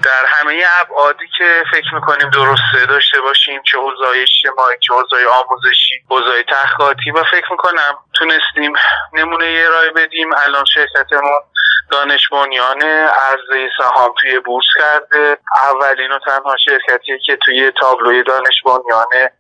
در 0.03 0.25
همه 0.27 0.65
ابعادی 0.81 1.25
که 1.39 1.63
فکر 1.71 1.95
می‌کنیم 1.95 2.31
درسته 2.31 2.87
داشته 2.89 3.21
باشیم 3.21 3.63
چه 3.63 3.79
حوزه 3.79 4.05
اجتماعی 4.23 4.77
چه 4.81 4.95
حوزه 4.95 5.17
آموزشی 5.27 5.95
حوزه 6.11 6.43
تحقیقاتی. 6.43 7.11
و 7.11 7.25
فکر 7.31 7.51
می‌کنم 7.51 7.99
تونستیم 8.15 8.73
نمونه 9.13 9.65
ارائه 9.67 9.91
بدیم. 9.91 10.31
الان 10.47 10.65
شرکتمون 10.75 11.41
دانش 11.91 12.29
بنیان 12.29 12.83
عرضه 12.83 13.69
سهام 13.79 14.15
توی 14.21 14.41
بورس 14.41 14.67
کرده. 14.79 15.39
اولین 15.63 16.13
و 16.13 16.19
تنها 16.19 16.57
شرکتی 16.65 17.19
که 17.27 17.37
توی 17.37 17.73
تابلوی 17.81 18.23
دانش 18.23 18.63
بنیان 18.65 19.31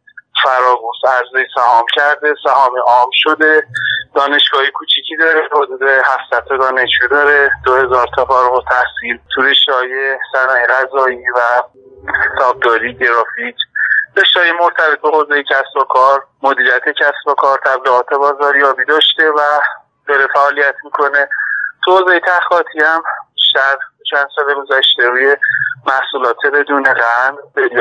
فراغوس 0.45 0.97
عرضه 1.07 1.47
سهام 1.55 1.84
کرده 1.95 2.34
سهام 2.45 2.72
عام 2.87 3.11
شده 3.12 3.66
دانشگاهی 4.14 4.70
کوچیکی 4.70 5.16
داره 5.16 5.49
حدود 5.53 5.82
700 5.82 6.49
دانشجو 6.49 7.09
داره 7.11 7.51
2000 7.64 8.09
تا 8.16 8.24
فارغ 8.24 8.53
و 8.53 8.61
تحصیل 8.70 9.18
تو 9.34 9.43
رشته‌های 9.43 10.18
صنایع 10.32 10.66
غذایی 10.66 11.30
و 11.30 11.62
حسابداری 12.34 12.95
گرافیک. 12.95 13.57
رشته‌های 14.16 14.53
مرتبط 14.53 15.01
به 15.03 15.09
حوزه 15.09 15.43
کسب 15.43 15.76
و 15.76 15.84
کار 15.84 16.24
مدیریت 16.43 16.84
کسب 16.84 17.28
و 17.28 17.34
کار 17.34 17.61
تبلیغات 17.64 18.09
بازاریابی 18.14 18.84
داشته 18.84 19.30
و 19.30 19.41
داره 20.09 20.26
فعالیت 20.34 20.74
می‌کنه. 20.84 21.28
تو 21.84 21.99
حوزه 21.99 22.20
تحقیقاتی 22.20 22.80
هم 22.80 23.03
بیشتر 23.34 23.76
چند 24.11 24.28
سال 24.37 24.55
گذشته 24.55 25.03
روی 25.03 25.37
محصولات 25.87 26.37
بدون 26.53 26.82
قند 26.82 27.39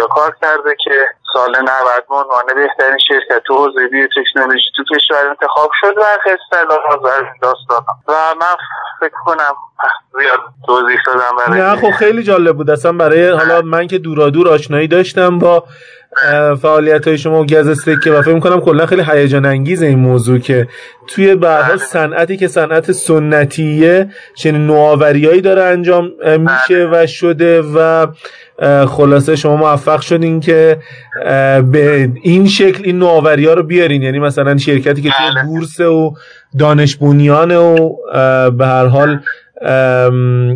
کار 0.10 0.36
کرده 0.42 0.76
که 0.84 1.10
سال 1.34 1.50
90 1.50 1.70
به 2.10 2.16
عنوان 2.16 2.46
بهترین 2.56 2.98
شرکت 3.08 3.44
تو 3.46 3.56
حوزه 3.56 3.90
تکنولوژی 4.18 4.66
تو 4.76 4.84
کشور 4.96 5.28
انتخاب 5.30 5.72
شد 5.82 5.98
و 5.98 6.02
از 6.02 7.24
داستان. 7.42 7.82
و 8.08 8.14
من 8.42 8.56
فکر 9.00 9.18
کنم 9.26 9.56
زیاد 10.20 10.40
توضیح 10.66 10.98
دادم 11.06 11.36
برای 11.38 11.62
نه 11.62 11.76
خب 11.76 11.92
خیلی 11.92 12.24
جالب 12.24 12.58
بود. 12.58 12.70
اصلا 12.70 12.92
برای 12.92 13.30
حالا 13.30 13.62
من 13.62 13.88
که 13.88 13.98
دورا 13.98 14.30
دور 14.30 14.50
آشنایی 14.50 14.88
داشتم 14.88 15.40
با 15.40 15.64
فعالیت 16.62 17.08
های 17.08 17.18
شما 17.18 17.42
و 17.42 17.46
گز 17.46 17.82
سکه 17.82 18.12
و 18.12 18.22
فکر 18.22 18.34
می‌کنم 18.34 18.62
کلا 18.62 18.86
خیلی 18.86 19.04
هیجان 19.12 19.46
انگیز 19.46 19.82
این 19.82 20.00
موضوع 20.00 20.40
که 20.40 20.68
توی 21.08 21.36
بعدها 21.36 21.70
بله. 21.70 21.78
صنعتی 21.78 22.38
که 22.38 22.48
صنعت 22.48 22.92
سنتیه 22.92 24.10
چنین 24.36 24.68
نوآوریایی 24.68 25.42
داره 25.42 25.64
انجام 25.64 26.12
میشه 26.40 26.90
و 26.92 27.08
شده 27.08 27.62
و 27.62 28.08
خلاصه 28.88 29.36
شما 29.36 29.56
موفق 29.56 30.02
شدین 30.02 30.40
که 30.40 30.78
به 31.72 32.10
این 32.22 32.48
شکل 32.48 32.84
این 32.84 33.00
نوآوری 33.00 33.46
ها 33.46 33.54
رو 33.54 33.64
بیارین. 33.64 34.04
یعنی 34.04 34.20
مثلا 34.20 34.58
شرکتی 34.58 35.02
که 35.02 35.10
توی 35.10 35.32
بله. 35.32 35.44
بورس 35.44 35.80
و 35.80 36.14
دانش 36.60 36.96
بنیانه 36.96 37.58
و 37.58 37.90
به 38.52 38.68
هر 38.68 38.86
حال 38.86 39.20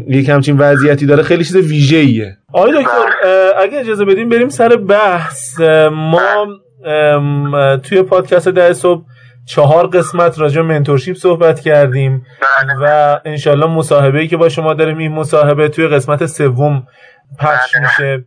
یک 0.07 0.29
همچین 0.29 0.57
وضعیتی 0.57 1.05
داره 1.05 1.23
خیلی 1.23 1.43
چیز 1.43 1.55
ویژه 1.55 1.97
ایه 1.97 2.37
آقای 2.53 2.71
دکتر 2.71 3.09
اگه 3.57 3.79
اجازه 3.79 4.05
بدیم 4.05 4.29
بریم 4.29 4.49
سر 4.49 4.75
بحث. 4.75 5.59
ما 5.91 6.47
توی 7.83 8.01
پادکست 8.03 8.47
ده 8.47 8.73
صبح 8.73 9.01
چهار 9.45 9.87
قسمت 9.87 10.39
راجع 10.39 10.61
منتورشیپ 10.61 11.15
صحبت 11.15 11.59
کردیم 11.59 12.25
بله. 12.41 12.73
و 12.81 13.19
انشالله 13.25 13.65
مصاحبه 13.65 14.19
ای 14.19 14.27
که 14.27 14.37
با 14.37 14.49
شما 14.49 14.73
داریم 14.73 14.97
این 14.97 15.11
مصاحبه 15.11 15.69
توی 15.69 15.87
قسمت 15.87 16.25
سوم 16.25 16.83
پخش 17.39 17.75
بله. 17.75 17.83
میشه. 17.83 18.25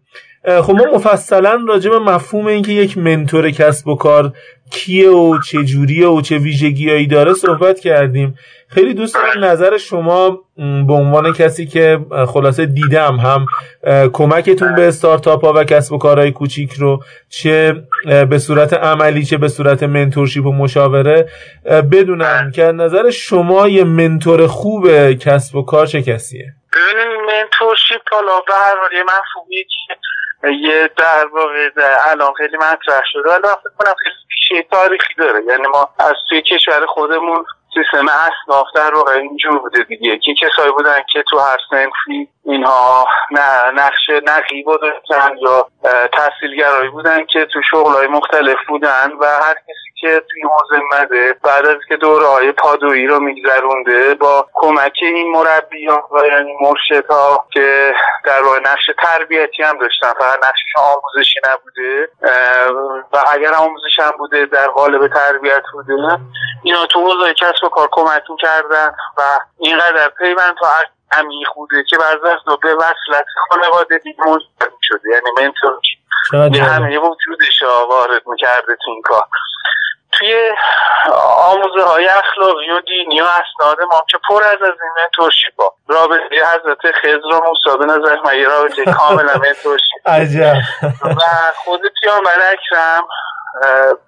خب 0.62 0.72
ما 0.72 0.84
مفصلا 0.94 1.64
راجع 1.68 1.90
به 1.90 1.98
مفهوم 1.98 2.46
اینکه 2.46 2.72
یک 2.72 2.98
منتور 2.98 3.50
کسب 3.50 3.88
و 3.88 3.94
کار 3.96 4.32
کیه 4.70 5.10
و 5.10 5.38
چه 5.40 5.64
جوریه 5.64 6.06
و 6.06 6.20
چه 6.20 6.38
ویژگیهایی 6.38 7.06
داره 7.06 7.34
صحبت 7.34 7.80
کردیم. 7.80 8.34
خیلی 8.68 8.94
دوست 8.94 9.14
دارم 9.14 9.44
نظر 9.44 9.78
شما 9.78 10.40
به 10.56 10.92
عنوان 10.92 11.32
کسی 11.32 11.66
که 11.66 11.98
خلاصه 12.26 12.66
دیدم 12.66 13.16
هم 13.16 13.46
کمکتون 14.12 14.74
به 14.74 14.88
استارتاپ 14.88 15.44
ها 15.44 15.52
و 15.56 15.64
کسب 15.64 15.92
و 15.92 15.98
کارهای 15.98 16.30
کوچیک 16.30 16.72
رو 16.72 17.02
چه 17.28 17.82
به 18.30 18.38
صورت 18.38 18.72
عملی 18.72 19.24
چه 19.24 19.36
به 19.36 19.48
صورت 19.48 19.82
منتورشیپ 19.82 20.46
و 20.46 20.52
مشاوره 20.52 21.28
بدونم 21.64 22.50
که 22.50 22.62
نظر 22.62 23.10
شما 23.10 23.68
یه 23.68 23.84
منتور 23.84 24.46
خوب 24.46 25.12
کسب 25.12 25.56
و 25.56 25.62
کار 25.62 25.86
چه 25.86 26.02
کسیه؟ 26.02 26.54
ببینید 26.74 27.20
منتورشیپ 27.20 28.02
حالا 28.10 28.40
به 28.40 28.54
هر 28.54 28.76
حال 28.76 28.92
یه 28.92 29.02
مفهومی 29.02 29.64
که 29.64 30.50
یه 30.50 30.90
در 30.96 31.26
واقع 31.26 31.70
الان 32.10 32.32
خیلی 32.32 32.56
مطرح 32.56 33.02
شده. 33.12 33.28
ولی 33.28 33.42
فکر 33.42 33.84
کنم 33.84 33.94
خیلی 34.48 34.62
تاریخی 34.62 35.14
داره. 35.18 35.44
یعنی 35.48 35.66
ما 35.66 35.88
از 35.98 36.14
توی 36.28 36.42
کشور 36.42 36.86
خودمون 36.86 37.44
سیستم 37.74 38.06
اصناف 38.08 38.66
در 38.74 38.94
واقع 38.94 39.12
اینجور 39.12 39.58
بوده 39.58 39.82
دیگه. 39.82 40.18
که 40.18 40.34
کسایی 40.34 40.72
بودن 40.72 41.02
که 41.12 41.24
تو 41.30 41.38
هر 41.38 41.58
سنفی 41.70 42.28
اینها 42.44 43.06
نه 43.30 43.70
نقش 43.74 44.10
نقیب 44.26 44.66
داشتن 44.82 45.36
یا 45.38 45.68
تحصیلگرایی 46.12 46.90
بودن 46.90 47.24
که 47.24 47.46
تو 47.52 47.62
شغلهای 47.70 48.06
مختلف 48.06 48.58
بودن 48.68 49.12
و 49.20 49.24
هر 49.24 49.54
کسی 49.54 49.91
که 50.02 50.20
تو 50.20 50.36
این 50.36 50.48
حوزه 50.48 50.82
مده 50.92 51.36
بعد 51.42 51.66
از 51.66 51.76
که 51.88 51.96
دوره 51.96 52.26
های 52.26 52.52
پادویی 52.52 53.06
رو 53.06 53.20
میگذرونده 53.20 54.14
با 54.14 54.48
کمک 54.52 54.98
این 55.02 55.32
مربی 55.32 55.86
ها 55.86 56.08
و 56.12 56.26
یعنی 56.26 56.52
مرشد 56.60 57.06
ها 57.10 57.46
که 57.52 57.94
در 58.24 58.42
واقع 58.42 58.58
نقش 58.60 58.90
تربیتی 59.02 59.62
هم 59.62 59.78
داشتن 59.78 60.12
فقط 60.12 60.38
نقشش 60.44 60.72
آموزشی 60.76 61.40
نبوده 61.50 62.08
و 63.12 63.24
اگر 63.32 63.54
آموزش 63.54 63.98
هم 63.98 64.12
بوده 64.18 64.46
در 64.46 64.68
قالب 64.68 65.08
تربیت 65.08 65.62
بوده 65.72 66.18
اینا 66.62 66.86
تو 66.86 67.00
حوزه 67.00 67.34
کسب 67.34 67.64
و 67.64 67.68
کار 67.68 67.88
کمک 67.92 68.22
کردن 68.40 68.94
و 69.16 69.22
اینقدر 69.58 70.08
پیوند 70.18 70.54
تا 70.60 70.66
عمیق 71.12 71.48
بوده 71.54 71.84
که 71.90 71.96
بعض 71.98 72.16
وقتا 72.22 72.56
به 72.56 72.74
وصلت 72.74 73.26
خانواده 73.48 73.98
دیگه 73.98 74.22
شده 74.82 75.10
یعنی 75.10 75.30
منتور 75.36 75.80
همه 76.60 76.98
وجودش 76.98 77.62
وارد 77.90 78.22
می‌کرده 78.26 78.76
تو 78.84 78.90
این 78.90 79.02
کار. 79.02 79.22
توی 80.22 80.52
آموزه 81.36 81.82
های 81.82 82.08
اخلاقی 82.08 82.70
و 82.70 82.80
دینی 82.80 83.20
و 83.20 83.24
اسناد 83.24 83.80
ما 83.80 84.04
که 84.08 84.18
پر 84.28 84.42
از 84.44 84.62
از 84.62 84.78
این 84.82 84.92
منتورشیپ 85.02 85.60
ها. 85.60 85.74
رابطه 85.88 86.36
حضرت 86.54 86.94
خضر 86.94 87.34
و 87.34 87.40
موسی 87.46 87.78
به 87.78 87.84
نظر 87.84 88.20
من 88.24 88.38
یه 88.38 88.48
رابطه 88.48 88.84
کاملا 88.84 89.32
منتورشیپ 89.32 90.06
عجب. 90.06 90.54
و 91.04 91.24
خود 91.54 91.80
پیامبر 92.00 92.38
اکرم 92.52 93.02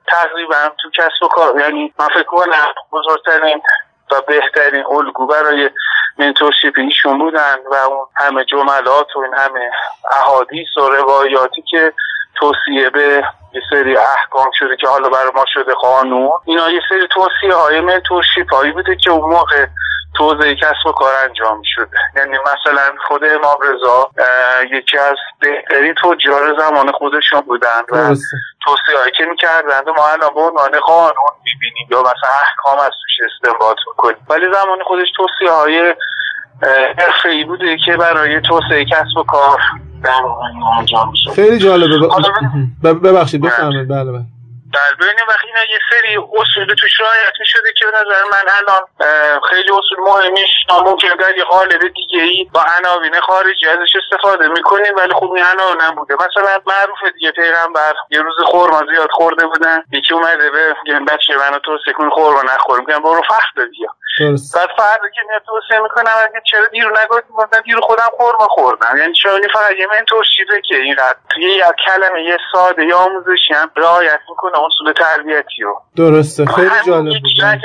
تقریبا 0.09 0.71
تو 0.83 0.91
کسب 0.91 1.23
و 1.23 1.29
کار 1.29 1.61
یعنی 1.61 1.95
من 1.99 2.09
فکر 2.09 2.23
کنم 2.23 2.75
بزرگترین 2.93 3.62
و 4.11 4.21
بهترین 4.27 4.85
الگو 4.87 5.27
برای 5.27 5.71
منتورشیپ 6.19 6.75
ایشون 6.77 7.19
بودن 7.19 7.57
و 7.71 7.75
اون 7.75 8.07
همه 8.17 8.45
جملات 8.45 9.17
و 9.17 9.19
این 9.19 9.35
همه 9.35 9.71
احادیث 10.12 10.69
و 10.77 10.89
روایاتی 10.89 11.62
که 11.62 11.93
توصیه 12.41 12.91
به 12.91 13.24
یه 13.55 13.62
سری 13.70 13.97
احکام 13.97 14.51
شده 14.59 14.76
که 14.76 14.89
حالا 14.89 15.09
برای 15.09 15.30
ما 15.35 15.45
شده 15.55 15.74
قانون. 15.74 16.30
اینا 16.45 16.70
یه 16.70 16.80
سری 16.89 17.09
توصیه 17.14 17.55
های 17.55 17.80
منتورشیپ 17.80 18.55
هایی 18.55 18.72
بوده 18.72 18.97
که 18.97 19.11
اون 19.11 19.30
موقع 19.30 19.66
توضیح 20.16 20.55
کسب 20.55 20.87
و 20.87 20.93
کار 20.93 21.12
انجام 21.24 21.62
شده. 21.64 21.99
یعنی 22.16 22.39
مثلا 22.39 22.95
خود 23.09 23.24
امام 23.24 23.57
رضا 23.62 24.11
یکی 24.70 24.99
از 24.99 25.16
بهترین 25.41 25.95
تجار 25.95 26.59
زمان 26.59 26.93
خودشون 26.93 27.41
بودن 27.41 27.80
و 27.93 28.16
توصیه 28.64 28.99
هایی 28.99 29.12
که 29.16 29.24
می‌کردن 29.24 29.91
ما 29.97 30.09
الان 30.09 30.35
به 30.35 30.41
عنوان 30.41 30.80
قانون 30.80 31.35
می‌بینیم 31.45 31.89
یا 31.91 32.01
مثلا 32.01 32.30
احکام 32.43 32.78
از 32.78 32.91
توش 32.91 33.30
استنباط 33.30 33.76
می‌کنیم. 33.89 34.26
ولی 34.30 34.47
زمان 34.53 34.82
خودش 34.82 35.09
توصیه 35.16 35.51
های 35.51 35.95
حرفه 36.99 37.28
ای 37.28 37.45
بوده 37.45 37.76
که 37.87 37.97
برای 37.97 38.41
توسعه 38.41 38.85
کسب 38.85 39.16
و 39.16 39.24
کار 39.24 39.61
انجام 40.79 41.11
میشه. 41.11 41.31
خیلی 41.31 41.59
جالبه. 41.59 42.09
ببخشید. 42.83 43.41
بفرمایید. 43.41 43.89
بله 43.89 44.13
بله. 44.13 44.25
در 44.75 45.07
بین 45.07 45.16
وقتی 45.29 45.47
اینا 45.47 45.64
یه 45.64 45.79
سری 45.91 46.16
اصول 46.16 46.75
توش 46.81 47.01
رعایت 47.01 47.33
شده 47.45 47.72
که 47.77 47.87
به 47.87 47.91
نظر 47.91 48.22
من 48.33 48.51
الان 48.59 48.83
خیلی 49.51 49.70
اصول 49.70 49.99
مهمیش 49.99 50.51
ممکن 50.70 51.09
در 51.09 51.37
یه 51.37 51.45
قالب 51.45 51.81
دیگه 51.95 52.22
ای 52.22 52.47
با 52.55 52.64
عناوین 52.79 53.20
خارجی 53.20 53.66
ازش 53.66 53.93
استفاده 54.03 54.49
می‌کنیم 54.49 54.97
ولی 54.97 55.12
خوب 55.12 55.33
این 55.33 55.45
عناوین 55.45 55.83
نبوده. 55.83 56.14
مثلا 56.14 56.61
معروف 56.66 57.12
دیگه 57.14 57.31
پیغمبر 57.31 57.95
یه 58.11 58.22
روز 58.22 58.35
خورما 58.47 58.83
زیاد 58.93 59.11
خورده 59.11 59.47
بودن 59.47 59.83
یکی 59.93 60.14
اومده 60.14 60.51
به 60.51 60.75
بچه 61.09 61.37
منو 61.37 61.59
تو 61.59 61.79
سکون 61.87 62.11
خورما 62.11 62.43
نخور. 62.43 62.81
میگن 62.81 62.99
برو 62.99 63.22
فخت 63.29 63.55
بیا. 63.55 63.89
بعد 64.55 64.68
فردا 64.77 65.09
که 65.14 65.20
میاد 65.29 65.43
توصیه 65.47 65.81
می‌کنم 65.81 66.12
اگه 66.25 66.43
چرا 66.51 66.66
دیرو 66.66 66.91
نگفتی 66.91 67.33
مثلا 67.33 67.61
دیرو 67.61 67.81
خودم 67.81 68.11
خورما 68.16 68.49
خوردم. 68.49 68.97
یعنی 68.99 69.12
چرا؟ 69.22 69.41
فقط 69.53 69.70
یه 69.79 69.87
من 69.87 70.05
توشیده 70.05 70.61
که 70.68 70.77
اینقدر 70.77 71.16
توی 71.35 71.45
یه 71.45 71.64
کلمه 71.87 72.25
یه 72.25 72.39
ساده 72.53 72.85
یا 72.85 72.99
آموزشی 72.99 73.55
هم 73.55 73.70
رعایت 73.77 74.20
می‌کنه. 74.29 74.59
اصول 74.67 74.93
تربیتی 74.93 75.62
رو. 75.62 75.83
درسته. 75.97 76.47
خیلی 76.47 76.71
جالب 76.87 77.21
بود. 77.21 77.61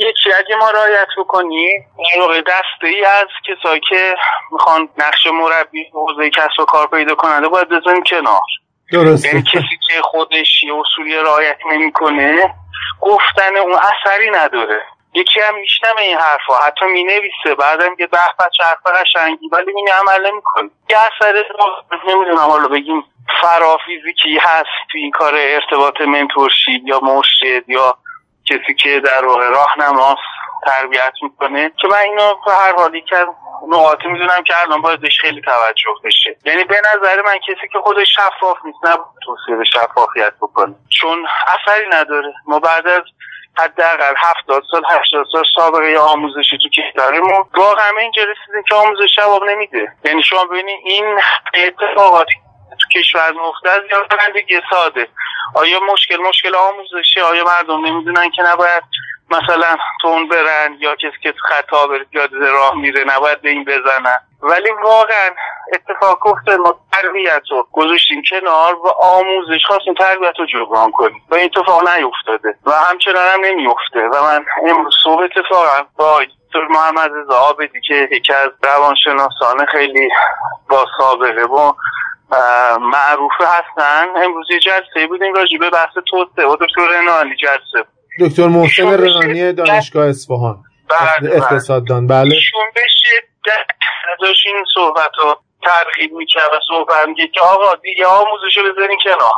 یکی 0.00 0.32
اگه 0.38 0.56
ما 0.56 0.70
رعایت 0.70 1.08
بکنیم 1.18 1.86
این 1.98 2.40
دسته 2.40 2.86
ای 2.86 3.04
از 3.04 3.26
کسایی 3.48 3.80
که 3.88 4.14
می‌خوان 4.52 4.88
نقش 4.98 5.26
مربی 5.26 5.84
حوزه 5.92 6.30
کسب 6.30 6.60
و 6.60 6.64
کار 6.64 6.86
پیدا 6.86 7.14
کننده 7.14 7.48
باید 7.48 7.68
بزنیم 7.68 8.02
کنار. 8.02 8.40
درسته. 8.92 9.28
یعنی 9.28 9.42
کسی 9.42 9.78
که 9.86 10.02
خودش 10.02 10.62
یه 10.62 10.74
اصولی 10.74 11.16
رعایت 11.16 11.58
نمی‌کنه 11.72 12.54
گفتن 13.00 13.56
اون 13.56 13.74
اثری 13.74 14.30
نداره. 14.30 14.80
یکی 15.14 15.40
هم 15.40 15.54
میشنم 15.54 15.96
این 15.96 16.18
حرفا. 16.18 16.66
حتی 16.66 16.84
می‌نویسه. 16.84 17.54
بعدم 17.58 17.96
که 17.96 18.06
به 18.06 18.18
بچه 18.38 18.64
حرف 18.64 18.86
قشنگی. 18.86 19.48
ولی 19.52 19.72
این 19.76 19.88
عمل 19.88 20.30
نمی‌کنه. 20.30 20.70
یه 20.90 20.96
اثر 20.98 21.44
نمی‌دونم 22.08 22.38
حالا 22.38 22.68
بگیم 22.68 23.04
فرافیزیکی 23.40 24.38
هست 24.38 24.68
تو 24.92 24.98
این 24.98 25.10
کار 25.10 25.32
ارتباط 25.36 26.00
منتورشی 26.00 26.82
یا 26.84 27.00
مرشد 27.02 27.68
یا 27.68 27.98
کسی 28.46 28.74
که 28.74 29.00
در 29.00 29.20
راه 29.20 29.48
راهنماست 29.48 30.22
تربیت 30.66 31.12
می‌کنه. 31.22 31.72
که 31.80 31.88
من 31.88 31.98
اینو 31.98 32.34
به 32.46 32.52
هر 32.52 32.74
حالی 32.76 33.00
که 33.00 33.26
نقاطی 33.68 34.08
می‌دونم 34.08 34.42
که 34.42 34.54
الان 34.60 34.82
بایدش 34.82 35.20
خیلی 35.20 35.40
توجه 35.40 35.94
بشه. 36.04 36.36
یعنی 36.44 36.64
به 36.64 36.80
نظر 36.94 37.22
من 37.22 37.38
کسی 37.38 37.68
که 37.72 37.78
خودش 37.78 38.08
شفاف 38.16 38.56
نیست 38.64 38.78
نه 38.84 38.96
توصیه 39.24 39.56
به 39.56 39.64
شفافیت 39.64 40.32
بکنه. 40.42 40.74
چون 41.00 41.26
اثری 41.46 41.88
نداره. 41.88 42.32
ما 42.46 42.58
بعد 42.58 42.86
از 42.86 43.02
حداقل 43.58 44.14
هفتاد 44.16 44.62
سال 44.70 44.82
هشتاد 44.90 45.26
سال 45.32 45.44
سابقه 45.56 45.98
آموزشی 45.98 46.58
تو 46.62 46.68
کشورمون. 46.68 47.44
واقعا 47.54 47.98
اینجا 48.00 48.22
رسیدیم 48.22 48.62
که 48.68 48.74
آموزش 48.74 49.16
جواب 49.16 49.44
نمیده. 49.44 49.92
یعنی 50.04 50.22
شما 50.22 50.44
ببینید 50.44 50.80
این 50.84 51.20
اتفاقاتی 51.54 52.34
تو 52.78 52.98
کشور 52.98 53.32
مختلف 53.32 53.84
یا 53.92 54.32
دیگه 54.34 54.62
ساده. 54.70 55.08
آیا 55.54 55.80
مشکل 55.80 56.16
مشکل 56.16 56.54
آموزشی 56.54 57.20
آیا 57.20 57.44
مردم 57.44 57.86
نمی‌دونن 57.86 58.30
که 58.30 58.42
نباید 58.42 58.82
مثلا 59.30 59.76
تون 60.00 60.28
برن 60.28 60.76
یا 60.80 60.94
کسی 60.94 61.18
که 61.22 61.34
خطا 61.48 61.86
بره 61.86 62.04
پیاده 62.04 62.38
راه 62.38 62.74
میره 62.74 63.04
نباید 63.04 63.40
به 63.42 63.50
این 63.50 63.64
بزنن؟ 63.64 64.20
ولی 64.42 64.70
واقعا 64.84 65.30
اتفاق 65.74 66.26
افتاد 66.26 66.60
ما 66.60 66.80
تربیت 66.92 67.42
رو 67.50 67.66
گذاشتیم 67.72 68.22
کنار 68.30 68.74
و 68.74 68.88
آموزش 68.88 69.60
خواستیم 69.66 69.94
تربیت 69.94 70.34
رو 70.38 70.46
جبران 70.46 70.90
کنیم. 70.90 71.22
و 71.30 71.34
این 71.34 71.50
اتفاق 71.56 71.88
نیفتاده 71.88 72.58
و 72.66 72.70
همچنان 72.72 73.24
هم 73.34 73.40
نمیفته. 73.44 74.00
و 74.12 74.22
من 74.22 74.44
امروز 74.70 74.94
صبح 75.04 75.22
اتفاقا 75.22 75.86
با 75.96 76.20
دکتر 76.24 76.66
محمد 76.70 77.10
زعابدی 77.28 77.80
که 77.88 78.08
یکی 78.12 78.32
از 78.32 78.50
روانشناسان 78.62 79.66
خیلی 79.66 80.08
با 80.68 80.86
سابقه 80.98 81.42
و 81.42 81.72
معروفه 82.80 83.44
هستن. 83.44 84.06
امروز 84.24 84.46
یه 84.50 84.60
جلسه 84.60 85.06
بودیم 85.08 85.34
راجع 85.34 85.58
به 85.58 85.70
بحث 85.70 85.94
توسعه 86.10 86.46
و 86.46 86.56
دکتر 86.56 86.88
رنانی 87.00 87.36
جلسه. 87.36 87.88
دکتر 88.20 88.46
محسن 88.46 88.92
رنانی 88.92 89.52
دانشگاه 89.52 90.06
اصفهان. 90.06 90.58
بله 90.88 91.36
اقتصاددان. 91.36 92.06
بله. 92.06 92.34
ایشون 92.34 92.64
به 92.74 92.80
داشت 94.20 94.46
این 94.46 94.64
صحبت 94.74 95.10
رو 95.18 95.40
ترغیب 95.62 96.12
می‌کرد 96.12 96.52
و 96.52 96.60
صحبت 96.68 97.08
میگه 97.08 97.28
که 97.28 97.40
آقا 97.40 97.74
دیگه 97.74 98.06
آموزش 98.06 98.56
رو 98.56 98.72
بذارین 98.72 98.98
کنار. 99.04 99.32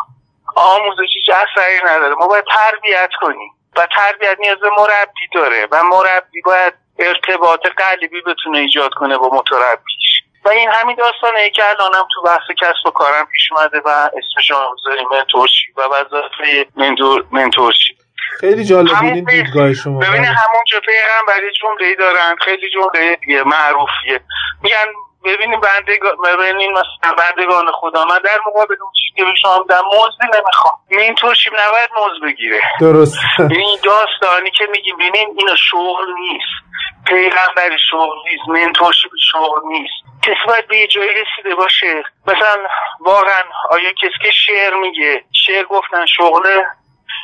آموزش 0.57 1.09
هیچ 1.15 1.31
اثری 1.31 1.81
نداره. 1.85 2.15
ما 2.15 2.27
باید 2.27 2.45
تربیت 2.45 3.11
کنیم 3.21 3.51
و 3.77 3.89
تربیت 3.97 4.37
نیاز 4.41 4.59
مربی 4.79 5.29
داره 5.35 5.69
و 5.71 5.83
مربی 5.83 6.41
باید 6.45 6.75
ارتباط 6.99 7.61
قلبی 7.77 8.21
بتونه 8.21 8.59
ایجاد 8.59 8.95
کنه 8.95 9.19
با 9.19 9.29
متربیش 9.29 10.23
و 10.45 10.49
این 10.49 10.71
همین 10.71 10.97
داستانه 10.97 11.51
که 11.51 11.63
الانم 11.69 12.07
تو 12.15 12.23
بحث 12.23 12.51
کسب 12.61 12.87
و 12.87 12.91
کارم 12.91 13.27
پیش 13.27 13.53
اومده 13.53 13.81
و 13.85 13.89
اسمش 13.89 14.51
بذاریم 14.51 15.09
منتورشی 15.11 15.73
و 15.77 15.83
وظیفه 15.83 16.67
منتورشی. 17.33 17.97
خیلی 18.41 18.65
جالب 18.65 18.89
بود 18.89 19.13
این 19.13 19.25
دیدگاه 19.25 19.75
شما. 19.75 19.99
ببینید 19.99 20.29
همونجا 20.29 20.81
پیغمبری 20.81 21.53
جمله 21.61 21.95
دارن. 21.95 22.37
خیلی 22.45 22.71
جمله 22.71 23.19
معروفیه. 23.45 24.21
میگن 24.63 24.87
ببینیم 25.25 25.61
بندگان 25.61 26.13
ببینیم 26.25 26.73
مثلا 26.73 27.15
بندگان 27.19 27.73
خدا 27.73 28.05
من 28.05 28.19
در 28.25 28.39
مقابل 28.47 28.77
اون 28.81 28.93
چیزی 28.97 29.17
که 29.17 29.25
به 29.25 29.35
شما 29.43 29.67
در 29.69 29.81
موزی 29.81 30.39
نمی‌خوام. 30.39 30.75
این 30.89 31.15
توشیم 31.15 31.53
نباید 31.53 31.91
موز 31.97 32.21
بگیره. 32.23 32.61
درست. 32.81 33.19
این 33.39 33.79
داستانی 33.85 34.51
که 34.51 34.67
میگیم 34.71 34.97
ببینیم 34.97 35.29
اینا 35.39 35.57
شغل 35.57 36.13
نیست. 36.21 36.71
پیغمبری 37.07 37.79
شغل 37.91 38.17
نیست 38.31 38.49
منتورشیپ 38.49 39.11
شغل 39.33 39.61
نیست. 39.65 39.95
کسی 40.23 40.47
باید 40.47 40.69
به 40.69 40.79
یه 40.79 40.87
جایی 40.87 41.11
رسیده 41.11 41.55
باشه. 41.55 42.03
مثلا 42.27 42.57
واقعا 43.01 43.43
آیا 43.71 43.93
کسی 43.93 44.19
که 44.23 44.31
شعر 44.31 44.75
میگه 44.75 45.25
شعر 45.47 45.65
گفتن 45.65 46.07
شغله 46.07 46.67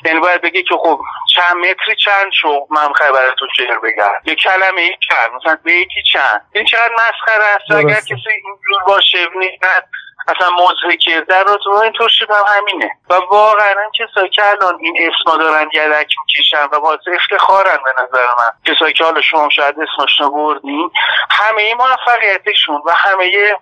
یعنی 0.04 0.20
باید 0.20 0.40
بگه 0.40 0.62
که 0.62 0.74
خب 0.74 1.00
چند 1.34 1.56
متری 1.56 1.96
چند 2.04 2.32
شغل 2.42 2.66
من 2.70 2.92
خبرتون 2.92 3.48
شعر 3.56 3.78
بگم. 3.78 4.12
یه 4.24 4.34
کلمه 4.34 4.80
ای 4.80 4.96
چند؟ 5.08 5.30
مثلا 5.34 5.58
بیتی 5.64 6.02
چند؟ 6.12 6.46
این 6.52 6.64
چقدر 6.64 6.92
مسخره 6.94 7.44
است. 7.44 7.70
اگر 7.70 8.00
کسی 8.00 8.30
اینجور 8.44 8.82
باشه 8.86 9.18
نه 9.36 9.82
اصلا 10.28 10.50
موضوعی 10.50 10.96
در 11.28 11.44
رو 11.44 11.56
تو 11.64 11.70
این 11.70 11.92
توشیب 11.92 12.30
هم 12.30 12.44
همینه. 12.56 12.90
و 13.10 13.14
واقعا 13.14 13.90
کسایی 13.98 14.28
که 14.28 14.44
الان 14.44 14.78
این 14.80 14.96
اسما 14.98 15.36
دارن 15.36 15.68
یدک 15.74 16.14
می‌کشن 16.26 16.64
و 16.72 16.80
باعث 16.80 17.00
افتخارن 17.14 17.78
به 17.84 18.02
نظر 18.02 18.26
من. 18.38 18.74
کسایی 18.74 18.92
که 18.92 19.04
حالا 19.04 19.20
شما 19.20 19.48
شاید 19.48 19.74
اسمش 19.80 20.30
بردین 20.32 20.90
همه 21.30 21.74
موفقیتشون 21.74 22.82
و 22.86 22.92
همه 22.92 23.56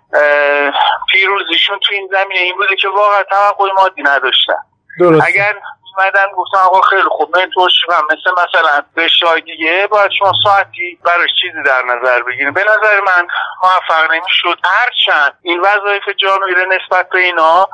پیروزیشون 1.13 1.79
تو 1.79 1.93
این 1.93 2.09
زمینه. 2.13 2.41
این 2.41 2.57
بوده 2.57 2.77
که 2.77 2.89
واقعا 2.89 3.23
توقع 3.23 3.73
مادی 3.73 4.03
نداشتن. 4.03 4.63
درست. 5.01 5.27
اگر 5.27 5.55
اومدن 5.99 6.27
گفتن 6.37 6.59
آقا 6.59 6.81
خیلی 6.81 7.09
خوب 7.09 7.37
من 7.37 7.51
توشیبم 7.55 8.03
مثل 8.11 8.31
مثلا 8.43 8.83
به 8.95 9.09
شای 9.09 9.41
دیگه 9.41 9.87
باید 9.91 10.11
شما 10.19 10.33
ساعتی 10.45 10.99
براش 11.05 11.31
چیزی 11.41 11.63
در 11.67 11.83
نظر 11.83 12.23
بگیریم 12.23 12.53
به 12.53 12.65
نظر 12.65 13.01
من 13.01 13.27
موفق 13.63 14.13
نمی‌شد. 14.13 14.59
هرچند 14.65 15.39
این 15.43 15.61
وظایف 15.61 16.03
جامعه 16.17 16.55
نسبت 16.65 17.09
به 17.09 17.19
اینا 17.19 17.69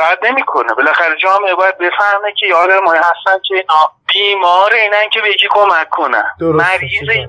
رد 0.00 0.18
نمی‌کنه. 0.26 0.74
بالاخره 0.74 1.16
جامعه 1.16 1.54
باید 1.54 1.78
بفهمه 1.78 2.32
که 2.32 2.46
یاد 2.46 2.70
ما 2.70 2.92
هستن 2.92 3.38
که 3.48 3.54
اینا 3.54 3.92
بیمار 4.14 4.72
اینن 4.72 5.08
که 5.12 5.20
به 5.20 5.30
یکی 5.30 5.48
کمک 5.50 5.90
کنن. 5.90 6.30
مریض 6.40 7.28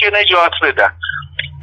که 0.00 0.10
نجات 0.12 0.52
بدن. 0.62 0.94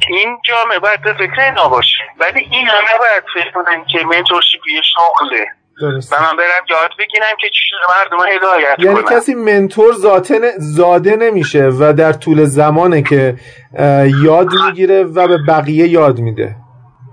این 0.08 0.40
جامعه 0.44 0.78
باید 0.78 1.02
به 1.02 1.12
فکر 1.12 1.40
اینا 1.40 1.68
باشه. 1.68 2.02
ولی 2.18 2.48
این 2.50 2.68
همه 2.68 2.98
باید 2.98 3.24
فکر 3.34 3.50
کنن 3.50 3.84
که 3.84 4.04
منتورشیپ 4.04 4.60
یه 4.68 4.82
شغله. 4.82 5.46
درست 5.80 6.12
و 6.12 6.16
من 6.16 6.36
برم 6.36 6.64
یاد 6.70 6.90
بگیرم 6.98 7.36
که 7.40 7.48
چجوری 7.48 7.82
مردم 7.88 8.32
هدایت 8.36 8.76
یعنی 8.78 9.02
کنم 9.02 9.16
کسی 9.18 9.34
منتور 9.34 9.94
ذاته 9.94 10.38
ن- 10.38 10.58
زاده 10.58 11.16
نمیشه 11.16 11.70
و 11.80 11.92
در 11.92 12.12
طول 12.12 12.44
زمانه 12.44 13.02
که 13.02 13.34
یاد 14.24 14.48
می‌گیره 14.66 15.04
و 15.04 15.28
به 15.28 15.38
بقیه 15.48 15.88
یاد 15.88 16.18
میده. 16.18 16.56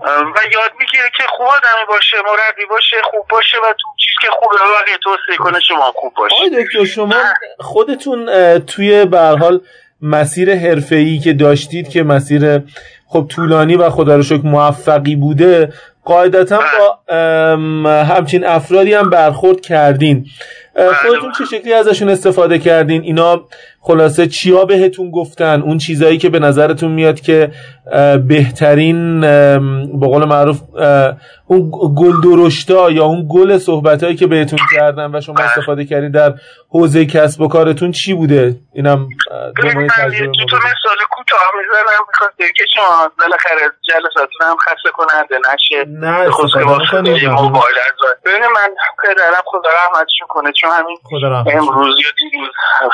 و 0.06 0.40
یاد 0.54 0.72
می‌گیره 0.80 1.10
که 1.18 1.24
خوب 1.30 1.48
آدمی 1.48 1.86
باشه 1.88 2.18
مربی 2.18 2.66
باشه 2.70 2.96
خوب 3.12 3.26
باشه 3.30 3.58
و 3.58 3.74
تو 3.74 3.88
چیز 3.98 4.14
که 4.22 4.28
خوبه 4.32 4.56
به 4.56 4.82
بقیه 4.82 4.98
توصیه 5.04 5.38
کنه 5.38 5.60
شما 5.60 5.92
خوب 5.96 6.14
باشه. 6.18 6.36
آقای 6.36 6.64
دکتر 6.64 6.86
شما 6.86 7.16
خودتون 7.60 8.30
توی 8.60 9.06
به 9.06 9.20
هر 9.20 9.36
حال 9.36 9.62
مسیر 10.02 10.56
حرفه‌ای 10.56 11.20
که 11.20 11.34
داشتید 11.34 11.90
که 11.90 12.04
مسیر 12.04 12.62
خب 13.08 13.26
طولانی 13.30 13.76
و 13.76 13.90
خدا 13.90 14.16
رو 14.16 14.24
شکر 14.24 14.42
موفقی 14.44 15.16
بوده 15.16 15.74
قاعدتا 16.06 16.60
با 16.80 17.16
ام، 17.16 17.88
همچین 17.88 18.46
افرادی 18.46 18.94
هم 18.94 19.10
برخورد 19.10 19.62
کردین. 19.62 20.26
اه، 20.76 20.94
خودتون 20.94 21.32
چه 21.38 21.46
شکلی 21.46 21.74
ازشون 21.74 22.10
استفاده 22.10 22.60
کردین؟ 22.60 23.02
اینا 23.02 23.46
خلاصه 23.86 24.28
چیا 24.28 24.66
بهتون 24.66 25.12
گفتن؟ 25.12 25.62
اون 25.62 25.78
چیزایی 25.78 26.18
که 26.18 26.30
به 26.30 26.40
نظرتون 26.40 26.92
میاد 26.92 27.20
که 27.20 27.52
بهترین 28.28 29.22
به 30.00 30.08
قول 30.08 30.26
معروف 30.26 30.62
اون 31.48 31.72
گل 31.98 32.22
درشتا 32.24 32.92
یا 32.92 33.06
اون 33.06 33.28
گل 33.30 33.58
صحبتهایی 33.58 34.16
که 34.16 34.28
بهتون 34.28 34.60
کردن 34.76 35.16
و 35.16 35.22
شما 35.22 35.36
استفاده 35.40 35.86
کردین 35.86 36.12
در 36.12 36.34
حوزه 36.70 37.06
کسب 37.06 37.42
و 37.42 37.48
کارتون 37.48 37.92
چی 37.92 38.14
بوده؟ 38.14 38.56
اینم 38.74 39.08
دو 39.56 39.64
ماه 39.64 39.88
تجربه 39.88 40.32
مثال 40.58 40.98
کوتاه 41.12 41.52
می‌زنم 41.58 42.04
بخاطر 42.14 42.52
که 42.58 42.64
شما 42.76 43.12
بالاخره 43.20 43.62
جلساتون 43.90 44.42
هم 44.42 44.56
خسته 44.56 44.90
کننده 44.94 45.36
نشه. 45.54 45.86
نه 45.88 46.24
به 46.24 46.32
خصوص 46.32 46.56
استفاده 46.56 46.80
واسطه 46.80 47.02
می‌کنید. 47.02 47.30
موبایل 47.30 47.76
از 47.88 47.94
ببین 48.26 48.42
من 48.42 48.70
پدرم 49.04 49.44
خدا 49.46 49.70
رحمتشون 49.70 50.28
کنه 50.30 50.52
چون 50.62 50.70
همین 50.72 50.98
رحمتش 51.24 51.54
امروز 51.54 51.96
یا 52.04 52.10
دیروز 52.18 52.50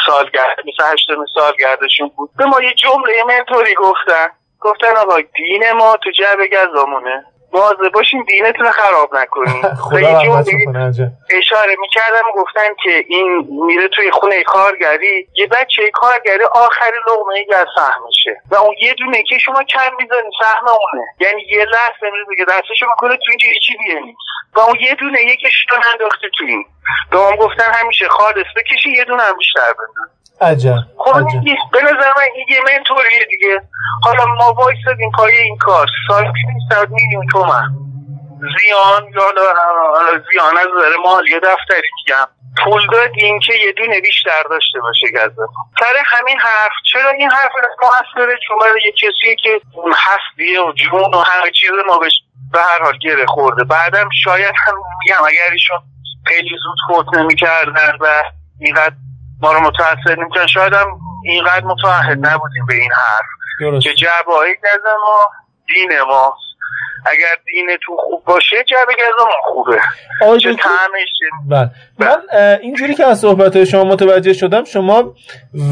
سالگرد 0.08 0.58
28 0.80 1.08
سالگردشون 1.36 2.12
بود. 2.16 2.30
به 2.38 2.46
ما 2.46 2.62
یه 2.62 2.74
جمله 2.74 3.24
منتوری 3.28 3.74
گفتن. 3.74 4.28
گفتن 4.60 4.96
آقا 4.98 5.22
دین 5.22 5.72
ما 5.72 5.98
تو 6.04 6.12
جعبه 6.12 6.48
گزامونه. 6.48 7.26
مواظب 7.54 7.90
باشین 7.94 8.24
دینتون 8.24 8.66
رو 8.66 8.72
خراب 8.72 9.16
نکنین. 9.16 9.62
اشاره 11.40 11.76
می‌کردم 11.80 12.32
گفتن 12.36 12.70
که 12.84 13.06
این 13.08 13.48
میره 13.66 13.88
توی 13.88 14.12
خونه 14.12 14.44
کارگری. 14.44 15.28
یه 15.36 15.48
بچه 15.48 15.92
کارگری 15.94 16.44
آخری 16.44 16.98
لغمه 17.10 17.56
از 17.56 17.68
سهمشه. 17.76 18.42
و 18.52 18.56
اون 18.56 18.76
یه 18.82 18.94
دونه 18.94 19.24
که 19.24 19.38
شما 19.38 19.64
کم 19.64 19.92
می‌زنی 20.00 20.32
سهم 20.44 20.68
اونه. 20.68 21.06
یعنی 21.20 21.42
یه 21.42 21.66
لحظه 21.66 22.12
میره 22.12 22.26
دیگه 22.30 22.46
دستشو 22.46 22.86
می‌کنه 22.86 23.18
تو 23.18 23.26
اینجا 23.30 23.48
هیچی 23.54 23.78
بیه 23.78 24.16
و 24.56 24.60
اون 24.60 24.76
یه 24.82 24.96
دونه 24.96 25.22
یکش 25.22 25.66
رو 25.70 25.78
انداخته 25.94 26.28
تو 26.38 26.46
این. 26.46 26.66
به 27.12 27.20
هم 27.20 27.36
گفتن 27.36 27.74
همیشه 27.74 28.08
خالص 28.08 28.48
بکشی 28.56 28.90
یه 28.92 29.06
دونه 29.06 29.24
هم 29.24 29.38
بیشتر 29.38 29.74
بزن 29.74 30.19
عجب 30.42 30.76
خب. 30.98 31.16
این- 31.16 31.58
به 31.74 31.82
نظر 31.84 32.10
من 32.18 32.24
این 32.36 32.46
یه 32.50 32.60
منطوریه 32.78 33.26
دیگه. 33.30 33.62
حالا 34.04 34.26
ما 34.26 34.54
وایسادیم 34.54 35.12
پای 35.12 35.38
این 35.38 35.58
کار. 35.58 35.88
سال 36.08 36.24
200 36.72 36.90
میلیون 36.92 37.28
تومن. 37.32 37.70
زیان 38.60 39.04
یا 39.16 39.22
حالا 39.96 40.24
زیان 40.32 40.58
از 40.58 40.68
نظر 40.78 40.96
مالی 41.06 41.40
دفتری 41.40 41.90
میگم 41.98 42.28
پول 42.64 42.88
دادیم 42.92 43.40
که 43.40 43.54
یه 43.66 43.72
دونه 43.72 44.02
بیشتر 44.02 44.44
داشته 44.50 44.80
باشه 44.80 45.08
گزه. 45.14 45.48
سر 45.80 45.96
همین 46.06 46.40
حرف. 46.40 46.72
چرا 46.94 47.10
این 47.10 47.32
حرف 47.32 47.52
موثره 47.82 48.36
چون 48.48 48.58
برای 48.62 48.82
یه 48.86 48.92
کسی 48.92 49.36
که 49.44 49.62
هستیه 49.96 50.62
و 50.62 50.72
جون 50.72 51.14
و 51.14 51.18
همه 51.18 51.52
چیز 51.52 51.70
ما 51.88 52.00
به 52.54 52.60
هر 52.60 52.84
حال 52.84 52.98
گره 52.98 53.26
خورده. 53.26 53.64
بعدم 53.64 54.10
شاید 54.24 54.54
هم 54.68 54.76
میگم 55.04 55.24
اگر 55.28 55.52
ایشون 55.52 55.78
خیلی 56.28 56.50
زود 56.64 56.78
فوت 56.88 57.18
نمی‌کردن 57.18 57.98
و 58.00 58.24
اینقدر 58.60 58.96
ما 59.42 59.52
رو 59.54 59.60
متاثر 59.60 60.20
نمی‌کنن 60.20 60.48
شاید 60.48 60.74
هم 60.74 60.88
اینقدر 61.26 61.66
متعهد 61.66 62.28
نبودیم 62.28 62.66
به 62.68 62.74
این 62.74 62.92
حرف. 62.92 63.26
درست. 63.60 63.84
که 63.84 63.94
جعبه 63.94 64.34
های 64.38 64.54
گز 64.64 64.86
ما 64.86 65.20
دین 65.68 65.90
ماست 66.08 66.50
اگر 67.06 67.36
دینتون 67.46 67.98
خوب 67.98 68.24
باشه 68.26 68.56
جعبه 68.64 68.94
گز 68.94 69.26
ما 69.26 69.54
خوبه. 69.54 69.80
چه 70.40 70.52
دکتر 70.52 70.64
طعمش 70.64 71.10
بله. 71.50 71.72
من 72.00 72.18
اینجوری 72.62 72.96
که 72.96 73.06
از 73.06 73.20
صحبت 73.20 73.64
شما 73.64 73.84
متوجه 73.84 74.34
شدم 74.34 74.64
شما 74.64 75.14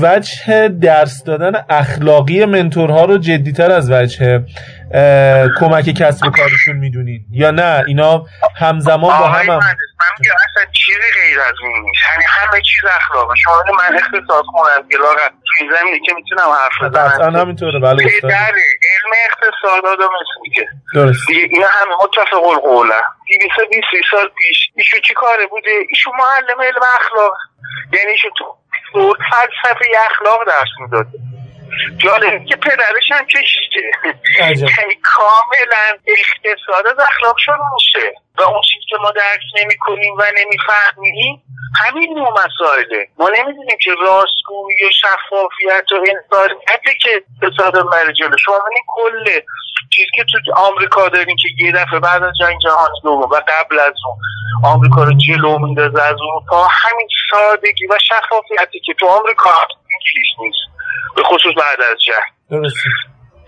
وجه 0.01 0.67
درس 0.67 1.23
دادن 1.23 1.65
اخلاقی 1.69 2.45
منتورها 2.45 3.05
رو 3.05 3.17
جدیتر 3.17 3.71
از 3.71 3.91
وجه 3.91 4.45
کمک 5.59 5.85
کسب 5.85 6.25
و 6.27 6.29
کارشون 6.29 6.75
می‌دونین. 6.75 7.25
یا 7.31 7.51
نه 7.51 7.83
اینا 7.87 8.25
همزمان 8.59 9.19
با 9.19 9.27
هم 9.27 9.49
هم 9.49 9.57
من 9.57 9.75
میگم 10.19 10.31
اصلا 10.49 10.71
چیزی 10.71 11.09
غیر 11.21 11.39
از 11.39 11.53
این 11.61 11.81
نیست. 11.81 12.03
یعنی 12.13 12.25
همه 12.27 12.61
چیز 12.61 12.89
اخلاقه. 12.95 13.35
شما 13.35 13.63
من 13.79 13.95
اقتصاد 13.95 14.43
خونم 14.45 14.89
که 14.91 14.97
لاغت 14.97 15.31
تو 15.45 15.51
این 15.59 15.71
زمینه 15.79 15.99
که 16.05 16.13
می‌تونم 16.13 16.49
حرف 16.49 16.91
بزنم. 16.91 17.35
همینطوره. 17.35 17.79
بله 17.79 18.05
استاد. 18.05 18.31
پدر 18.31 18.53
علم 18.91 19.11
اقتصاد 19.25 19.85
آدم 19.85 20.09
اسمیته 20.21 20.67
درست. 20.93 21.29
اینا 21.29 21.67
همه 21.67 21.95
متفق 22.03 22.43
دیویسه 23.27 23.65
بیست 23.71 23.87
سال 24.11 24.29
پیش. 24.37 24.57
ایشون 24.75 24.99
چی 25.07 25.13
کاره 25.13 25.47
بوده؟ 25.47 25.71
ایشون 25.89 26.13
معلم 26.19 26.61
علم 26.61 26.83
اخلاق. 26.99 27.33
یعنی 27.93 28.11
ایشون 28.11 28.31
تو 28.37 28.45
تو 28.93 29.13
فلسفه 29.31 29.85
اخلاق 30.11 30.39
درس 30.47 30.73
می‌داده 30.79 31.09
جالبه 31.97 32.45
که 32.45 32.55
پدرش 32.55 33.11
هم. 33.11 33.25
یعنی 34.39 34.95
کاملا 35.15 35.97
اقتصاد 36.07 36.87
از 36.87 36.99
اخلاق 36.99 37.35
میشه. 37.73 38.13
و 38.37 38.41
اون 38.41 38.61
چیزی 38.61 38.85
که 38.89 38.95
ما 39.01 39.11
درک 39.11 39.41
نمی 39.61 39.77
کنیم 39.77 40.13
و 40.17 40.23
نمی‌فهمیم 40.37 41.41
همین 41.85 42.19
نوع 42.19 42.29
مسائله. 42.29 43.07
ما 43.17 43.29
نمی‌دونیم 43.29 43.77
که 43.81 43.91
راستگویی 43.91 44.85
و 44.85 44.89
شفافیت 45.01 45.91
و 45.91 45.95
انسانیته 45.95 46.93
که 47.01 47.23
اقتصاد 47.41 47.91
بر 47.91 48.11
جلو. 48.11 48.37
شما 48.37 48.59
کل 48.87 49.39
چیزی 49.89 50.09
که 50.15 50.23
تو 50.23 50.53
آمریکا 50.55 51.09
داریم 51.09 51.35
که 51.35 51.63
یه 51.63 51.71
دفعه 51.71 51.99
بعد 51.99 52.23
از 52.23 52.33
جنگ 52.39 52.59
جهانی 52.59 53.01
دوم 53.03 53.21
و 53.21 53.41
قبل 53.47 53.79
از 53.79 53.93
اون 54.07 54.17
آمریکا 54.73 55.03
رو 55.03 55.13
جلو 55.27 55.59
میندازه 55.59 56.01
از 56.01 56.15
اروپا 56.15 56.67
همین 56.71 57.07
سادگی 57.31 57.87
و 57.87 57.97
شفافیتی 58.03 58.79
که 58.79 58.93
تو 58.93 59.07
آمریکا 59.07 59.49
انگلیس 59.49 60.39
نیست. 60.39 60.76
به 61.15 61.23
خصوص 61.23 61.53
بعد 61.57 61.81
از 61.81 61.97
جنگ 62.05 62.71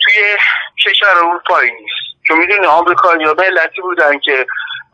توی 0.02 0.38
کشور 0.86 1.18
اروپایی 1.18 1.72
نیست. 1.72 2.24
چون 2.28 2.38
می‌دونی 2.38 2.66
آمریکا 2.66 3.16
یا 3.16 3.34
ملتی 3.34 3.82
بودن 3.82 4.20
که 4.20 4.46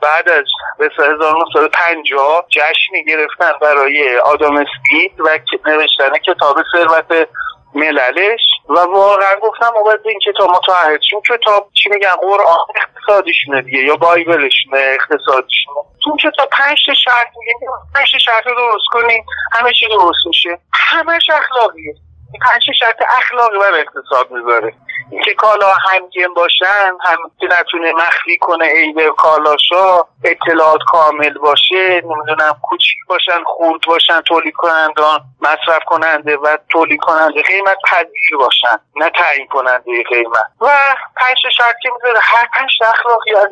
بعد 0.02 0.30
از 0.30 0.46
به 0.80 0.90
1950 0.98 2.46
جشنی 2.50 3.04
گرفتن 3.08 3.52
برای 3.62 4.18
آدام 4.18 4.58
اسمیت 4.58 5.20
و 5.20 5.40
نوشتن 5.70 6.18
کتاب 6.18 6.58
ثروت 6.72 7.28
مللش 7.76 8.42
و 8.70 8.80
واقعا 8.80 9.36
گفتم 9.42 9.70
ما 9.74 9.84
باید 9.84 10.00
این 10.06 10.20
کتاب 10.20 10.50
متعهد 10.50 11.00
شیم 11.10 11.22
کتاب 11.22 11.70
چی 11.74 11.90
میگن؟ 11.90 12.10
قرآن 12.22 12.58
اقتصادیشونه 12.76 13.62
دیگه 13.62 13.78
یا 13.78 13.96
بایبلشونه 13.96 14.78
اقتصادیشونه 14.78 15.80
تو 16.04 16.18
کتاب 16.18 16.50
پنج 16.50 16.78
تا 16.86 16.94
شرط 16.94 17.28
میگه. 17.38 17.54
پنج 17.96 18.12
تا 18.12 18.18
شرط 18.18 18.48
رو 18.48 18.56
درست 18.56 18.86
کنین 18.92 19.26
همه 19.52 19.74
چی 19.74 19.88
درست 19.88 20.28
میشه. 20.28 20.60
همش 20.74 21.30
اخلاقیه. 21.30 21.94
این 22.34 22.42
پنج 22.52 22.64
شرط 22.80 23.02
اخلاقی 23.18 23.58
بر 23.60 23.74
اقتصاد 23.74 24.32
می‌ذاره. 24.32 24.74
اینکه 25.12 25.34
کالا 25.34 25.74
همگن 25.90 26.34
باشن 26.34 26.98
هم 27.04 27.18
که 27.40 27.48
نتونه 27.60 27.94
مخفی 27.94 28.38
کنه 28.38 28.66
عیب 28.66 29.10
کالاشا 29.18 30.04
اطلاعات 30.24 30.80
کامل 30.88 31.34
باشه 31.34 32.02
نمی‌دونم 32.02 32.60
کوچیک 32.62 32.98
باشن 33.08 33.44
خورد 33.46 33.82
باشن 33.88 34.22
تولید 34.22 34.54
کنندان 34.54 35.20
مصرف 35.42 35.84
کننده 35.86 36.38
و 36.38 36.58
تولید 36.70 37.00
کننده 37.00 37.42
قیمت 37.42 37.78
پذیر 37.92 38.38
باشن 38.40 38.80
نه 38.96 39.10
تعیین 39.10 39.48
کننده 39.48 40.04
قیمت. 40.10 40.52
و 40.62 40.68
پنج 41.16 41.38
شرط 41.58 41.76
که 41.82 41.90
می‌ذاره 41.96 42.20
هر 42.22 42.48
پنج 42.54 42.70
اخلاقی 42.82 43.36
از 43.36 43.50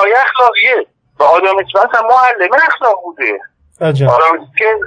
های 0.00 0.14
اخلاقیه. 0.14 0.86
و 1.18 1.22
آدم 1.22 1.56
اسمت 1.58 1.94
هم 1.94 2.06
معلم 2.06 2.50
اخلاق 2.68 3.02
بوده. 3.02 3.40
عجب. 3.80 4.08
آدم 4.08 4.46
که 4.58 4.78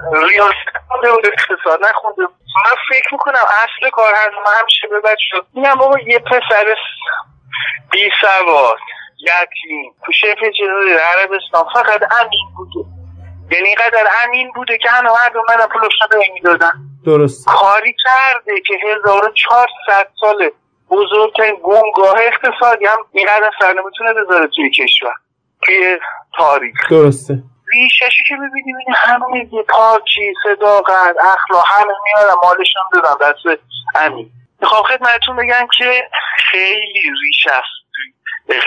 بود 1.13 1.25
اقتصاد 1.27 1.79
نخونده. 1.89 2.21
من 2.21 2.75
فکر 2.89 3.09
می‌کنم 3.11 3.33
اصل 3.35 3.89
کار 3.89 4.13
هست 4.13 4.33
من 4.45 4.53
همیشه 4.59 4.87
به 4.87 4.99
بچه 4.99 5.47
میگم 5.53 5.75
بابا 5.75 5.99
یه 5.99 6.19
پسر 6.19 6.75
بی 7.91 8.11
سواد 8.21 8.77
یتیم 9.19 9.93
تو 10.05 10.11
شبه 10.11 10.51
جزیره 10.51 10.99
عربستان 10.99 11.65
فقط 11.73 12.01
امین 12.21 12.47
بوده. 12.57 12.89
یعنی 13.51 13.67
اینقدر 13.67 14.07
امین 14.25 14.51
بوده 14.55 14.77
که 14.77 14.89
همه 14.89 15.09
مردم 15.09 15.41
من 15.49 15.67
پولش 15.67 15.93
رو 16.11 16.21
می‌دادن. 16.33 16.71
درست. 17.05 17.47
کاری 17.47 17.95
کرده 18.03 18.61
که 18.61 18.73
1400 18.83 20.07
ساله 20.19 20.51
بزرگترین 20.89 21.55
بنگاه 21.55 22.15
اقتصادی 22.19 22.85
هم 22.85 22.97
اینقدر 23.11 23.51
سر 23.59 23.73
نمی‌تونه 23.73 24.13
بذاره 24.13 24.47
توی 24.55 24.69
کشور 24.69 25.13
توی 25.63 25.99
تاریخ. 26.37 26.89
درسته. 26.89 27.33
ریششی 27.73 28.23
که 28.27 28.35
ببینیم 28.35 28.75
این 28.85 28.95
همه 28.97 29.43
دیگه 29.43 29.63
پاکی 29.63 30.33
صداقت 30.43 31.15
اخلاق 31.33 31.65
همه 31.67 31.93
میارن 32.05 32.33
مالشون 32.43 32.83
دادن. 32.93 33.31
دست 33.31 33.61
امین 33.95 34.29
می‌خوام 34.61 34.83
خدمتتون 34.83 35.35
بگم 35.35 35.67
که 35.77 36.09
خیلی 36.51 37.01
ریش 37.21 37.47
است. 37.47 37.85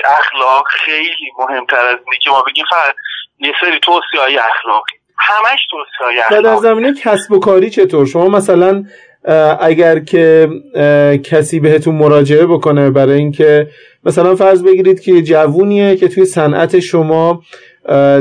اخلاق 0.05 0.65
خیلی 0.69 1.33
مهمتر 1.39 1.77
از 1.77 1.99
اینه 2.05 2.19
که 2.23 2.31
ما 2.31 2.43
بگیم 2.43 2.65
فقط 2.71 2.95
یه 3.39 3.53
سری 3.61 3.81
توصیه 3.81 4.21
های 4.21 4.39
اخلاقی. 4.39 4.93
همش 5.19 5.59
توصیه 5.71 6.25
های 6.25 6.39
و 6.39 6.43
در 6.43 6.57
زمینه 6.57 6.95
کسب 6.95 7.33
و 7.33 7.41
کاری 7.41 7.71
چطور؟ 7.71 8.07
شما 8.07 8.29
مثلا 8.29 8.85
اگر 9.61 9.99
که 9.99 10.49
کسی 11.25 11.61
بهتون 11.61 11.95
مراجعه 11.95 12.47
بکنه 12.47 12.91
برای 12.91 13.19
اینکه 13.19 13.69
مثلا 14.05 14.35
فرض 14.35 14.65
بگیرید 14.65 15.01
که 15.01 15.23
جوونیه 15.23 15.97
که 15.97 16.09
توی 16.09 16.25
صنعت 16.25 16.81
شما 16.81 17.43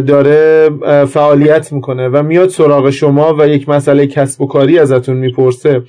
داره 0.08 0.70
فعالیت 1.06 1.72
می‌کنه 1.72 2.10
و 2.10 2.24
میاد 2.24 2.50
سراغ 2.50 2.90
شما 2.90 3.36
و 3.40 3.48
یک 3.48 3.70
مسئله 3.70 4.08
کسب 4.08 4.42
و 4.42 4.48
کاری 4.48 4.80
ازتون 4.80 5.18
می‌پرسه. 5.18 5.84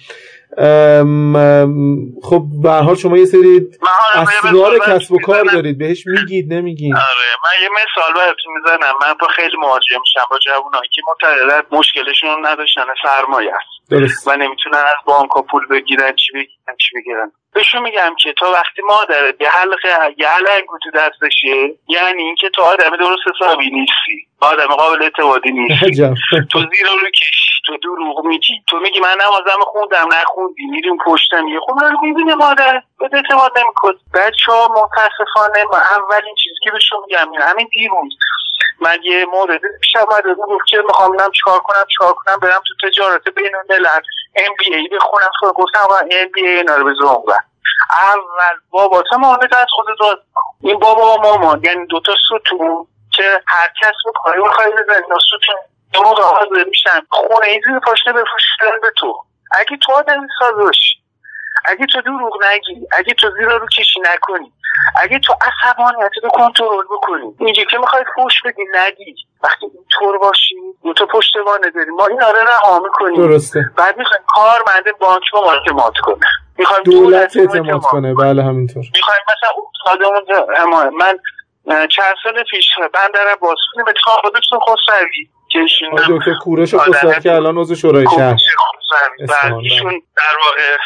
خب 2.22 2.42
به 2.62 2.70
حال 2.70 2.94
شما 2.94 3.18
یه 3.18 3.24
سری 3.24 3.66
اسرار 4.14 4.78
کسب 4.86 5.12
و 5.12 5.18
کار 5.18 5.44
دارید. 5.44 5.78
بهش 5.78 6.06
میگید 6.06 6.52
نمیگید. 6.52 6.94
آره 6.94 7.30
من 7.44 7.62
یه 7.62 7.68
مثال 7.68 8.14
براتون 8.14 8.52
می‌زنم. 8.54 8.94
من 9.02 9.14
با 9.20 9.26
خیلی 9.26 9.56
مواجه 9.60 9.98
میشم 10.00 10.26
با 10.30 10.38
جوانایی 10.38 10.88
که 10.92 11.02
معتقدن 11.08 11.76
مشکلشون 11.78 12.46
نداشتن 12.46 12.82
سرمایه 13.02 13.50
است. 13.50 13.90
درست. 13.90 14.28
و 14.28 14.36
نمی‌تونن 14.36 14.78
از 14.78 15.04
بانک 15.06 15.30
پول 15.50 15.66
بگیرن 15.70 16.12
چی 16.16 16.32
بگیرن 16.32 16.76
چی 16.80 16.96
بگیرن. 16.96 17.32
بهشون 17.58 17.82
میگم 17.82 18.14
که 18.22 18.32
تا 18.32 18.52
وقتی 18.52 18.82
مادرت 18.82 19.40
یه 19.40 19.48
حلقه 19.48 20.14
یه 20.18 20.28
حلقه 20.28 20.62
تو 20.82 20.90
دستشه 20.94 21.74
یعنی 21.88 22.22
اینکه 22.22 22.48
تو 22.48 22.62
آدم 22.62 22.96
درست 22.96 23.20
حسابی 23.28 23.70
نیستی. 23.70 24.26
آدم 24.40 24.66
قابل 24.66 25.02
اعتمادی 25.02 25.52
نیستی. 25.52 26.14
تو 26.52 26.58
زیر 26.58 26.86
رو 27.02 27.10
کش 27.10 27.60
تو 27.66 27.76
دروغ 27.76 28.24
میگی. 28.24 28.62
تو 28.66 28.76
میگی 28.76 29.00
من 29.00 29.16
نمازم 29.24 29.60
خوندم 29.66 30.08
نخوندی. 30.12 30.64
میریم 30.70 30.96
پشتم 31.06 31.48
یه 31.48 31.60
خب 31.60 31.72
من 31.82 31.96
می‌بینه 32.02 32.34
مادر. 32.34 32.82
به 32.98 33.10
اعتماد 33.12 33.58
نمیکن 33.58 33.92
بچه 34.14 34.52
ها 34.52 34.68
متاسفانه 34.68 35.64
اولین 35.74 36.34
چیزی 36.34 36.54
که 36.62 36.70
بهشون 36.70 36.98
میگم 37.06 37.32
همین 37.40 37.68
دیروز 37.72 38.12
من 38.80 38.98
یه 39.02 39.24
مورد 39.24 39.60
پیش 39.80 39.96
آمده 39.96 40.34
بود. 40.34 40.62
که 40.68 40.76
می‌خوام 40.86 41.12
ببینم 41.12 41.30
چیکار 41.30 41.58
کنم 41.58 41.84
چیکار 41.88 42.12
کنم. 42.12 42.38
برم 42.42 42.60
تو 42.66 42.88
تجارت 42.88 43.28
بین 43.28 43.54
الملل 43.56 43.86
ام 44.36 44.54
بی 44.58 44.74
ای 44.74 44.88
بخونم. 44.88 45.30
تو 45.40 45.52
گفتم 45.52 45.80
آقا 45.80 45.96
ام 45.96 46.28
بی 46.34 46.46
ای 46.46 46.56
اینا 46.56 46.76
رو 46.76 46.94
اول 47.90 48.60
بابا 48.70 49.02
تا 49.10 49.16
مهمت 49.16 49.54
از 49.54 49.66
خود 49.70 49.86
داد 50.00 50.22
این 50.60 50.78
بابا 50.78 51.14
و 51.14 51.20
مامان 51.20 51.64
یعنی 51.64 51.86
دوتا 51.86 52.12
ستون 52.26 52.86
که 53.14 53.40
هر 53.46 53.68
کس 53.82 53.94
بخوای 54.08 54.72
بزنی 54.72 55.02
اینا 55.04 55.18
ستون 55.18 55.56
دو 55.92 56.02
موقع 56.02 56.22
حاضر 56.22 56.64
میشن 56.68 57.00
خونه 57.10 57.46
این 57.46 57.60
زیر 57.66 57.78
پاشنه 57.78 58.12
بفروشن 58.12 58.80
به 58.82 58.90
تو. 58.96 59.14
اگه 59.52 59.76
تو 59.76 59.92
آدمی 59.92 60.28
ساز 60.38 60.54
باشی 60.54 61.02
اگه 61.64 61.86
تو 61.86 62.00
دروغ 62.00 62.44
نگی 62.44 62.86
اگه 62.92 63.14
تو 63.14 63.30
زیرا 63.38 63.56
رو 63.56 63.66
کشی 63.66 64.00
نکنی. 64.00 64.52
اگه 65.02 65.18
تو 65.18 65.34
عصبانیت 65.40 66.10
رو 66.22 66.30
کنترل 66.30 66.84
بکنی 66.90 67.34
اینجا 67.38 67.64
که 67.64 67.78
می‌خوای 67.78 68.04
فوش 68.14 68.42
بدی 68.44 68.64
ندی 68.74 69.14
وقتی 69.42 69.66
اینطور 69.74 70.18
باشی 70.18 70.54
دو 70.84 70.92
تا 70.92 71.06
پشتوانه 71.06 71.70
داریم 71.70 71.94
ما 71.94 72.06
این 72.06 72.22
آره 72.22 72.42
رها 72.44 72.78
می‌کنیم. 72.78 73.16
درسته. 73.16 73.70
بعد 73.76 73.98
می‌خوایم 73.98 74.22
کارمند 74.26 74.98
بانک 75.00 75.22
ما 75.34 75.52
اعتماد 75.52 75.94
کنه. 76.02 76.26
می‌خوایم 76.58 76.82
دولت 76.82 77.36
اعتماد 77.36 77.82
کنه. 77.82 78.14
بله 78.14 78.44
همینطور. 78.44 78.84
می‌خوایم 78.94 79.20
مثلا 79.28 79.50
استادمون 79.74 80.94
من 80.94 81.18
چند 81.68 82.14
سال 82.24 82.42
پیش 82.50 82.68
بندر 82.94 83.34
باز 83.40 83.56
کنیم 83.74 83.84
به 83.84 83.94
خودتون 84.04 84.58
خسروی 84.60 85.28
که 85.48 85.58
ایشون 85.58 85.88
دکتر 85.94 86.34
کوروش 86.42 86.74
خسروی 86.74 87.20
که 87.20 87.32
الان 87.32 87.58
عضو 87.58 87.74
شورای 87.74 88.06
شهر. 88.16 88.36
ایشون 89.62 90.02
در 90.16 90.34
واقع 90.44 90.76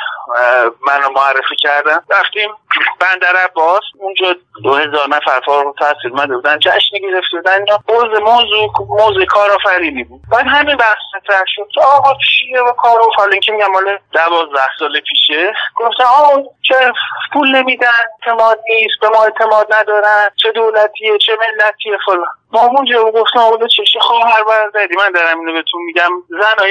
منو 0.86 1.10
معرفی 1.10 1.56
کردن. 1.58 1.98
رفتیم 2.10 2.50
بندر 3.00 3.36
عباس 3.44 3.80
اونجا 3.98 4.34
دو 4.64 4.74
هزار 4.74 5.08
نفر 5.08 5.40
فارغ 5.46 5.66
التحصیل 5.66 6.12
مده 6.12 6.34
بودن 6.34 6.58
جشن 6.58 6.98
گرفته 7.02 7.36
بودن 7.36 7.64
موضوع 7.88 8.18
موضوع 8.18 8.72
موضوع 8.88 9.24
کارآفرینی 9.24 10.04
بود. 10.04 10.20
بعد 10.32 10.46
همین 10.46 10.76
بحث 10.76 10.98
مطرح 11.16 11.42
شد. 11.46 11.80
آقا 11.80 12.12
چیه 12.14 12.60
و 12.60 12.72
کار 12.72 13.00
حالا 13.16 13.36
که 13.36 13.52
میگم 13.52 13.66
مال 13.72 13.98
دوازده 14.12 14.68
سال 14.78 15.00
پیشه. 15.00 15.52
گفتن 15.76 16.04
آقا 16.04 16.42
چه 16.62 16.92
پول 17.32 17.56
نمیدن 17.56 17.86
اعتماد 18.20 18.58
نیست 18.70 19.00
به 19.00 19.08
ما 19.08 19.24
اعتماد 19.24 19.74
ندارن 19.74 20.30
چه 20.36 20.52
دولتیه 20.52 21.18
چه 21.18 21.32
ملتیه 21.40 21.98
فلان. 22.06 22.26
ما 22.52 22.60
اونجا 22.60 23.04
گفتم 23.04 23.38
آقا 23.38 23.66
چه 23.66 24.00
خواهر 24.00 24.44
برادری 24.44 24.96
من 24.96 25.10
دارم 25.10 25.38
اینو 25.38 25.52
بهتون 25.52 25.82
میگم. 25.82 26.10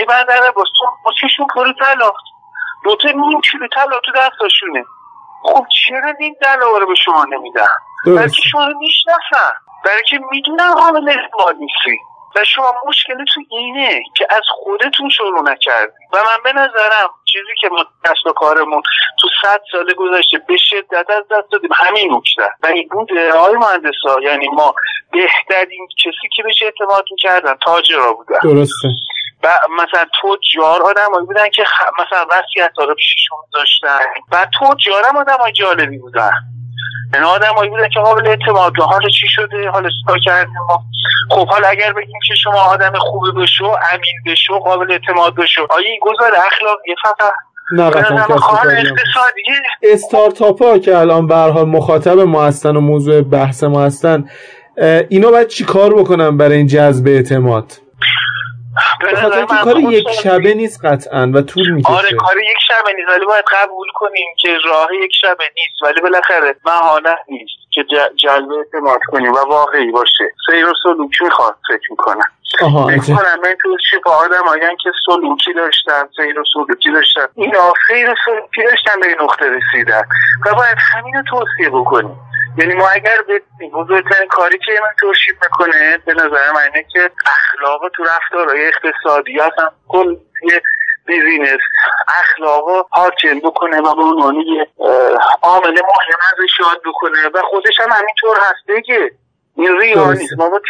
بندر 0.07 0.47
عباس. 0.47 0.67
با 1.05 1.11
چشون 1.21 1.47
پر 1.55 1.73
طلا 1.79 2.11
دو 2.83 2.95
تا 2.95 3.07
نیم 3.07 3.41
کیلو 3.41 3.67
طلا 3.67 3.99
تو 3.99 4.11
دستاشونه. 4.15 4.85
خب 5.43 5.65
چرا 5.87 6.13
این 6.19 6.35
دلاوه 6.41 6.79
رو 6.79 6.87
به 6.87 6.95
شما 6.95 7.25
نمیدن؟ 7.25 7.65
برای 8.05 8.29
که 8.29 8.41
شما 8.51 8.65
رو 8.65 8.79
می‌شناسن؟ 8.79 9.53
برای 9.85 10.03
که 10.09 10.19
می‌دونن 10.31 10.73
قابل 10.73 11.09
اعتماد 11.09 11.55
نیستی؟ 11.55 11.99
و 12.35 12.43
شما 12.43 12.73
مشکل 12.87 13.25
تو 13.33 13.41
اینه 13.49 14.03
که 14.17 14.27
از 14.29 14.41
خودتون 14.63 15.09
شروع 15.09 15.41
نکردی. 15.51 15.93
و 16.13 16.17
من 16.17 16.43
به 16.43 16.53
نظرم 16.53 17.09
چیزی 17.25 17.53
که 17.61 17.69
ما 17.69 17.85
کسب 18.03 18.27
و 18.27 18.31
کارمون 18.33 18.81
تو 19.19 19.27
صد 19.41 19.61
سال 19.71 19.93
گذشته 19.93 20.37
به 20.37 20.57
شدت 20.57 21.09
از 21.09 21.23
دست 21.31 21.51
دادیم 21.51 21.69
همین 21.75 22.13
نکته. 22.13 22.55
و 22.63 22.67
این 22.67 22.89
بوده 22.91 23.31
آقای 23.31 23.55
مهندسا 23.55 24.21
یعنی 24.21 24.47
ما 24.47 24.75
بهترین 25.11 25.87
کسی 26.05 26.27
که 26.35 26.43
بهش 26.43 26.63
اعتماد 26.63 27.05
می‌کردن 27.11 27.55
تاجرا 27.65 28.13
بودن. 28.13 28.39
درسته. 28.43 28.89
و 29.43 29.47
مثلا 29.75 30.05
تجار 30.23 30.81
آدمایی 30.81 31.25
بودن 31.25 31.49
که 31.49 31.63
خ... 31.65 31.81
مثلا 31.93 32.25
وصیت 32.29 32.71
رو 32.77 32.95
پیششون 32.95 33.39
داشتن 33.53 33.99
و 34.31 34.47
تجار 34.61 35.03
هم 35.09 35.17
آدمای 35.17 35.51
جالبی 35.51 35.97
بودن. 35.97 36.31
یعنی 37.13 37.25
آدمایی 37.25 37.69
بودن 37.69 37.89
که 37.89 37.99
قابل 37.99 38.27
اعتماد 38.27 38.77
حالا 38.77 39.09
چی 39.09 39.27
شده؟ 39.27 39.69
حالا 39.69 39.89
چیکار 39.99 40.19
کردیم؟ 40.25 40.53
ما 40.69 40.83
خب 41.31 41.47
حالا 41.47 41.67
اگر 41.67 41.93
بگیم 41.93 42.19
که 42.27 42.35
شما 42.35 42.61
آدم 42.61 42.93
خوبی 42.97 43.31
بشو 43.41 43.65
امین 43.65 44.15
بشو 44.25 44.59
قابل 44.59 44.91
اعتماد 44.91 45.35
بشو. 45.35 45.67
آیا 45.69 45.87
این 45.87 45.99
گذار 46.01 46.31
اخلاقی 46.47 46.95
فقط؟ 47.03 47.33
نه 47.73 47.91
استارتاپ 49.83 50.63
ها 50.63 50.79
که 50.79 50.97
الان 50.97 51.27
به 51.27 51.35
حال 51.35 51.65
مخاطب 51.65 52.19
ما 52.19 52.43
هستن 52.43 52.75
و 52.75 52.79
موضوع 52.79 53.21
بحث 53.21 53.63
ما 53.63 53.83
هستن 53.83 54.29
اینا 55.09 55.31
باید 55.31 55.47
چی 55.47 55.65
کار 55.65 55.93
بکنن 55.93 56.37
برای 56.37 56.57
این 56.57 56.67
جذب 56.67 57.07
اعتماد؟ 57.07 57.80
بخاطر 59.01 59.45
که 59.45 59.55
کار 59.63 59.79
یک 59.79 60.09
شبه 60.23 60.53
نیست 60.53 60.85
قطعا 60.85 61.31
و 61.33 61.41
طول 61.41 61.69
می‌کشه. 61.69 61.93
آره 61.93 62.09
کار 62.17 62.37
یک 62.37 62.57
شبه 62.67 62.93
نیست 62.95 63.09
ولی 63.09 63.25
باید 63.25 63.45
قبول 63.61 63.87
کنیم 63.93 64.27
که 64.39 64.57
راه 64.65 64.87
یک 65.03 65.11
شبه 65.21 65.43
نیست 65.55 65.83
ولی 65.83 66.01
بالاخره 66.01 66.55
محالت 66.65 67.19
نیست 67.29 67.71
که 67.71 67.85
جلب 68.15 68.51
اعتماد 68.51 68.99
کنیم 69.07 69.33
و 69.33 69.37
واقعی 69.37 69.91
باشه. 69.91 70.23
سیر 70.45 70.65
و 70.65 70.73
سلوکی 70.83 71.23
می‌خواد 71.23 71.55
فکر 71.67 71.91
می‌کنم. 71.91 72.31
فکر 72.59 73.15
کنم 73.15 73.39
من 73.43 73.55
تو 73.61 73.77
چی 73.89 73.97
با 74.05 74.11
آدم 74.11 74.47
آگن 74.47 74.75
که 74.83 74.91
سلوکی 75.05 75.53
داشتن 75.53 76.03
سیر 76.15 76.39
و 76.39 76.43
سلوکی 76.53 76.91
داشتن. 76.91 77.27
اینا 77.35 77.73
سیر 77.87 78.09
و 78.09 78.15
سلوکی 78.25 78.63
داشتن 78.63 78.99
به 78.99 79.07
این 79.07 79.17
نقطه 79.21 79.45
رسیدن. 79.45 80.03
و 80.45 80.55
باید 80.55 80.77
همین 80.93 81.13
رو 81.13 81.23
توصیه 81.29 81.69
بکنیم. 81.69 82.19
یعنی 82.57 82.73
ما 82.75 82.87
اگر 82.87 83.21
به 83.27 83.41
بزرگترین 83.73 84.27
کاری 84.27 84.57
که 84.57 84.71
من 84.81 84.93
توصیف 84.99 85.43
می‌کنه 85.43 85.97
به 86.05 86.13
نظر 86.13 86.51
من 86.51 86.61
اینه 86.61 86.85
که 86.93 87.11
اخلاق 87.25 87.81
تو 87.93 88.03
رفتارهای 88.03 88.67
اقتصادی 88.67 89.39
هم 89.39 89.71
کل 89.87 90.15
یه 90.51 90.61
بیزینس 91.05 91.59
اخلاق 92.19 92.87
حاکم 92.89 93.39
بکنه 93.39 93.77
و 93.77 93.95
به 93.95 94.01
عنوان 94.01 94.35
یه 94.35 94.67
عامل 95.41 95.71
مهم 95.71 96.19
ازش 96.33 96.59
یاد 96.59 96.81
بکنه. 96.85 97.27
و 97.33 97.41
خودش 97.41 97.79
هم 97.79 97.89
همینطور 97.91 98.37
هست 98.37 98.67
دیگه 98.67 99.11
این 99.55 99.77
ریا 99.77 100.13
نیست 100.13 100.33
ما 100.37 100.49
با 100.49 100.61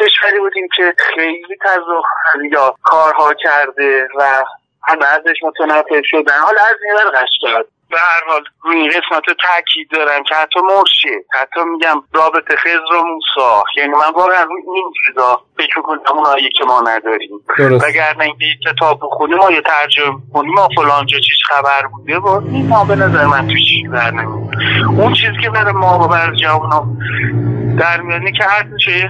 کشوری 0.00 0.38
بودیم 0.38 0.68
که 0.76 0.94
خیلی 1.14 1.56
تزاق 1.64 2.04
یا 2.50 2.74
کارها 2.82 3.34
کرده 3.34 4.08
و 4.16 4.44
همه 4.88 5.06
ازش 5.06 5.36
متنفر 5.42 6.02
شدن. 6.04 6.38
حالا 6.38 6.60
از 6.60 6.76
این 6.84 6.94
ور 6.94 7.24
کرد. 7.42 7.66
به 7.90 7.96
هر 7.98 8.32
حال 8.32 8.44
روی 8.62 8.88
قسمت 8.88 9.22
تاکید 9.24 9.90
دارم 9.90 10.22
که 10.22 10.34
حتی 10.34 10.60
مرشد 10.60 11.24
حتی 11.40 11.60
میگم 11.64 12.02
رابطه 12.12 12.56
خزر 12.56 12.94
و 12.94 13.04
موسا 13.04 13.64
یعنی 13.76 13.92
من 13.92 14.10
واقعا 14.14 14.42
روی 14.42 14.62
این 14.74 14.92
چیزا 15.06 15.42
فکر 15.56 15.80
کنم 15.80 15.98
اونایی 16.14 16.48
که 16.58 16.64
ما 16.64 16.80
نداریم. 16.80 17.30
وگرنه 17.58 18.24
اینکه 18.24 18.44
کتاب 18.66 19.00
بخونیم 19.02 19.36
ما 19.36 19.50
یه 19.50 19.62
ترجمه 19.62 20.16
کنیم 20.34 20.54
ما 20.54 20.68
فلان 20.76 21.06
جا 21.06 21.18
چیز 21.18 21.36
خبر 21.48 21.86
بوده 21.86 22.18
و 22.18 22.26
این 22.26 22.68
ما 22.68 22.84
به 22.84 22.96
نظر 22.96 23.26
من 23.26 23.48
تو 23.48 23.54
چیز 23.54 23.90
در 23.92 24.12
اون 24.88 25.14
چیزی 25.14 25.38
که 25.42 25.50
برای 25.50 25.72
ما 25.72 26.04
و 26.04 26.08
برای 26.08 26.36
جوانم 26.36 26.96
در 27.78 28.00
میانی 28.00 28.32
که 28.32 28.44
هر 28.44 28.64
چه 28.84 29.08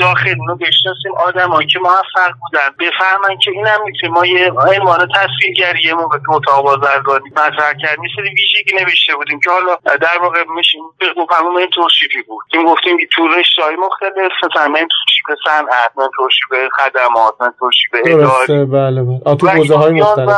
داخل 0.00 0.36
رو 0.48 0.56
بشناسیم. 0.56 1.12
آدمایی 1.26 1.68
که 1.68 1.78
موفق 1.78 2.32
بودن 2.40 2.68
بفهمن 2.80 3.38
که 3.38 3.50
اینم 3.50 3.78
می‌تونه 3.84 4.12
ما 4.12 4.26
یه 4.26 4.50
عنوان 4.50 5.08
تصویرگری 5.14 5.92
موقع 5.92 6.18
که 6.18 6.30
اتاق 6.30 6.64
بازرگانی 6.64 7.30
مطرح 7.30 7.72
کردیم. 7.82 8.04
سری 8.16 8.28
ویژگی 8.28 8.84
نوشته 8.84 9.16
بودیم 9.16 9.40
که 9.40 9.50
حالا 9.50 9.76
در 9.84 10.18
واقع 10.22 10.44
میشیم. 10.56 10.82
به 10.98 11.36
همون 11.36 11.56
این 11.56 11.70
توصیفی 11.70 12.22
بود. 12.22 12.44
این 12.52 12.66
گفتیم 12.66 12.98
که 12.98 13.06
تو 13.12 13.28
رشته‌های 13.28 13.76
مختلف 13.76 14.32
مثلا 14.44 14.68
منتورشیپ 14.68 15.28
صنعت 15.44 15.92
منتورشیپ 15.96 16.50
خدمات 16.76 17.34
mentorship 17.40 17.92
اداری. 18.04 18.64
بله 18.64 19.02
بله. 19.02 19.36
تو 19.36 19.48
حوزه 19.48 19.76
های 19.76 19.92
مختلف. 20.00 20.28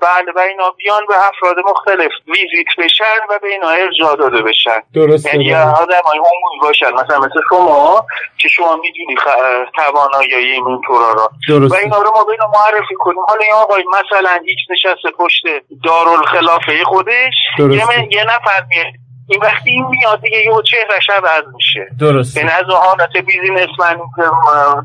بله 0.00 0.32
و 0.36 0.38
اینا 0.38 0.70
بیان 0.78 1.02
به 1.08 1.14
افراد 1.28 1.56
مختلف 1.70 2.12
ویزیت 2.26 2.66
بشن 2.78 3.20
و 3.30 3.38
به 3.42 3.48
اینا 3.48 3.68
ارجاع 3.68 4.16
داده 4.16 4.42
بشن. 4.42 4.80
درسته 4.94 5.30
یعنی 5.30 5.54
آدم 5.54 6.04
های 6.04 6.18
عمومی 6.18 6.60
باشن. 6.62 6.92
مثلا 6.92 7.18
مثل 7.18 7.33
شما 7.50 8.06
که 8.38 8.48
شما 8.48 8.76
می‌دونی 8.76 9.16
خ... 9.16 9.26
توانایی 9.74 10.34
این 10.34 10.80
تورا 10.86 11.12
را 11.12 11.30
درسته. 11.48 11.76
و 11.76 11.80
اینا 11.80 12.02
رو 12.02 12.10
ما 12.16 12.24
به 12.24 12.32
اینا 12.32 12.46
معرفی 12.54 12.94
کنیم. 12.98 13.20
حالا 13.28 13.40
این 13.42 13.54
آقای 13.54 13.84
مثلا 13.88 14.40
هیچ 14.46 14.58
نشسته 14.70 15.10
پشت 15.18 15.42
دارالخلافه 15.84 16.84
خودش 16.84 17.34
یه, 17.58 18.08
یه 18.10 18.24
نفر 18.24 18.64
میاد. 18.68 18.86
این 19.28 19.40
وقتی 19.42 19.70
این 19.70 19.86
میاد 19.86 20.20
دیگه 20.20 20.38
یه 20.38 20.52
چهرش 20.70 21.10
عوض 21.10 21.44
میشه. 21.54 21.86
درسته. 22.00 22.40
به 22.40 22.46
نظر 22.46 22.76
حالت 22.76 23.16
businessman 23.16 24.00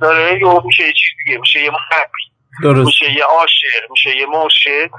داره 0.01 0.39
یه 0.41 0.61
میشه 0.65 0.83
یه 0.83 0.93
چیز 0.93 1.25
دیگه. 1.25 1.37
میشه 1.39 1.59
یه 1.59 1.69
مربی 1.71 2.23
درست. 2.63 2.85
میشه 2.85 3.11
یه 3.11 3.23
عاشق 3.23 3.91
میشه 3.91 4.17
یه 4.17 4.25
مرشد. 4.25 4.89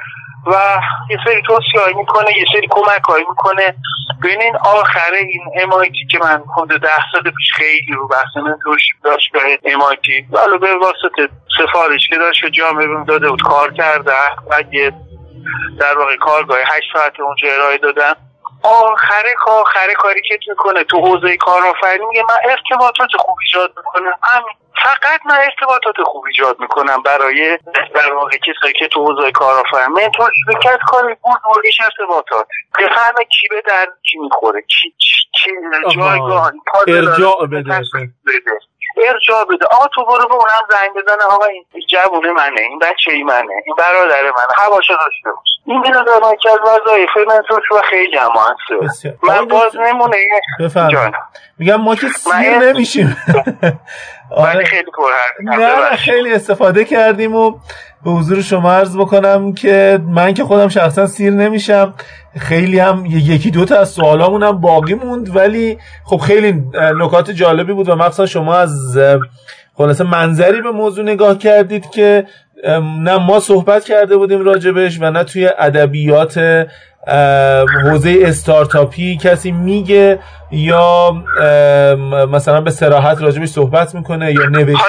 و 0.46 0.80
یه 1.11 1.18
سری 1.24 1.42
توصیه 1.42 1.96
می‌کنه 1.96 2.38
یه 2.38 2.44
سری 2.55 2.68
کمک 2.70 3.11
می‌کنه. 3.28 3.76
ببینین 4.22 4.56
آخر 4.56 5.12
این 5.14 5.42
امایتی 5.62 6.06
که 6.10 6.18
من 6.18 6.42
خود 6.54 6.68
ده 6.68 6.88
سال 7.12 7.22
پیش 7.22 7.52
خیلی 7.54 7.92
رو 7.92 8.08
بحث 8.08 8.44
داشت 9.04 9.32
به 9.32 9.72
امایتی 9.72 10.26
ولی 10.30 10.58
به 10.58 10.76
واسطه 10.76 11.28
سفارش 11.58 12.08
که 12.08 12.16
داشت 12.16 12.42
به 12.42 12.50
جامعه 12.50 13.04
داده 13.08 13.30
بود 13.30 13.42
کار 13.42 13.72
کرده. 13.72 14.12
یه 14.72 14.92
در 15.80 15.98
واقع 15.98 16.16
کارگاه 16.16 16.58
هشت 16.58 16.92
ساعت 16.92 17.20
اونجا 17.20 17.48
ارائه 17.54 17.78
دادم 17.78 18.16
آخر 18.62 19.24
آخر 19.46 19.94
کاری 19.98 20.22
که 20.28 20.38
می‌کنه 20.48 20.84
تو 20.84 21.00
حوزه 21.00 21.36
کارآفرینی 21.36 22.06
میگه 22.06 22.22
من 22.22 22.50
ارتباطات 22.50 23.08
خوب 23.18 23.36
ایجاد 23.40 23.72
می‌کنم. 23.76 24.12
همین. 24.22 24.54
فقط 24.82 25.20
من 25.26 25.34
ارتباطات 25.34 25.94
خوب 26.04 26.24
ایجاد 26.26 26.61
می‌کنم 26.61 27.02
برای 27.02 27.58
در 27.94 28.12
واقع 28.12 28.36
کسایی 28.36 28.72
که 28.78 28.88
تو 28.88 29.04
حوزه 29.04 29.32
کارآفرینی. 29.32 29.86
منتور 29.86 30.30
شرکت 30.46 30.78
کاری 30.86 31.14
بود 31.14 31.40
موردش 31.44 31.80
ارتباطات. 31.80 32.46
بفهمه 32.78 33.24
کی 33.24 33.48
به 33.50 33.62
در 33.66 33.88
کی 34.11 34.18
می‌خوره. 34.18 34.61
کی 34.61 34.94
چی 35.32 35.50
جایگاه 35.96 36.52
ارجاع 36.88 37.46
بده. 37.46 37.80
ارجاع 38.97 39.45
بده. 39.45 39.66
آقا 39.66 39.86
تو 39.86 40.05
برو 40.05 40.28
به 40.28 40.34
اونم 40.34 40.64
زنگ 40.70 40.91
بزنه. 40.95 41.24
آقا 41.30 41.45
این 41.45 41.64
جوونه 41.88 42.32
منه 42.32 42.61
این 42.61 42.78
بچه 42.78 43.12
ای 43.12 43.22
منه 43.22 43.53
این 43.66 43.74
برادر 43.78 44.22
منه. 44.22 44.49
هواشو 44.57 44.93
داشته 44.93 45.30
باش. 45.36 45.49
این 45.66 45.82
به 45.82 45.88
نظر 45.88 46.20
من 46.22 46.36
که 46.43 46.51
از 46.51 46.59
وظایف 46.59 47.16
منتورش 47.16 47.72
و 47.72 47.82
خیلی 47.91 48.16
جمع 48.16 48.38
هست 48.38 48.95
من 49.22 49.45
باز 49.45 49.76
نمونه. 49.76 50.16
بفهم 50.61 51.12
میگم 51.59 51.76
ما 51.76 51.95
که 51.95 52.09
سیر 52.09 52.59
نمیشیم. 52.59 53.16
آره. 54.30 54.64
خیلی 54.64 54.90
نه 55.42 55.96
خیلی 55.96 56.32
استفاده 56.32 56.84
کردیم 56.84 57.34
و 57.34 57.50
به 58.04 58.10
حضور 58.10 58.42
شما 58.42 58.72
عرض 58.72 58.96
بکنم 58.96 59.52
که 59.52 60.00
من 60.08 60.34
که 60.34 60.44
خودم 60.44 60.68
شخصا 60.68 61.06
سیر 61.06 61.32
نمیشم. 61.32 61.94
خیلی 62.38 62.78
هم 62.78 63.06
یکی 63.06 63.50
دو 63.50 63.64
تا 63.64 63.76
از 63.78 63.88
سوالامون 63.88 64.42
هم 64.42 64.60
باقی 64.60 64.94
موند 64.94 65.36
ولی 65.36 65.78
خب 66.04 66.16
خیلی 66.16 66.64
نکات 66.74 67.30
جالبی 67.30 67.72
بود 67.72 67.88
و 67.88 67.94
مخصوصا 67.94 68.26
شما 68.26 68.54
از 68.54 68.98
خلاصه 69.74 70.04
منظری 70.04 70.62
به 70.62 70.70
موضوع 70.70 71.04
نگاه 71.04 71.38
کردید 71.38 71.90
که 71.90 72.26
نه 72.78 73.16
ما 73.16 73.40
صحبت 73.40 73.84
کرده 73.84 74.16
بودیم 74.16 74.44
راجبش 74.44 74.98
و 75.00 75.10
نه 75.10 75.24
توی 75.24 75.50
ادبیات 75.58 76.66
حوزه 77.84 78.22
استارتاپی 78.26 79.18
کسی 79.24 79.53
میگه 79.53 80.18
یا 80.53 81.12
مثلا 82.32 82.61
به 82.61 82.70
سراحت 82.70 83.22
راجبش 83.22 83.48
صحبت 83.48 83.94
می‌کنه 83.94 84.32
یا 84.32 84.46
نوشته؟ 84.46 84.84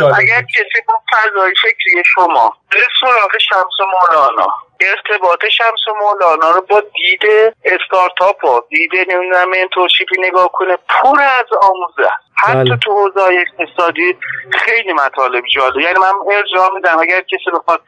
حالا 0.00 0.14
اگر 0.16 0.42
کسی 0.42 0.80
با 0.88 0.94
فضای 1.12 1.52
فکری 1.62 2.02
شما 2.14 2.56
به 2.70 2.78
سراغ 3.00 3.38
شمس 3.38 3.88
مولانا 3.92 4.46
ارتباط 4.80 5.44
شمس 5.46 5.94
مولانا 6.00 6.50
رو 6.50 6.60
با 6.70 6.80
دید 6.80 7.54
استارتاپ 7.64 8.44
و 8.44 8.60
دید 8.70 8.90
نمی‌دونم 9.08 9.50
منتورشیپی 9.50 10.14
نگاه 10.18 10.48
کنه 10.52 10.76
پر 10.88 11.20
از 11.20 11.46
آموزه. 11.62 12.10
حتی 12.36 12.58
بله. 12.58 12.76
تو 12.76 12.92
حوزه 12.92 13.20
اقتصادی 13.20 14.16
خیلی 14.52 14.92
مطالب 14.92 15.44
جالب. 15.54 15.80
یعنی 15.80 15.98
من 15.98 16.12
ارجاع 16.36 16.74
میدم 16.74 16.98
اگر 16.98 17.20
کسی 17.20 17.50
بخواد 17.54 17.80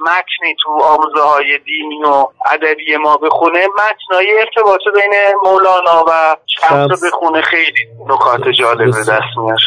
متنی 0.00 0.54
تو 0.62 0.82
آموزه 0.82 1.20
های 1.20 1.58
دینی 1.58 2.04
و 2.04 2.26
ادبی 2.52 2.96
ما 2.96 3.16
بخونه. 3.16 3.58
متنای 3.66 4.38
ارتباط 4.40 4.80
بین 4.94 5.14
مولانا 5.44 6.04
و 6.08 6.36
شمس 6.46 7.04
بخونه 7.04 7.42
خیلی 7.42 7.88
نکات 8.06 8.48
جالب 8.48 8.90
دست 8.90 9.36
میاره 9.36 9.58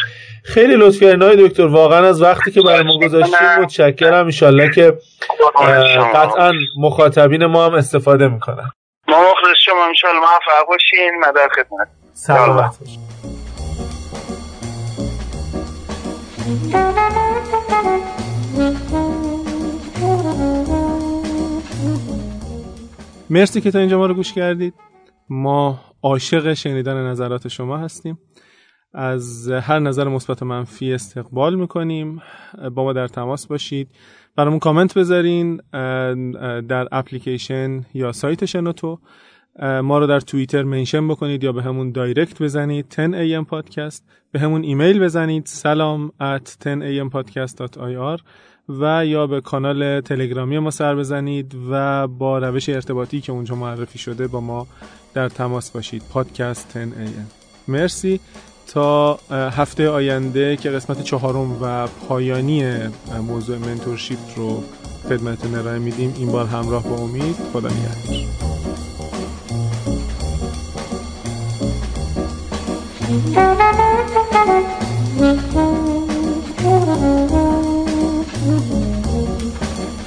خیلی 0.44 0.76
لطف 0.76 1.00
کردین 1.00 1.46
دکتر. 1.46 1.66
واقعا 1.66 2.08
از 2.08 2.22
وقتی 2.22 2.50
که 2.50 2.62
برای 2.62 2.82
ما 2.82 2.98
گذاشتیم 2.98 3.48
متشکرم. 3.60 4.30
ان 4.30 4.70
که 4.70 4.98
قطعا 6.14 6.52
مخاطبین 6.80 7.46
ما 7.46 7.66
هم 7.66 7.74
استفاده 7.74 8.28
می‌کنن. 8.28 8.70
ما 9.08 9.20
مخلص 9.20 9.56
شما. 9.64 9.84
ان 9.84 10.16
موفق 10.16 10.68
باشین. 10.68 11.12
مدار 11.18 11.48
خدمت. 11.48 11.88
سلامت 12.14 12.78
مرسی 23.30 23.60
که 23.60 23.70
تا 23.70 23.78
اینجا 23.78 23.98
ما 23.98 24.06
رو 24.06 24.14
گوش 24.14 24.32
کردید. 24.32 24.74
ما 25.28 25.80
عاشق 26.02 26.52
شنیدن 26.52 27.06
نظرات 27.06 27.48
شما 27.48 27.76
هستیم. 27.76 28.18
از 28.94 29.48
هر 29.48 29.78
نظر 29.78 30.08
مثبت 30.08 30.42
و 30.42 30.44
منفی 30.44 30.92
استقبال 30.92 31.54
می‌کنیم. 31.54 32.22
با 32.74 32.84
ما 32.84 32.92
در 32.92 33.08
تماس 33.08 33.46
باشید. 33.46 33.88
برامون 34.36 34.58
کامنت 34.58 34.98
بذارین 34.98 35.56
در 36.68 36.88
اپلیکیشن 36.92 37.84
یا 37.94 38.12
سایت 38.12 38.44
شنوتو. 38.44 38.98
ما 39.82 39.98
رو 39.98 40.06
در 40.06 40.20
توییتر 40.20 40.62
منشن 40.62 41.08
بکنید 41.08 41.44
یا 41.44 41.52
به 41.52 41.62
همون 41.62 41.92
دایرکت 41.92 42.42
بزنید. 42.42 42.86
10am 42.90 43.46
podcast 43.54 44.02
به 44.32 44.40
همون 44.40 44.62
ایمیل 44.62 45.00
بزنید. 45.00 45.46
سلام 45.46 46.12
at 46.20 46.48
10ampodcast.ir 46.64 48.20
و 48.68 49.06
یا 49.06 49.26
به 49.26 49.40
کانال 49.40 50.00
تلگرامی 50.00 50.58
ما 50.58 50.70
سر 50.70 50.94
بزنید 50.96 51.56
و 51.70 52.08
با 52.08 52.38
روش 52.38 52.68
ارتباطی 52.68 53.20
که 53.20 53.32
اونجا 53.32 53.54
معرفی 53.54 53.98
شده 53.98 54.26
با 54.26 54.40
ما 54.40 54.66
در 55.14 55.28
تماس 55.28 55.70
باشید. 55.70 56.02
پادکست 56.12 56.78
10am 56.78 57.68
مرسی. 57.68 58.20
تا 58.66 59.14
هفته 59.30 59.88
آینده 59.88 60.56
که 60.56 60.70
قسمت 60.70 61.02
چهارم 61.02 61.62
و 61.62 61.86
پایانی 61.86 62.64
موضوع 63.26 63.58
منتورشیپ 63.58 64.18
رو 64.36 64.64
خدمتتون 65.08 65.54
ارائه 65.54 65.78
میدیم. 65.78 66.14
این 66.18 66.32
بار 66.32 66.46
همراه 66.46 66.82
با 66.82 66.96
امید. 66.96 67.36
خدا 67.52 67.68
نگهدار. 67.68 68.22